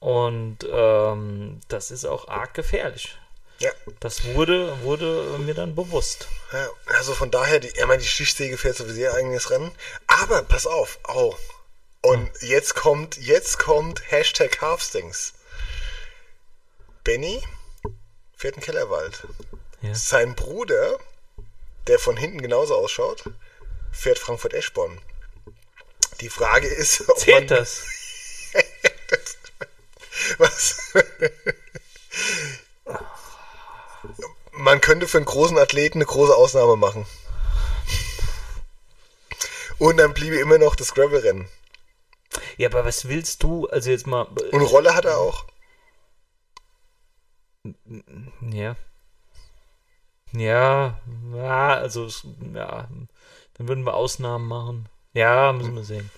Und 0.00 0.58
ähm, 0.68 1.60
das 1.68 1.92
ist 1.92 2.04
auch 2.04 2.26
arg 2.26 2.54
gefährlich. 2.54 3.16
Ja, 3.60 3.70
Das 4.00 4.24
wurde, 4.34 4.82
wurde 4.82 5.38
mir 5.38 5.54
dann 5.54 5.76
bewusst. 5.76 6.26
ja, 6.52 6.66
also 6.96 7.14
von 7.14 7.30
daher, 7.30 7.60
die, 7.60 7.68
ich 7.68 7.86
meine, 7.86 8.02
die 8.02 8.08
Stichsäge 8.08 8.58
fährt 8.58 8.76
sowieso 8.78 8.98
ihr 8.98 9.14
eigenes 9.14 9.48
Rennen. 9.50 9.70
Aber 10.08 10.42
pass 10.42 10.66
auf, 10.66 10.98
au. 11.04 11.36
Und 12.02 12.30
jetzt 12.40 12.74
kommt, 12.74 13.16
jetzt 13.18 13.58
kommt 13.58 14.10
Hashtag 14.10 14.60
Halfstings. 14.60 15.34
Benny 17.04 17.42
fährt 18.36 18.54
einen 18.54 18.62
Kellerwald. 18.62 19.26
Ja. 19.82 19.94
Sein 19.94 20.34
Bruder, 20.34 20.98
der 21.86 22.00
von 22.00 22.16
hinten 22.16 22.42
genauso 22.42 22.74
ausschaut, 22.74 23.24
fährt 23.92 24.18
Frankfurt-Eschborn. 24.18 25.00
Die 26.20 26.28
Frage 26.28 26.66
ist, 26.66 27.08
ob 27.08 27.18
Zählt 27.18 27.50
man, 27.50 27.58
das? 27.58 27.82
Was? 30.38 30.92
Man 34.50 34.80
könnte 34.80 35.06
für 35.06 35.18
einen 35.18 35.26
großen 35.26 35.58
Athleten 35.58 35.98
eine 35.98 36.06
große 36.06 36.34
Ausnahme 36.34 36.76
machen. 36.76 37.06
Und 39.78 39.96
dann 39.96 40.14
bliebe 40.14 40.36
immer 40.38 40.58
noch 40.58 40.74
das 40.76 40.94
Gravel-Rennen. 40.94 41.48
Ja, 42.56 42.68
aber 42.68 42.84
was 42.84 43.08
willst 43.08 43.42
du? 43.42 43.66
Also 43.68 43.90
jetzt 43.90 44.06
mal. 44.06 44.22
Und 44.52 44.62
Rolle 44.62 44.94
hat 44.94 45.04
er 45.04 45.18
auch. 45.18 45.46
Ja. 48.50 48.76
Ja, 50.34 50.98
ja, 51.34 51.74
also 51.74 52.06
ja, 52.54 52.88
dann 53.54 53.68
würden 53.68 53.84
wir 53.84 53.94
Ausnahmen 53.94 54.48
machen. 54.48 54.88
Ja, 55.12 55.52
müssen 55.52 55.74
wir 55.76 55.84
sehen. 55.84 56.10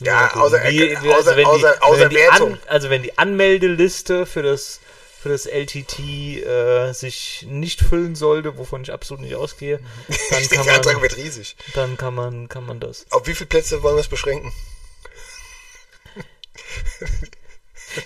Ja, 0.00 0.28
außer- 0.32 0.36
außer- 0.40 0.62
wenn 0.64 0.72
die, 0.74 0.96
außer- 0.96 1.78
außer 1.80 2.00
wenn 2.00 2.10
die 2.10 2.16
Wertung. 2.16 2.52
An, 2.54 2.58
also 2.66 2.90
wenn 2.90 3.02
die 3.02 3.16
Anmeldeliste 3.18 4.26
für 4.26 4.42
das 4.42 4.80
für 5.20 5.30
das 5.30 5.46
LTT 5.46 5.98
äh, 6.44 6.92
sich 6.92 7.46
nicht 7.48 7.80
füllen 7.80 8.14
sollte, 8.14 8.58
wovon 8.58 8.82
ich 8.82 8.92
absolut 8.92 9.22
nicht 9.22 9.34
ausgehe, 9.34 9.80
dann 10.30 10.48
kann 10.48 10.66
Der 10.66 10.74
Antrag 10.76 10.94
man, 10.94 11.02
wird 11.02 11.16
riesig. 11.16 11.56
dann 11.74 11.96
kann 11.96 12.14
man, 12.14 12.48
kann 12.48 12.64
man 12.66 12.78
das. 12.80 13.06
Auf 13.10 13.26
wie 13.26 13.34
viele 13.34 13.48
Plätze 13.48 13.82
wollen 13.82 13.96
wir 13.96 14.00
es 14.00 14.08
beschränken? 14.08 14.52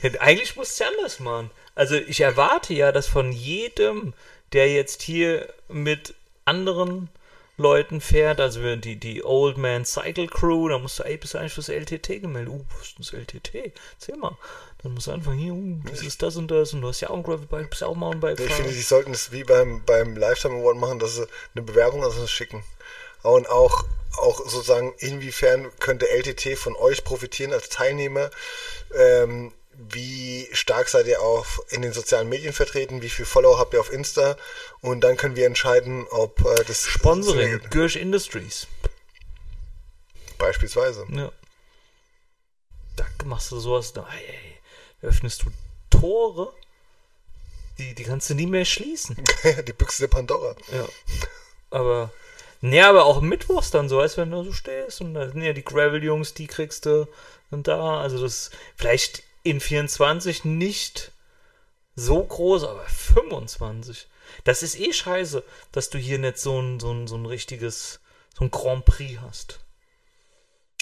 Eigentlich 0.20 0.56
muss 0.56 0.70
es 0.70 0.78
ja 0.78 0.88
anders 0.88 1.20
machen. 1.20 1.50
Also 1.74 1.96
ich 1.96 2.20
erwarte 2.20 2.74
ja, 2.74 2.92
dass 2.92 3.06
von 3.06 3.32
jedem, 3.32 4.12
der 4.52 4.72
jetzt 4.72 5.02
hier 5.02 5.52
mit 5.68 6.14
anderen 6.44 7.08
Leuten 7.60 8.00
fährt, 8.00 8.40
also 8.40 8.76
die, 8.76 8.96
die 8.96 9.24
Old 9.24 9.58
Man 9.58 9.84
Cycle 9.84 10.26
Crew, 10.26 10.68
da 10.68 10.78
musst 10.78 10.98
du, 10.98 11.02
ey, 11.02 11.16
bist 11.16 11.34
du 11.34 11.38
eigentlich 11.38 11.52
fürs 11.52 11.68
LTT 11.68 12.20
gemeldet? 12.20 12.52
Uh, 12.52 12.64
was 12.78 12.88
ist 12.88 12.98
denn 12.98 13.04
das 13.04 13.12
LTT? 13.12 13.72
Erzähl 13.94 14.16
mal. 14.16 14.36
Dann 14.82 14.94
musst 14.94 15.06
du 15.06 15.12
anfangen, 15.12 15.38
hier, 15.38 15.52
uh, 15.52 15.80
das 15.84 16.02
ist 16.02 16.22
das 16.22 16.36
und 16.36 16.50
das 16.50 16.72
und 16.72 16.80
du 16.80 16.88
hast 16.88 17.00
ja 17.00 17.10
auch 17.10 17.16
ein 17.16 17.22
Gravelbike, 17.22 17.70
bist 17.70 17.82
ja 17.82 17.88
auch 17.88 17.96
Mountainbike 17.96 18.40
Ich 18.40 18.52
finde, 18.52 18.72
die 18.72 18.80
sollten 18.80 19.12
es 19.12 19.30
wie 19.30 19.44
beim, 19.44 19.84
beim 19.84 20.16
Lifetime 20.16 20.56
Award 20.56 20.78
machen, 20.78 20.98
dass 20.98 21.16
sie 21.16 21.26
eine 21.54 21.62
Bewerbung 21.62 22.02
an 22.02 22.10
uns 22.10 22.30
schicken. 22.30 22.64
Und 23.22 23.48
auch, 23.48 23.84
auch 24.16 24.38
sozusagen, 24.40 24.94
inwiefern 24.98 25.70
könnte 25.78 26.08
LTT 26.08 26.58
von 26.58 26.74
euch 26.76 27.04
profitieren 27.04 27.52
als 27.52 27.68
Teilnehmer? 27.68 28.30
Ähm, 28.94 29.52
wie 29.72 30.48
stark 30.52 30.88
seid 30.88 31.06
ihr 31.06 31.22
auch 31.22 31.46
in 31.70 31.80
den 31.82 31.92
sozialen 31.92 32.28
Medien 32.28 32.52
vertreten? 32.52 33.00
Wie 33.02 33.08
viel 33.08 33.24
Follower 33.24 33.58
habt 33.58 33.72
ihr 33.72 33.80
auf 33.80 33.92
Insta? 33.92 34.36
Und 34.80 35.00
dann 35.00 35.16
können 35.16 35.36
wir 35.36 35.46
entscheiden, 35.46 36.06
ob 36.10 36.40
äh, 36.44 36.64
das 36.64 36.84
Sponsoring, 36.84 37.60
Gürsch 37.70 37.96
Industries. 37.96 38.66
Beispielsweise. 40.36 41.06
Ja. 41.10 41.32
Da 42.96 43.06
machst 43.24 43.50
du 43.52 43.58
sowas, 43.58 43.92
da 43.92 44.06
ey, 44.12 44.58
öffnest 45.02 45.44
du 45.44 45.50
Tore, 45.88 46.52
die, 47.78 47.94
die 47.94 48.04
kannst 48.04 48.28
du 48.28 48.34
nie 48.34 48.46
mehr 48.46 48.64
schließen. 48.64 49.16
die 49.66 49.72
Büchse 49.72 50.02
der 50.02 50.08
Pandora. 50.08 50.54
Ja. 50.72 50.86
Aber, 51.70 52.12
ne, 52.60 52.86
aber 52.86 53.04
auch 53.04 53.20
mittwochs 53.20 53.70
dann 53.70 53.88
so, 53.88 54.00
als 54.00 54.16
wenn 54.16 54.30
du 54.30 54.44
so 54.44 54.52
stehst 54.52 55.00
und 55.00 55.14
da 55.14 55.28
sind 55.28 55.42
ja 55.42 55.52
die 55.52 55.64
Gravel-Jungs, 55.64 56.34
die 56.34 56.46
kriegst 56.46 56.86
du 56.86 57.08
und 57.50 57.68
da, 57.68 58.00
also 58.00 58.20
das, 58.20 58.50
vielleicht 58.76 59.22
in 59.42 59.60
24 59.60 60.44
nicht 60.44 61.12
so 61.96 62.22
groß, 62.22 62.64
aber 62.64 62.84
25. 62.84 64.08
Das 64.44 64.62
ist 64.62 64.78
eh 64.78 64.92
scheiße, 64.92 65.42
dass 65.72 65.90
du 65.90 65.98
hier 65.98 66.18
nicht 66.18 66.38
so 66.38 66.60
ein, 66.60 66.80
so 66.80 66.92
ein, 66.92 67.06
so 67.06 67.16
ein 67.16 67.26
richtiges, 67.26 68.00
so 68.36 68.44
ein 68.44 68.50
Grand 68.50 68.84
Prix 68.84 69.20
hast. 69.20 69.60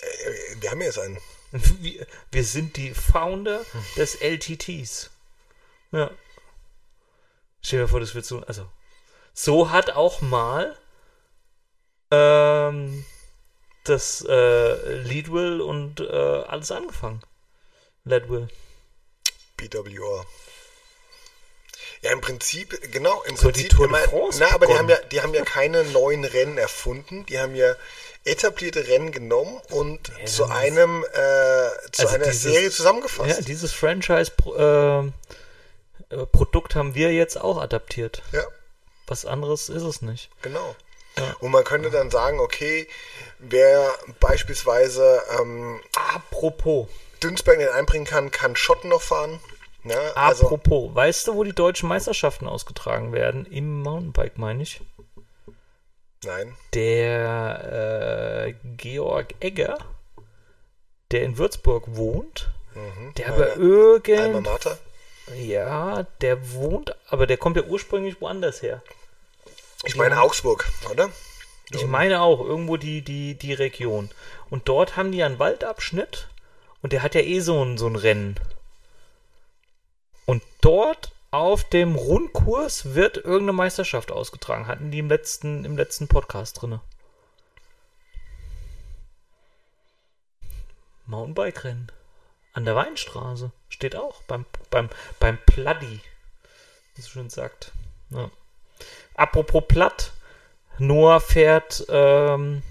Äh, 0.01 0.61
wir 0.61 0.71
haben 0.71 0.83
jetzt 0.83 0.99
einen. 0.99 1.19
Wir, 1.81 2.07
wir 2.31 2.45
sind 2.45 2.77
die 2.77 2.93
Founder 2.93 3.65
des 3.97 4.17
LTTs. 4.17 5.09
Ja. 5.93 6.11
Stell 7.63 7.81
dir 7.81 7.89
vor, 7.89 8.01
das 8.01 8.15
wird 8.15 8.27
so, 8.27 8.41
also, 8.41 8.71
so 9.33 9.71
hat 9.71 9.93
auch 9.93 10.21
mal 10.21 10.77
ähm, 12.11 13.05
das 13.85 14.25
äh, 14.29 14.93
Leadwill 15.03 15.61
und 15.61 16.01
äh, 16.01 16.07
alles 16.07 16.71
angefangen. 16.71 17.23
Leadwill. 18.05 18.49
BWR. 19.57 20.25
Ja, 22.01 22.13
im 22.13 22.21
Prinzip, 22.21 22.81
genau, 22.93 23.23
im 23.25 23.37
So 23.37 23.51
die 23.51 23.65
Prinzip 23.65 23.71
Tour 23.77 23.89
France 23.89 24.39
na, 24.41 24.55
aber 24.55 24.67
die 24.67 24.75
haben 24.75 24.89
ja, 24.89 24.97
die 25.11 25.21
haben 25.21 25.35
ja 25.35 25.43
keine 25.45 25.83
neuen 25.85 26.25
Rennen 26.25 26.57
erfunden, 26.57 27.27
die 27.27 27.41
haben 27.41 27.57
ja 27.57 27.75
etablierte 28.25 28.87
Rennen 28.87 29.11
genommen 29.11 29.61
und 29.71 30.13
Ja, 30.21 30.27
zu 30.27 30.45
einem, 30.47 31.05
äh, 31.05 31.09
zu 31.91 32.03
Also 32.03 32.15
einer 32.15 32.27
dieses- 32.27 32.43
Serie 32.43 32.71
zusammengefasst. 32.71 33.31
Ja, 33.41 33.41
dieses 33.45 33.73
Franchise-Produkt 33.73 35.13
äh, 36.11 36.15
äh, 36.15 36.79
haben 36.79 36.95
wir 36.95 37.13
jetzt 37.13 37.41
auch 37.41 37.59
adaptiert. 37.59 38.23
ja. 38.33 38.45
Was 39.09 39.25
anderes 39.25 39.69
ist 39.71 39.83
es 39.83 40.03
nicht. 40.03 40.29
Genau. 40.43 40.77
Und 41.41 41.51
man 41.51 41.65
könnte 41.65 41.91
dann 41.91 42.11
sagen, 42.11 42.41
okay, 42.41 42.89
wer 43.39 43.91
beispielsweise 44.21 45.23
ähm, 45.41 45.81
Apropos, 46.15 46.89
Dünsberg 47.23 47.59
nicht 47.59 47.71
einbringen 47.71 48.05
kann, 48.05 48.31
kann 48.31 48.57
Schotten 48.57 48.91
noch 48.91 49.03
fahren. 49.03 49.41
Ja, 49.85 49.99
also, 50.15 50.47
apropos, 50.47 50.95
weißt 50.95 51.29
du, 51.29 51.35
wo 51.35 51.45
die 51.45 51.55
deutschen 51.55 51.89
Meisterschaften 51.89 52.47
ausgetragen 52.47 53.13
werden? 53.13 53.47
Im 53.47 53.81
Mountainbike, 53.83 54.39
meine 54.39 54.63
ich. 54.63 54.81
nein. 56.25 56.55
Der 56.75 58.47
äh, 58.47 58.55
Georg 58.77 59.35
Egger, 59.41 59.79
der 61.11 61.23
in 61.23 61.39
Würzburg 61.39 61.85
wohnt, 61.87 62.51
der 63.17 63.33
aber 63.33 63.53
Alma 63.53 63.63
irgend... 63.63 64.45
Mater. 64.45 64.79
Ja, 65.37 66.05
der 66.21 66.53
wohnt, 66.53 66.97
aber 67.09 67.27
der 67.27 67.37
kommt 67.37 67.57
ja 67.57 67.63
ursprünglich 67.63 68.21
woanders 68.21 68.63
her. 68.63 68.83
Ich 69.85 69.97
meine 69.97 70.21
Augsburg, 70.21 70.71
oder? 70.91 71.11
Ich 71.71 71.87
meine 71.87 72.21
auch, 72.21 72.41
irgendwo 72.41 72.77
die, 72.77 73.03
die, 73.03 73.35
die 73.35 73.53
Region. 73.53 74.11
Und 74.51 74.69
dort 74.69 74.97
haben 74.97 75.13
die 75.13 75.23
einen 75.23 75.39
Waldabschnitt 75.39 76.29
und 76.83 76.93
der 76.93 77.03
hat 77.03 77.15
ja 77.15 77.21
eh 77.21 77.41
so 77.41 77.63
ein, 77.63 77.77
so 77.79 77.87
ein 77.87 77.97
Rennen. 77.97 78.41
Und 80.25 80.43
dort 80.61 81.13
auf 81.31 81.65
dem 81.65 81.95
Rundkurs 81.95 82.95
wird 82.95 83.19
irgendeine 83.19 83.53
Meisterschaft 83.53 84.11
ausgetragen. 84.11 84.67
Hatten 84.67 84.91
die 84.91 84.99
im 84.99 85.09
letzten, 85.09 85.65
im 85.65 85.77
letzten 85.77 86.09
Podcast 86.09 86.61
drinne. 86.61 86.81
Mountainbike-Rennen. 91.07 91.93
An 92.53 92.65
der 92.65 92.77
Weinstraße. 92.77 93.53
Steht 93.69 93.95
auch. 93.95 94.23
Beim, 94.23 94.47
beim, 94.71 94.89
beim 95.19 95.39
Pladdi. 95.47 96.01
Wie 96.95 97.01
es 97.01 97.09
schön 97.09 97.31
sagt. 97.31 97.73
Ja. 98.11 98.31
Apropos 99.19 99.65
Platt. 99.67 100.13
Noah 100.79 101.21
fährt 101.21 101.85
ähm, 101.89 102.63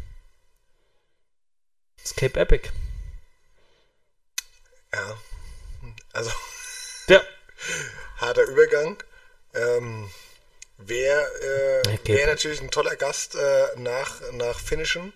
das 2.02 2.16
Cape 2.16 2.40
Epic. 2.40 2.70
Ja. 4.94 5.18
Also, 6.14 6.32
Ja. 7.10 7.22
harter 8.18 8.44
Übergang. 8.44 9.04
Ähm, 9.54 10.10
Wäre 10.78 11.84
äh, 11.84 11.94
Okay. 11.96 12.16
wär 12.18 12.28
natürlich 12.28 12.62
ein 12.62 12.72
toller 12.72 12.96
Gast 12.96 13.36
äh, 13.36 13.68
nach, 13.78 14.22
nach 14.34 14.60
Finishen, 14.60 15.12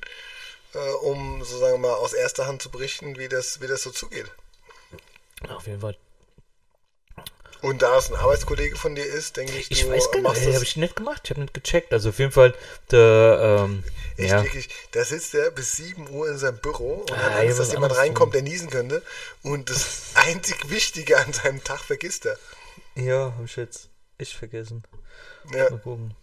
äh, 0.74 0.80
um 1.04 1.44
sozusagen 1.44 1.80
mal 1.80 1.94
aus 1.94 2.14
erster 2.14 2.48
Hand 2.48 2.62
zu 2.64 2.72
berichten, 2.72 3.18
wie 3.18 3.30
das, 3.30 3.62
wie 3.62 3.68
das 3.68 3.84
so 3.84 3.92
zugeht. 3.92 4.26
Auf 5.48 5.68
jeden 5.68 5.80
Fall. 5.80 5.96
Und 7.62 7.82
da 7.84 7.98
es 7.98 8.10
ein 8.10 8.16
Arbeitskollege 8.16 8.76
von 8.76 8.96
dir 8.96 9.06
ist, 9.06 9.38
denke 9.38 9.54
ich, 9.56 9.70
Ich 9.70 9.84
du 9.84 9.90
weiß 9.92 10.12
gar 10.12 10.22
nicht, 10.22 10.48
das 10.48 10.56
habe 10.56 10.64
ich 10.64 10.78
nicht 10.78 10.96
gemacht. 10.96 11.22
Ich 11.26 11.30
habe 11.30 11.42
nicht 11.42 11.54
gecheckt. 11.54 11.94
Also 11.94 12.10
auf 12.10 12.18
jeden 12.20 12.32
Fall, 12.32 12.56
der, 12.90 13.66
ähm, 13.66 13.84
echt 14.18 14.30
ja. 14.32 14.44
wirklich, 14.44 14.70
da 14.92 15.06
sitzt 15.06 15.36
er 15.36 15.52
bis 15.52 15.74
7 15.74 16.10
Uhr 16.10 16.28
in 16.28 16.38
seinem 16.38 16.58
Büro 16.58 17.06
und 17.08 17.12
Ah, 17.12 17.18
hat 17.18 17.32
ja, 17.34 17.38
Angst, 17.40 17.60
dass 17.60 17.72
jemand 17.72 17.96
reinkommt, 17.96 18.34
der 18.34 18.42
niesen 18.42 18.70
könnte. 18.70 19.04
Und 19.44 19.70
das 19.70 20.12
einzig 20.16 20.70
Wichtige 20.70 21.18
an 21.18 21.32
seinem 21.34 21.64
Tag 21.64 21.80
vergisst 21.82 22.26
er. 22.26 22.38
Ja, 22.96 23.34
habe 23.34 23.46
ich 23.46 23.56
jetzt 23.56 23.90
echt 24.18 24.34
vergessen. 24.34 24.84
Ja, 25.54 25.70
Mal 25.70 25.80
gucken. 25.80 26.16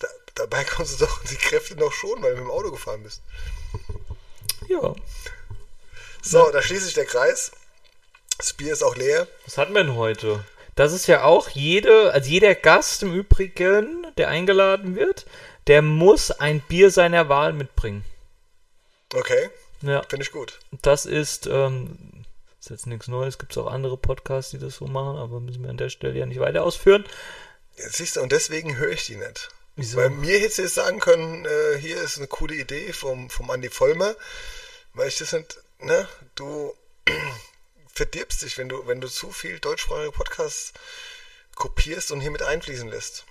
da, 0.00 0.08
dabei 0.34 0.64
kommst 0.64 1.00
du 1.00 1.04
doch 1.06 1.22
die 1.24 1.36
Kräfte 1.36 1.76
noch 1.76 1.92
schon, 1.92 2.20
weil 2.22 2.32
du 2.32 2.38
mit 2.38 2.46
dem 2.46 2.50
Auto 2.50 2.70
gefahren 2.70 3.02
bist. 3.04 3.22
Ja. 4.68 4.94
So, 6.22 6.50
da 6.50 6.60
schließt 6.62 6.84
sich 6.84 6.94
der 6.94 7.06
Kreis. 7.06 7.52
Das 8.38 8.52
Bier 8.52 8.72
ist 8.72 8.82
auch 8.82 8.96
leer. 8.96 9.26
Was 9.44 9.58
hatten 9.58 9.74
wir 9.74 9.82
denn 9.84 9.96
heute? 9.96 10.44
Das 10.76 10.92
ist 10.92 11.08
ja 11.08 11.24
auch 11.24 11.48
jede, 11.50 12.12
also 12.12 12.30
jeder 12.30 12.54
Gast 12.54 13.02
im 13.02 13.12
Übrigen, 13.12 14.06
der 14.16 14.28
eingeladen 14.28 14.94
wird, 14.96 15.26
der 15.66 15.82
muss 15.82 16.30
ein 16.30 16.60
Bier 16.60 16.90
seiner 16.90 17.28
Wahl 17.28 17.52
mitbringen. 17.52 18.04
Okay, 19.12 19.50
Ja, 19.82 20.02
finde 20.08 20.24
ich 20.24 20.30
gut. 20.32 20.60
das 20.82 21.04
ist, 21.06 21.46
ähm, 21.46 22.24
ist 22.60 22.70
jetzt 22.70 22.86
nichts 22.86 23.08
Neues, 23.08 23.38
gibt 23.38 23.52
es 23.52 23.58
auch 23.58 23.66
andere 23.66 23.96
Podcasts, 23.96 24.50
die 24.52 24.58
das 24.58 24.76
so 24.76 24.86
machen, 24.86 25.16
aber 25.18 25.40
müssen 25.40 25.62
wir 25.62 25.70
an 25.70 25.76
der 25.78 25.88
Stelle 25.88 26.16
ja 26.18 26.26
nicht 26.26 26.40
weiter 26.40 26.62
ausführen. 26.62 27.04
Jetzt 27.76 27.94
siehst 27.96 28.16
du, 28.16 28.20
und 28.20 28.30
deswegen 28.32 28.76
höre 28.76 28.92
ich 28.92 29.06
die 29.06 29.16
nicht. 29.16 29.48
Wieso? 29.76 29.96
Bei 29.96 30.08
mir 30.10 30.38
hättest 30.38 30.58
du 30.58 30.62
jetzt 30.62 30.74
sagen 30.74 31.00
können, 31.00 31.44
äh, 31.44 31.78
hier 31.78 32.00
ist 32.02 32.18
eine 32.18 32.26
coole 32.28 32.54
Idee 32.54 32.92
vom, 32.92 33.30
vom 33.30 33.50
Andi 33.50 33.68
Vollmer, 33.68 34.14
weil 34.94 35.08
ich 35.08 35.18
das 35.18 35.32
nicht, 35.32 35.58
ne, 35.80 36.06
du 36.34 36.72
verdirbst 37.98 38.42
dich, 38.42 38.56
wenn 38.58 38.68
du, 38.68 38.86
wenn 38.86 39.00
du 39.00 39.08
zu 39.08 39.30
viel 39.30 39.58
deutschsprachige 39.58 40.12
Podcasts 40.12 40.72
kopierst 41.54 42.10
und 42.12 42.20
hier 42.20 42.30
mit 42.30 42.42
einfließen 42.42 42.88
lässt. 42.88 43.24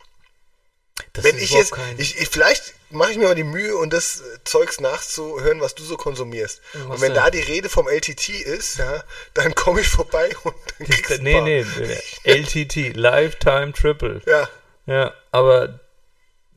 Das 1.13 1.24
Wenn 1.24 1.36
ist 1.38 1.43
ich 1.43 1.51
jetzt, 1.51 1.72
kein- 1.72 1.99
ich, 1.99 2.18
ich, 2.20 2.28
vielleicht 2.30 2.74
mache 2.89 3.11
ich 3.11 3.18
mir 3.18 3.26
mal 3.28 3.36
die 3.36 3.43
Mühe 3.43 3.78
und 3.78 3.93
das 3.93 4.20
äh, 4.22 4.39
Zeugs 4.43 4.80
nachzuhören, 4.80 5.61
was 5.61 5.76
du 5.76 5.84
so 5.84 5.95
konsumierst. 5.95 6.59
Was 6.74 6.82
und 6.84 7.01
wenn 7.01 7.13
denn? 7.13 7.24
da 7.24 7.30
die 7.30 7.39
Rede 7.41 7.70
vom 7.70 7.88
LTT 7.88 8.30
ist, 8.30 8.80
ja, 8.80 9.03
dann 9.36 9.53
komme 9.55 9.82
ich 9.82 9.88
vorbei 9.88 10.36
und 10.43 10.55
dann 10.80 10.88
kriegst 10.88 11.11
du 11.20 11.24
nee, 11.24 11.39
nee, 11.41 11.65
nee, 11.78 11.99
LTT, 12.24 12.95
Lifetime 12.95 13.74
Triple. 13.74 14.22
Ja, 14.26 14.49
Ja, 14.88 15.13
aber 15.32 15.80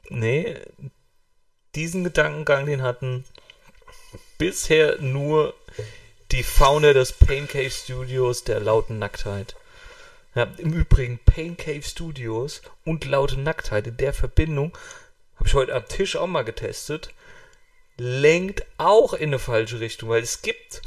nee, 0.08 0.58
diesen 1.74 2.02
Gedankengang, 2.04 2.64
den 2.66 2.82
hatten 2.82 3.24
bisher 4.38 4.96
nur 5.00 5.54
die 6.32 6.42
Founder 6.42 6.94
des 6.94 7.12
Pain 7.12 7.48
Cave 7.48 7.70
Studios 7.70 8.44
der 8.44 8.60
lauten 8.60 8.98
Nacktheit. 8.98 9.56
Ja, 10.34 10.46
im 10.58 10.72
Übrigen, 10.72 11.18
Pain 11.24 11.56
Cave 11.56 11.82
Studios 11.82 12.62
und 12.84 13.04
laute 13.04 13.38
Nacktheit 13.40 13.88
in 13.88 13.96
der 13.96 14.14
Verbindung, 14.14 14.76
habe 15.36 15.48
ich 15.48 15.54
heute 15.54 15.74
am 15.74 15.88
Tisch 15.88 16.16
auch 16.16 16.28
mal 16.28 16.44
getestet, 16.44 17.12
lenkt 17.96 18.64
auch 18.78 19.12
in 19.12 19.30
eine 19.30 19.40
falsche 19.40 19.80
Richtung, 19.80 20.08
weil 20.08 20.22
es 20.22 20.42
gibt 20.42 20.82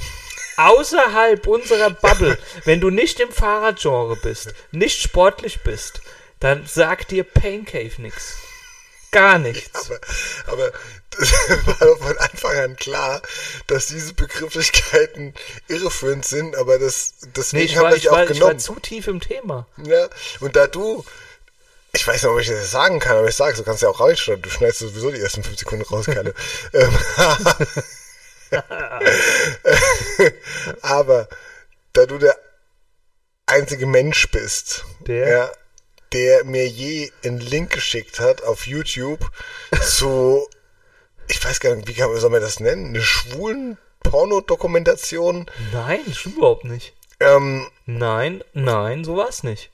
außerhalb 0.56 1.46
unserer 1.46 1.90
Bubble, 1.90 2.38
wenn 2.64 2.80
du 2.80 2.90
nicht 2.90 3.20
im 3.20 3.32
Fahrradgenre 3.32 4.16
bist, 4.16 4.54
nicht 4.72 5.02
sportlich 5.02 5.62
bist, 5.62 6.02
dann 6.40 6.66
sagt 6.66 7.12
dir 7.12 7.26
Pain 7.26 7.66
Cave 7.66 7.94
nix. 7.98 8.38
Gar 9.12 9.40
nichts. 9.40 9.92
aber, 10.48 10.54
aber 10.54 10.72
war 11.66 11.88
doch 11.88 12.00
von 12.00 12.18
Anfang 12.18 12.58
an 12.58 12.76
klar, 12.76 13.22
dass 13.68 13.88
diese 13.88 14.14
Begrifflichkeiten 14.14 15.34
irreführend 15.68 16.26
sind, 16.26 16.56
aber 16.56 16.80
das, 16.80 17.14
deswegen 17.36 17.64
Nee, 17.64 17.72
ich 17.72 17.76
wir 17.80 17.96
ich, 17.96 18.02
die 18.02 18.10
auch 18.10 18.14
war, 18.14 18.24
ich 18.24 18.30
war 18.30 18.36
genommen. 18.36 18.60
zu 18.60 18.76
tief 18.80 19.08
im 19.08 19.20
Thema. 19.20 19.68
Ja, 19.86 20.08
und 20.40 20.56
da 20.56 20.68
du, 20.68 21.04
ich 21.94 22.06
weiß 22.08 22.24
nicht, 22.24 22.32
ob 22.32 22.40
ich 22.40 22.48
das 22.48 22.72
sagen 22.72 23.00
kann, 23.00 23.18
aber 23.18 23.28
ich 23.30 23.36
sage, 23.36 23.56
du 23.56 23.64
kannst 23.64 23.82
ja 23.82 23.90
auch 23.90 24.00
rausschneiden, 24.00 24.42
du 24.42 24.50
schneidest 24.50 24.80
sowieso 24.80 25.12
die 25.12 25.20
ersten 25.20 25.44
fünf 25.44 25.58
Sekunden 25.58 25.86
raus, 25.86 26.06
Kalle. 26.06 26.34
Ähm, 26.74 26.98
aber 30.82 31.28
da 31.94 32.06
du 32.06 32.18
der 32.18 32.38
einzige 33.46 33.86
Mensch 33.86 34.30
bist, 34.30 34.86
Der? 35.08 35.28
ja, 35.30 35.52
der 36.12 36.44
mir 36.46 36.68
je 36.68 37.12
einen 37.24 37.40
Link 37.40 37.72
geschickt 37.72 38.20
hat 38.20 38.44
auf 38.44 38.68
YouTube 38.68 39.32
zu, 39.82 40.48
ich 41.28 41.44
weiß 41.44 41.60
gar 41.60 41.76
nicht, 41.76 41.88
wie 41.88 41.94
kann, 41.94 42.16
soll 42.18 42.30
man 42.30 42.42
das 42.42 42.60
nennen, 42.60 42.90
eine 42.90 43.02
schwulen 43.02 43.78
Pornodokumentation. 44.04 45.46
Nein, 45.72 46.02
stimmt 46.14 46.38
überhaupt 46.38 46.66
nicht. 46.66 46.94
Ähm, 47.20 47.68
Nein, 47.86 48.44
nein, 48.54 49.04
so 49.04 49.18
war 49.18 49.30
es 49.30 49.44
nicht. 49.44 49.70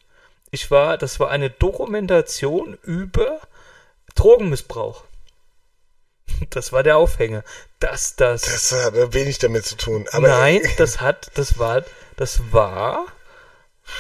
Ich 0.52 0.72
war, 0.72 0.98
das 0.98 1.20
war 1.20 1.30
eine 1.30 1.50
Dokumentation 1.50 2.78
über 2.84 3.40
Drogenmissbrauch. 4.16 5.04
Das 6.52 6.72
war 6.72 6.84
der 6.84 6.98
Aufhänger. 6.98 7.44
Dass 7.80 8.16
das. 8.16 8.44
das 8.44 8.72
hat 8.72 9.14
wenig 9.14 9.40
damit 9.40 9.66
zu 9.66 9.76
tun. 9.76 10.06
Aber 10.12 10.28
nein, 10.28 10.62
das 10.78 11.02
hat, 11.02 11.32
das 11.34 11.58
war, 11.58 11.84
das 12.18 12.40
war 12.52 13.08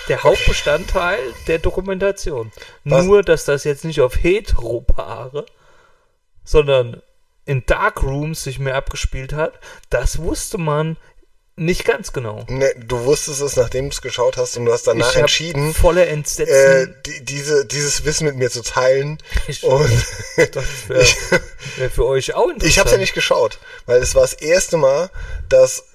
der 0.07 0.23
Hauptbestandteil 0.23 1.19
der 1.47 1.57
Dokumentation. 1.57 2.51
Was? 2.83 3.03
Nur, 3.03 3.23
dass 3.23 3.45
das 3.45 3.63
jetzt 3.63 3.83
nicht 3.83 3.99
auf 4.01 4.15
Heteropaare, 4.23 5.45
sondern 6.43 7.01
in 7.49 7.65
Darkrooms 7.65 8.43
sich 8.43 8.59
mehr 8.59 8.75
abgespielt 8.75 9.33
hat, 9.33 9.59
das 9.89 10.19
wusste 10.19 10.59
man 10.59 10.97
nicht 11.55 11.83
ganz 11.83 12.13
genau. 12.13 12.45
Ne, 12.47 12.71
du 12.77 13.05
wusstest 13.05 13.41
es, 13.41 13.55
nachdem 13.55 13.85
du 13.85 13.89
es 13.91 14.03
geschaut 14.03 14.37
hast 14.37 14.55
und 14.55 14.65
du 14.65 14.71
hast 14.71 14.85
danach 14.85 15.09
ich 15.09 15.17
entschieden, 15.17 15.73
voller 15.73 16.05
äh, 16.05 16.11
Entsetzen. 16.11 16.95
die, 17.07 17.25
diese, 17.25 17.65
dieses 17.65 18.05
Wissen 18.05 18.25
mit 18.27 18.35
mir 18.35 18.51
zu 18.51 18.61
teilen. 18.61 19.17
Ich- 19.47 19.63
und 19.63 19.89
das 20.37 20.63
wäre 20.87 21.07
wär 21.77 21.89
für 21.89 22.05
euch 22.05 22.35
auch 22.35 22.49
interessant. 22.49 22.69
ich 22.69 22.77
habe 22.77 22.87
es 22.87 22.93
ja 22.93 22.99
nicht 22.99 23.15
geschaut, 23.15 23.57
weil 23.87 23.99
es 23.99 24.13
war 24.13 24.21
das 24.21 24.33
erste 24.33 24.77
Mal, 24.77 25.09
dass 25.49 25.85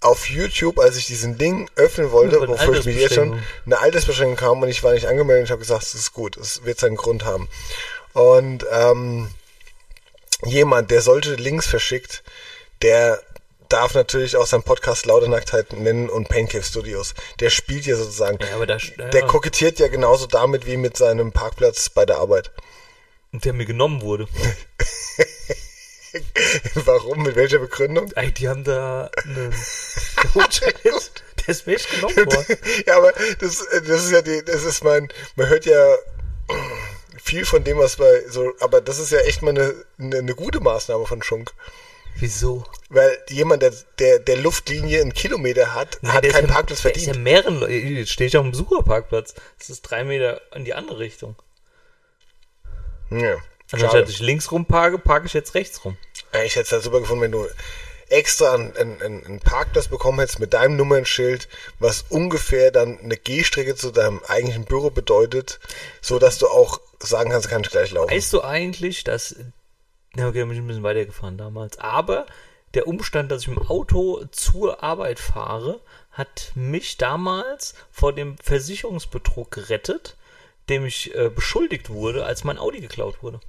auf 0.00 0.28
YouTube, 0.28 0.78
als 0.78 0.98
ich 0.98 1.06
diesen 1.06 1.38
Ding 1.38 1.70
öffnen 1.74 2.12
wollte, 2.12 2.46
wofür 2.46 2.78
ich 2.78 2.84
mich 2.84 3.00
jetzt 3.00 3.14
schon 3.14 3.42
eine 3.64 3.78
Altersbeschränkung 3.78 4.36
kam 4.36 4.62
und 4.62 4.68
ich 4.68 4.82
war 4.84 4.92
nicht 4.92 5.06
angemeldet 5.06 5.40
und 5.40 5.44
ich 5.46 5.50
habe 5.52 5.60
gesagt, 5.60 5.84
es 5.84 5.94
ist 5.94 6.12
gut, 6.12 6.36
es 6.36 6.64
wird 6.66 6.78
seinen 6.78 6.96
Grund 6.96 7.24
haben. 7.24 7.48
Und 8.12 8.66
ähm, 8.70 9.28
jemand, 10.44 10.90
der 10.90 11.02
solche 11.02 11.34
Links 11.34 11.66
verschickt, 11.66 12.22
der 12.82 13.20
darf 13.68 13.94
natürlich 13.94 14.36
auch 14.36 14.46
seinen 14.46 14.62
Podcast 14.62 15.06
Laute 15.06 15.28
Nacktheit 15.28 15.72
nennen 15.72 16.08
und 16.08 16.28
Paincave 16.28 16.62
Studios. 16.62 17.14
Der 17.40 17.50
spielt 17.50 17.86
ja 17.86 17.96
sozusagen. 17.96 18.38
Ja, 18.40 18.64
da, 18.64 18.76
ja, 18.76 19.08
Der 19.08 19.22
kokettiert 19.22 19.78
ja 19.78 19.88
genauso 19.88 20.26
damit 20.26 20.66
wie 20.66 20.76
mit 20.76 20.96
seinem 20.96 21.32
Parkplatz 21.32 21.88
bei 21.90 22.06
der 22.06 22.18
Arbeit. 22.18 22.50
der 23.32 23.52
mir 23.52 23.66
genommen 23.66 24.00
wurde. 24.00 24.26
Warum? 26.74 27.22
Mit 27.22 27.36
welcher 27.36 27.58
Begründung? 27.58 28.10
Ey, 28.12 28.32
die 28.32 28.48
haben 28.48 28.64
da 28.64 29.10
einen. 29.24 29.54
der 31.38 31.48
ist 31.48 31.66
mir 31.66 31.74
echt 31.76 31.90
genommen 31.90 32.16
worden. 32.16 32.56
ja, 32.86 32.96
aber 32.96 33.12
das, 33.40 33.66
das 33.86 34.04
ist 34.04 34.10
ja 34.10 34.22
die, 34.22 34.42
das 34.44 34.64
ist 34.64 34.82
mein, 34.82 35.08
man 35.36 35.48
hört 35.48 35.66
ja 35.66 35.96
viel 37.28 37.44
von 37.44 37.62
dem, 37.64 37.78
was 37.78 37.96
bei 37.96 38.22
so, 38.28 38.52
aber 38.60 38.80
das 38.80 38.98
ist 38.98 39.12
ja 39.12 39.18
echt 39.20 39.42
mal 39.42 39.50
eine, 39.50 39.74
eine, 39.98 40.18
eine 40.18 40.34
gute 40.34 40.60
Maßnahme 40.60 41.06
von 41.06 41.22
Schunk. 41.22 41.52
Wieso? 42.20 42.64
Weil 42.88 43.16
jemand, 43.28 43.62
der, 43.62 43.72
der, 44.00 44.18
der 44.18 44.36
Luftlinie 44.38 45.00
einen 45.00 45.12
Kilometer 45.12 45.74
hat, 45.74 45.98
hat 46.04 46.24
der 46.24 46.30
ist 46.30 46.34
keinen 46.36 46.48
ja- 46.48 46.54
Parkplatz 46.54 46.82
der 46.82 46.96
Ist 46.96 47.06
ja 47.06 47.12
verdient. 47.14 47.24
mehreren. 47.24 47.70
Jetzt 47.96 48.10
stehe 48.10 48.26
ich 48.26 48.36
auf 48.36 48.42
dem 48.44 48.50
Besucherparkplatz. 48.50 49.34
Das 49.58 49.70
ist 49.70 49.82
drei 49.82 50.02
Meter 50.04 50.40
in 50.54 50.64
die 50.64 50.74
andere 50.74 50.98
Richtung. 50.98 51.36
Ja, 53.10 53.36
Also 53.72 53.86
anstatt 53.86 54.08
ich 54.08 54.20
links 54.20 54.50
rum 54.50 54.66
parke, 54.66 54.98
parke 54.98 55.26
ich 55.26 55.32
jetzt 55.34 55.54
rechts 55.54 55.84
rum. 55.84 55.96
Ja, 56.32 56.42
Ich 56.42 56.56
hätte 56.56 56.66
es 56.66 56.72
halt 56.72 56.82
super 56.82 57.00
gefunden, 57.00 57.22
wenn 57.22 57.32
du 57.32 57.46
extra 58.08 58.54
einen, 58.54 58.76
einen, 58.76 59.24
einen 59.24 59.40
Parkplatz 59.40 59.88
bekommen 59.88 60.18
hättest 60.20 60.40
mit 60.40 60.54
deinem 60.54 60.76
Nummernschild, 60.76 61.48
was 61.78 62.04
ungefähr 62.08 62.70
dann 62.70 62.98
eine 63.00 63.16
Gehstrecke 63.16 63.74
zu 63.74 63.90
deinem 63.90 64.20
eigentlichen 64.26 64.64
Büro 64.64 64.90
bedeutet, 64.90 65.60
so 66.00 66.18
dass 66.18 66.38
du 66.38 66.46
auch 66.48 66.80
sagen 67.00 67.30
kannst, 67.30 67.48
kann 67.48 67.62
ich 67.62 67.70
gleich 67.70 67.90
laufen. 67.92 68.10
Weißt 68.10 68.32
du 68.32 68.42
eigentlich, 68.42 69.04
dass. 69.04 69.36
Ja, 70.16 70.28
okay, 70.28 70.42
bin 70.42 70.52
ich 70.52 70.58
ein 70.58 70.66
bisschen 70.66 70.82
weitergefahren 70.82 71.38
damals. 71.38 71.78
Aber 71.78 72.26
der 72.74 72.86
Umstand, 72.86 73.30
dass 73.30 73.42
ich 73.42 73.48
dem 73.48 73.58
Auto 73.58 74.24
zur 74.30 74.82
Arbeit 74.82 75.20
fahre, 75.20 75.80
hat 76.10 76.52
mich 76.54 76.96
damals 76.96 77.74
vor 77.90 78.12
dem 78.12 78.36
Versicherungsbetrug 78.38 79.50
gerettet, 79.50 80.16
dem 80.68 80.84
ich 80.84 81.14
äh, 81.14 81.30
beschuldigt 81.30 81.90
wurde, 81.90 82.24
als 82.24 82.44
mein 82.44 82.58
Audi 82.58 82.80
geklaut 82.80 83.22
wurde. 83.22 83.40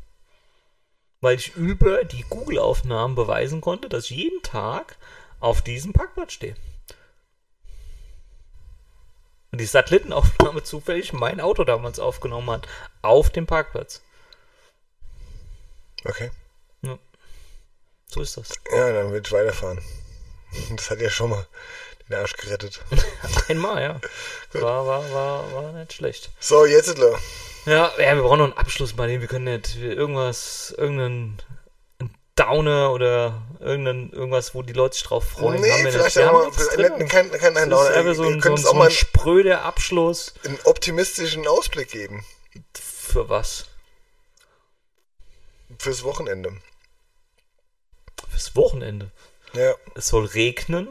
Weil 1.22 1.36
ich 1.36 1.56
über 1.56 2.04
die 2.06 2.24
Google-Aufnahmen 2.30 3.16
beweisen 3.16 3.62
konnte, 3.62 3.90
dass 3.90 4.06
ich 4.06 4.12
jeden 4.12 4.42
Tag 4.42 4.98
auf 5.40 5.62
diesem 5.62 5.94
Parkplatz 5.94 6.34
stehe. 6.34 6.56
Und 9.52 9.60
die 9.60 9.66
Satellitenaufnahme 9.66 10.64
zufällig 10.64 11.12
mein 11.12 11.42
Auto 11.42 11.64
damals 11.64 12.00
aufgenommen 12.00 12.50
hat. 12.52 12.68
Auf 13.02 13.30
dem 13.30 13.48
Parkplatz. 13.48 14.02
Okay. 16.06 16.32
So 18.12 18.22
ist 18.22 18.38
das. 18.38 18.50
Ja, 18.72 18.92
dann 18.92 19.12
will 19.12 19.22
ich 19.24 19.32
weiterfahren. 19.32 19.80
Das 20.72 20.90
hat 20.90 21.00
ja 21.00 21.12
schon 21.12 21.30
mal 21.30 21.46
den 22.08 22.16
Arsch 22.16 22.34
gerettet. 22.34 22.82
Einmal, 23.48 23.82
ja. 23.84 24.02
War, 24.60 24.88
war, 24.88 25.12
war, 25.12 25.54
war 25.54 25.72
nicht 25.74 25.94
schlecht. 25.94 26.32
So, 26.40 26.66
jetzt, 26.66 26.90
Hitler. 26.90 27.20
Ja, 27.70 27.92
ja, 28.00 28.16
wir 28.16 28.22
brauchen 28.24 28.40
noch 28.40 28.46
einen 28.46 28.58
Abschluss 28.58 28.94
bei 28.94 29.06
dem. 29.08 29.22
Wir 29.22 29.28
können 29.28 29.46
nicht 29.46 29.80
wir- 29.80 29.94
irgendwas, 29.96 30.74
irgendeinen 30.78 31.40
einen 32.00 32.16
Downer 32.36 32.92
oder 32.92 33.42
irgendein, 33.60 34.12
irgendwas, 34.12 34.56
wo 34.56 34.64
die 34.64 34.74
Leute 34.74 34.96
sich 34.96 35.04
drauf 35.04 35.24
freuen. 35.30 35.62
Nee, 35.62 35.72
haben 35.72 35.84
wir 35.84 35.92
vielleicht. 35.92 36.16
Wir 36.16 36.26
haben 36.26 36.46
nichts 36.46 36.68
vielleicht 36.68 36.98
kein, 37.10 37.30
kein, 37.32 37.32
kein, 37.32 37.54
ist 37.72 37.74
einfach 37.74 38.16
so 38.16 38.24
wir 38.24 38.30
ein, 38.32 38.42
so 38.42 38.56
so 38.58 38.74
mal 38.74 38.86
ein 38.86 38.92
spröder 38.92 39.64
Abschluss. 39.64 40.34
einen 40.46 40.58
optimistischen 40.64 41.48
Ausblick 41.48 41.92
geben. 41.92 42.26
Für 42.74 43.30
was? 43.30 43.66
Fürs 45.78 46.04
Wochenende. 46.04 46.58
Fürs 48.30 48.56
Wochenende. 48.56 49.12
Ja. 49.54 49.74
Es 49.96 50.08
soll 50.08 50.26
regnen. 50.26 50.88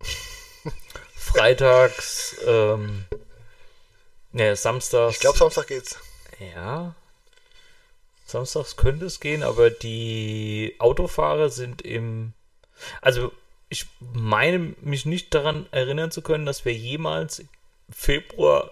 Freitags, 1.16 2.36
ähm, 2.46 3.04
ne, 4.36 4.56
Samstags. 4.56 5.14
Ich 5.14 5.20
glaube, 5.20 5.38
Samstag 5.38 5.66
geht's. 5.66 5.96
Ja. 6.54 6.94
Samstags 8.26 8.76
könnte 8.76 9.06
es 9.06 9.20
gehen, 9.20 9.42
aber 9.42 9.70
die 9.70 10.76
Autofahrer 10.78 11.48
sind 11.50 11.82
im. 11.82 12.32
Also, 13.00 13.32
ich 13.68 13.86
meine 14.00 14.58
mich 14.80 15.06
nicht 15.06 15.34
daran 15.34 15.66
erinnern 15.72 16.10
zu 16.10 16.22
können, 16.22 16.46
dass 16.46 16.64
wir 16.64 16.74
jemals 16.74 17.40
im 17.40 17.48
Februar 17.90 18.70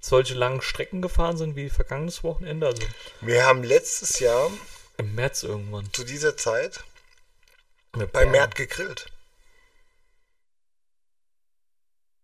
solche 0.00 0.34
langen 0.34 0.60
Strecken 0.60 1.02
gefahren 1.02 1.36
sind 1.36 1.56
wie 1.56 1.70
vergangenes 1.70 2.22
Wochenende. 2.22 2.66
Also 2.66 2.82
Wir 3.22 3.46
haben 3.46 3.62
letztes 3.62 4.18
Jahr 4.20 4.50
im 4.98 5.14
März 5.14 5.42
irgendwann. 5.42 5.90
zu 5.92 6.04
dieser 6.04 6.36
Zeit 6.36 6.84
Mit 7.96 8.12
bei. 8.12 8.26
Mert 8.26 8.54
gegrillt. 8.54 9.06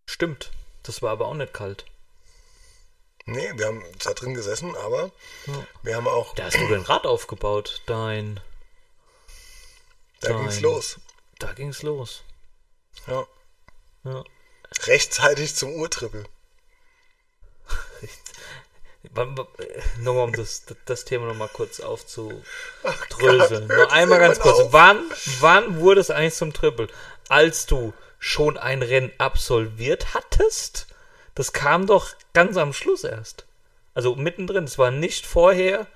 Stimmt. 0.06 0.50
Das 0.82 1.02
war 1.02 1.12
aber 1.12 1.26
auch 1.26 1.34
nicht 1.34 1.54
kalt. 1.54 1.86
Nee, 3.26 3.52
wir 3.56 3.66
haben 3.66 3.84
da 4.02 4.12
drin 4.14 4.34
gesessen, 4.34 4.74
aber 4.76 5.10
Ja. 5.46 5.66
wir 5.82 5.96
haben 5.96 6.08
auch, 6.08 6.34
Da 6.34 6.44
hast 6.44 6.56
du 6.56 6.68
dein 6.68 6.82
Rad 6.82 7.06
aufgebaut. 7.06 7.82
Dein. 7.86 8.40
da 10.20 10.30
Nein. 10.32 10.42
ging's 10.42 10.60
los. 10.60 10.96
Da 11.38 11.52
ging's 11.52 11.82
los. 11.82 12.22
Ja. 13.06 13.26
Ja. 14.04 14.24
Rechtzeitig 14.86 15.54
zum 15.54 15.72
Urtrippel. 15.74 16.24
Wann- 19.12 19.36
äh, 19.58 19.80
Nochmal, 20.00 20.24
um 20.24 20.32
das, 20.32 20.64
das 20.84 21.04
Thema 21.04 21.26
nochmal 21.26 21.48
kurz 21.48 21.80
aufzudröseln. 21.80 22.42
Gott, 22.82 23.68
Noch 23.68 23.76
hört 23.76 23.92
einmal 23.92 24.18
ganz 24.18 24.38
kurz. 24.40 24.58
auf? 24.60 24.72
Wann, 24.72 25.10
wann 25.40 25.80
wurde 25.80 26.00
es 26.00 26.10
eigentlich 26.10 26.34
zum 26.34 26.52
Triple? 26.52 26.88
Als 27.28 27.64
du 27.66 27.94
schon 28.18 28.58
ein 28.58 28.82
Rennen 28.82 29.12
absolviert 29.18 30.12
hattest? 30.14 30.86
Das 31.40 31.54
kam 31.54 31.86
doch 31.86 32.10
ganz 32.34 32.58
am 32.58 32.74
Schluss 32.74 33.02
erst. 33.02 33.46
Also 33.94 34.14
mittendrin. 34.14 34.64
Es 34.64 34.76
war 34.76 34.90
nicht 34.90 35.24
vorher 35.24 35.86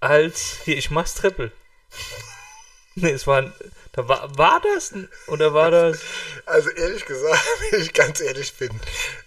als 0.00 0.60
hier, 0.64 0.78
ich 0.78 0.90
mach's 0.90 1.12
Triple. 1.12 1.52
Nee, 2.94 3.10
es 3.10 3.26
war. 3.26 3.52
Da 3.92 4.08
war, 4.08 4.36
war 4.38 4.60
das 4.60 4.92
ein- 4.92 5.08
oder 5.26 5.52
war 5.52 5.70
das. 5.70 6.00
Also 6.46 6.70
ehrlich 6.70 7.04
gesagt, 7.04 7.44
wenn 7.70 7.82
ich 7.82 7.92
ganz 7.92 8.20
ehrlich 8.20 8.54
bin, 8.54 8.70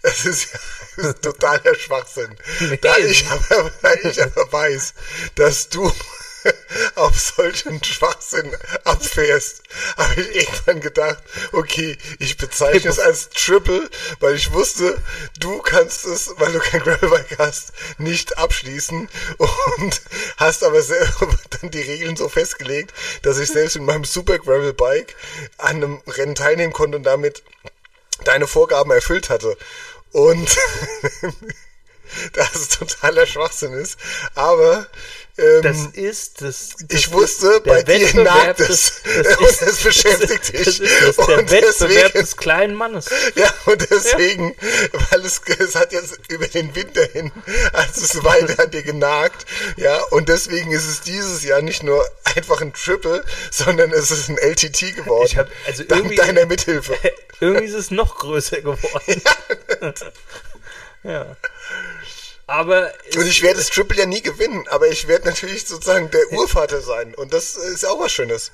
es 0.02 0.26
ist, 0.26 0.54
es 0.96 1.04
ist 1.04 1.22
totaler 1.22 1.74
Schwachsinn. 1.76 2.36
Da, 2.80 2.98
ich 2.98 3.24
aber, 3.28 3.70
da 3.80 3.94
ich 3.94 4.20
aber 4.20 4.52
weiß, 4.52 4.92
dass 5.36 5.68
du 5.68 5.90
auf 6.94 7.18
solchen 7.18 7.82
Schwachsinn 7.82 8.54
abfährst, 8.84 9.62
habe 9.96 10.20
ich 10.20 10.36
irgendwann 10.36 10.80
gedacht, 10.80 11.22
okay, 11.52 11.96
ich 12.18 12.36
bezeichne 12.36 12.90
es 12.90 12.98
als 12.98 13.30
Triple, 13.30 13.88
weil 14.20 14.34
ich 14.34 14.52
wusste, 14.52 15.00
du 15.38 15.58
kannst 15.58 16.04
es, 16.04 16.34
weil 16.36 16.52
du 16.52 16.58
kein 16.58 16.80
Gravelbike 16.80 17.38
hast, 17.38 17.72
nicht 17.98 18.38
abschließen 18.38 19.08
und 19.38 20.02
hast 20.36 20.64
aber 20.64 20.82
selber 20.82 21.28
dann 21.60 21.70
die 21.70 21.82
Regeln 21.82 22.16
so 22.16 22.28
festgelegt, 22.28 22.92
dass 23.22 23.38
ich 23.38 23.48
selbst 23.48 23.76
mit 23.76 23.86
meinem 23.86 24.04
Super 24.04 24.38
Gravelbike 24.38 25.14
an 25.58 25.76
einem 25.76 26.02
Rennen 26.06 26.34
teilnehmen 26.34 26.72
konnte 26.72 26.98
und 26.98 27.04
damit 27.04 27.42
deine 28.24 28.46
Vorgaben 28.46 28.90
erfüllt 28.90 29.30
hatte. 29.30 29.56
Und 30.12 30.56
dass 32.34 32.54
es 32.54 32.68
totaler 32.68 33.26
Schwachsinn 33.26 33.72
ist. 33.72 33.98
Aber 34.34 34.86
ähm, 35.38 35.62
Das 35.62 35.76
ist 35.94 36.40
das. 36.42 36.70
das 36.88 36.98
ich 36.98 37.10
wusste, 37.12 37.60
bei 37.64 37.82
der 37.82 37.98
dir 37.98 38.22
nagt 38.22 38.60
es. 38.60 39.02
des- 39.02 39.36
Und 39.38 39.62
es 39.68 39.76
beschäftigt 39.82 40.52
dich. 40.52 40.64
Das 40.64 40.78
ist 40.80 41.18
das, 41.18 41.26
der 41.26 41.38
Und 41.38 41.50
Wettbewerb 41.50 41.62
deswegen- 41.78 42.12
des 42.20 42.36
kleinen 42.36 42.74
Mannes. 42.74 43.06
Ja, 43.34 43.52
und 43.66 43.90
deswegen, 43.90 44.54
weil 45.10 45.20
es, 45.24 45.40
es 45.58 45.74
hat 45.74 45.92
jetzt 45.92 46.18
über 46.28 46.46
den 46.48 46.74
Winter 46.74 47.04
hin, 47.06 47.32
als 47.72 47.96
es 47.96 48.22
weiter 48.24 48.62
an 48.64 48.70
dir 48.70 48.82
genagt, 48.82 49.46
ja, 49.76 50.02
und 50.10 50.28
deswegen 50.28 50.70
ist 50.72 50.86
es 50.88 51.00
dieses 51.00 51.42
Jahr 51.44 51.62
nicht 51.62 51.82
nur 51.82 52.06
einfach 52.36 52.60
ein 52.60 52.72
Triple, 52.74 53.24
sondern 53.50 53.90
es 53.92 54.10
ist 54.10 54.28
ein 54.28 54.36
LTT 54.38 54.96
geworden. 54.96 55.26
Ich 55.26 55.36
hab- 55.38 55.48
also 55.66 55.84
dank 55.84 56.02
irgendwie- 56.02 56.16
deiner 56.16 56.46
Mithilfe. 56.46 56.94
Irgendwie 57.40 57.64
ist 57.66 57.74
es 57.74 57.90
noch 57.90 58.18
größer 58.18 58.60
geworden. 58.60 59.22
ja. 61.02 61.36
Aber 62.46 62.92
Und 63.16 63.26
ich 63.26 63.42
werde 63.42 63.58
das 63.58 63.70
Triple 63.70 63.98
ja 63.98 64.06
nie 64.06 64.22
gewinnen, 64.22 64.66
aber 64.68 64.88
ich 64.88 65.08
werde 65.08 65.28
natürlich 65.28 65.66
sozusagen 65.66 66.10
der 66.10 66.32
Urvater 66.32 66.80
sein. 66.80 67.14
Und 67.14 67.32
das 67.32 67.56
ist 67.56 67.82
ja 67.82 67.90
auch 67.90 68.00
was 68.00 68.12
Schönes. 68.12 68.52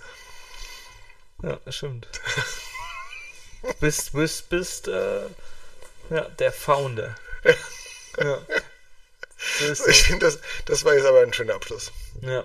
Ja, 1.42 1.58
das 1.64 1.76
stimmt. 1.76 2.08
bist, 3.80 4.12
bist, 4.12 4.48
bist, 4.50 4.88
äh, 4.88 5.22
ja, 6.10 6.22
der 6.38 6.52
Founder. 6.52 7.14
Ja. 8.18 8.38
So 9.58 9.86
Ich 9.86 10.02
finde, 10.02 10.26
das, 10.26 10.38
das 10.64 10.84
war 10.84 10.94
jetzt 10.94 11.06
aber 11.06 11.20
ein 11.20 11.32
schöner 11.32 11.54
Abschluss. 11.54 11.92
Ja. 12.22 12.44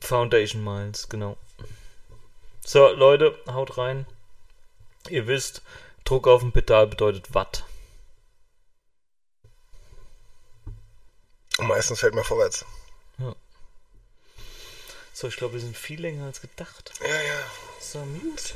Foundation 0.00 0.62
Miles, 0.62 1.08
genau. 1.08 1.38
So, 2.64 2.88
Leute, 2.88 3.38
haut 3.46 3.78
rein. 3.78 4.06
Ihr 5.08 5.26
wisst, 5.26 5.62
Druck 6.04 6.28
auf 6.28 6.42
dem 6.42 6.52
Pedal 6.52 6.86
bedeutet 6.86 7.32
Watt. 7.34 7.64
Und 11.58 11.66
meistens 11.66 12.00
fällt 12.00 12.14
mir 12.14 12.24
vorwärts. 12.24 12.64
So, 15.12 15.26
ich 15.26 15.36
glaube, 15.36 15.54
wir 15.54 15.60
sind 15.60 15.76
viel 15.76 16.00
länger 16.00 16.26
als 16.26 16.40
gedacht. 16.40 16.92
Ja, 17.00 17.08
ja. 17.08 17.40
So, 17.80 17.98
mute. 17.98 18.54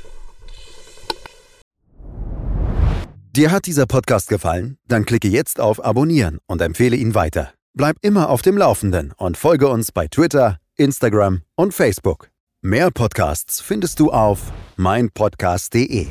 Dir 3.35 3.51
hat 3.51 3.65
dieser 3.65 3.85
Podcast 3.85 4.29
gefallen? 4.29 4.77
Dann 4.87 5.03
klicke 5.03 5.27
jetzt 5.27 5.59
auf 5.59 5.83
Abonnieren 5.83 6.39
und 6.47 6.61
empfehle 6.61 6.95
ihn 6.95 7.15
weiter. 7.15 7.53
Bleib 7.73 7.97
immer 8.01 8.29
auf 8.29 8.41
dem 8.41 8.57
Laufenden 8.57 9.11
und 9.17 9.35
folge 9.35 9.67
uns 9.67 9.91
bei 9.91 10.07
Twitter, 10.07 10.59
Instagram 10.77 11.41
und 11.55 11.73
Facebook. 11.73 12.29
Mehr 12.61 12.91
Podcasts 12.91 13.59
findest 13.59 13.99
du 13.99 14.11
auf 14.11 14.39
meinpodcast.de. 14.77 16.07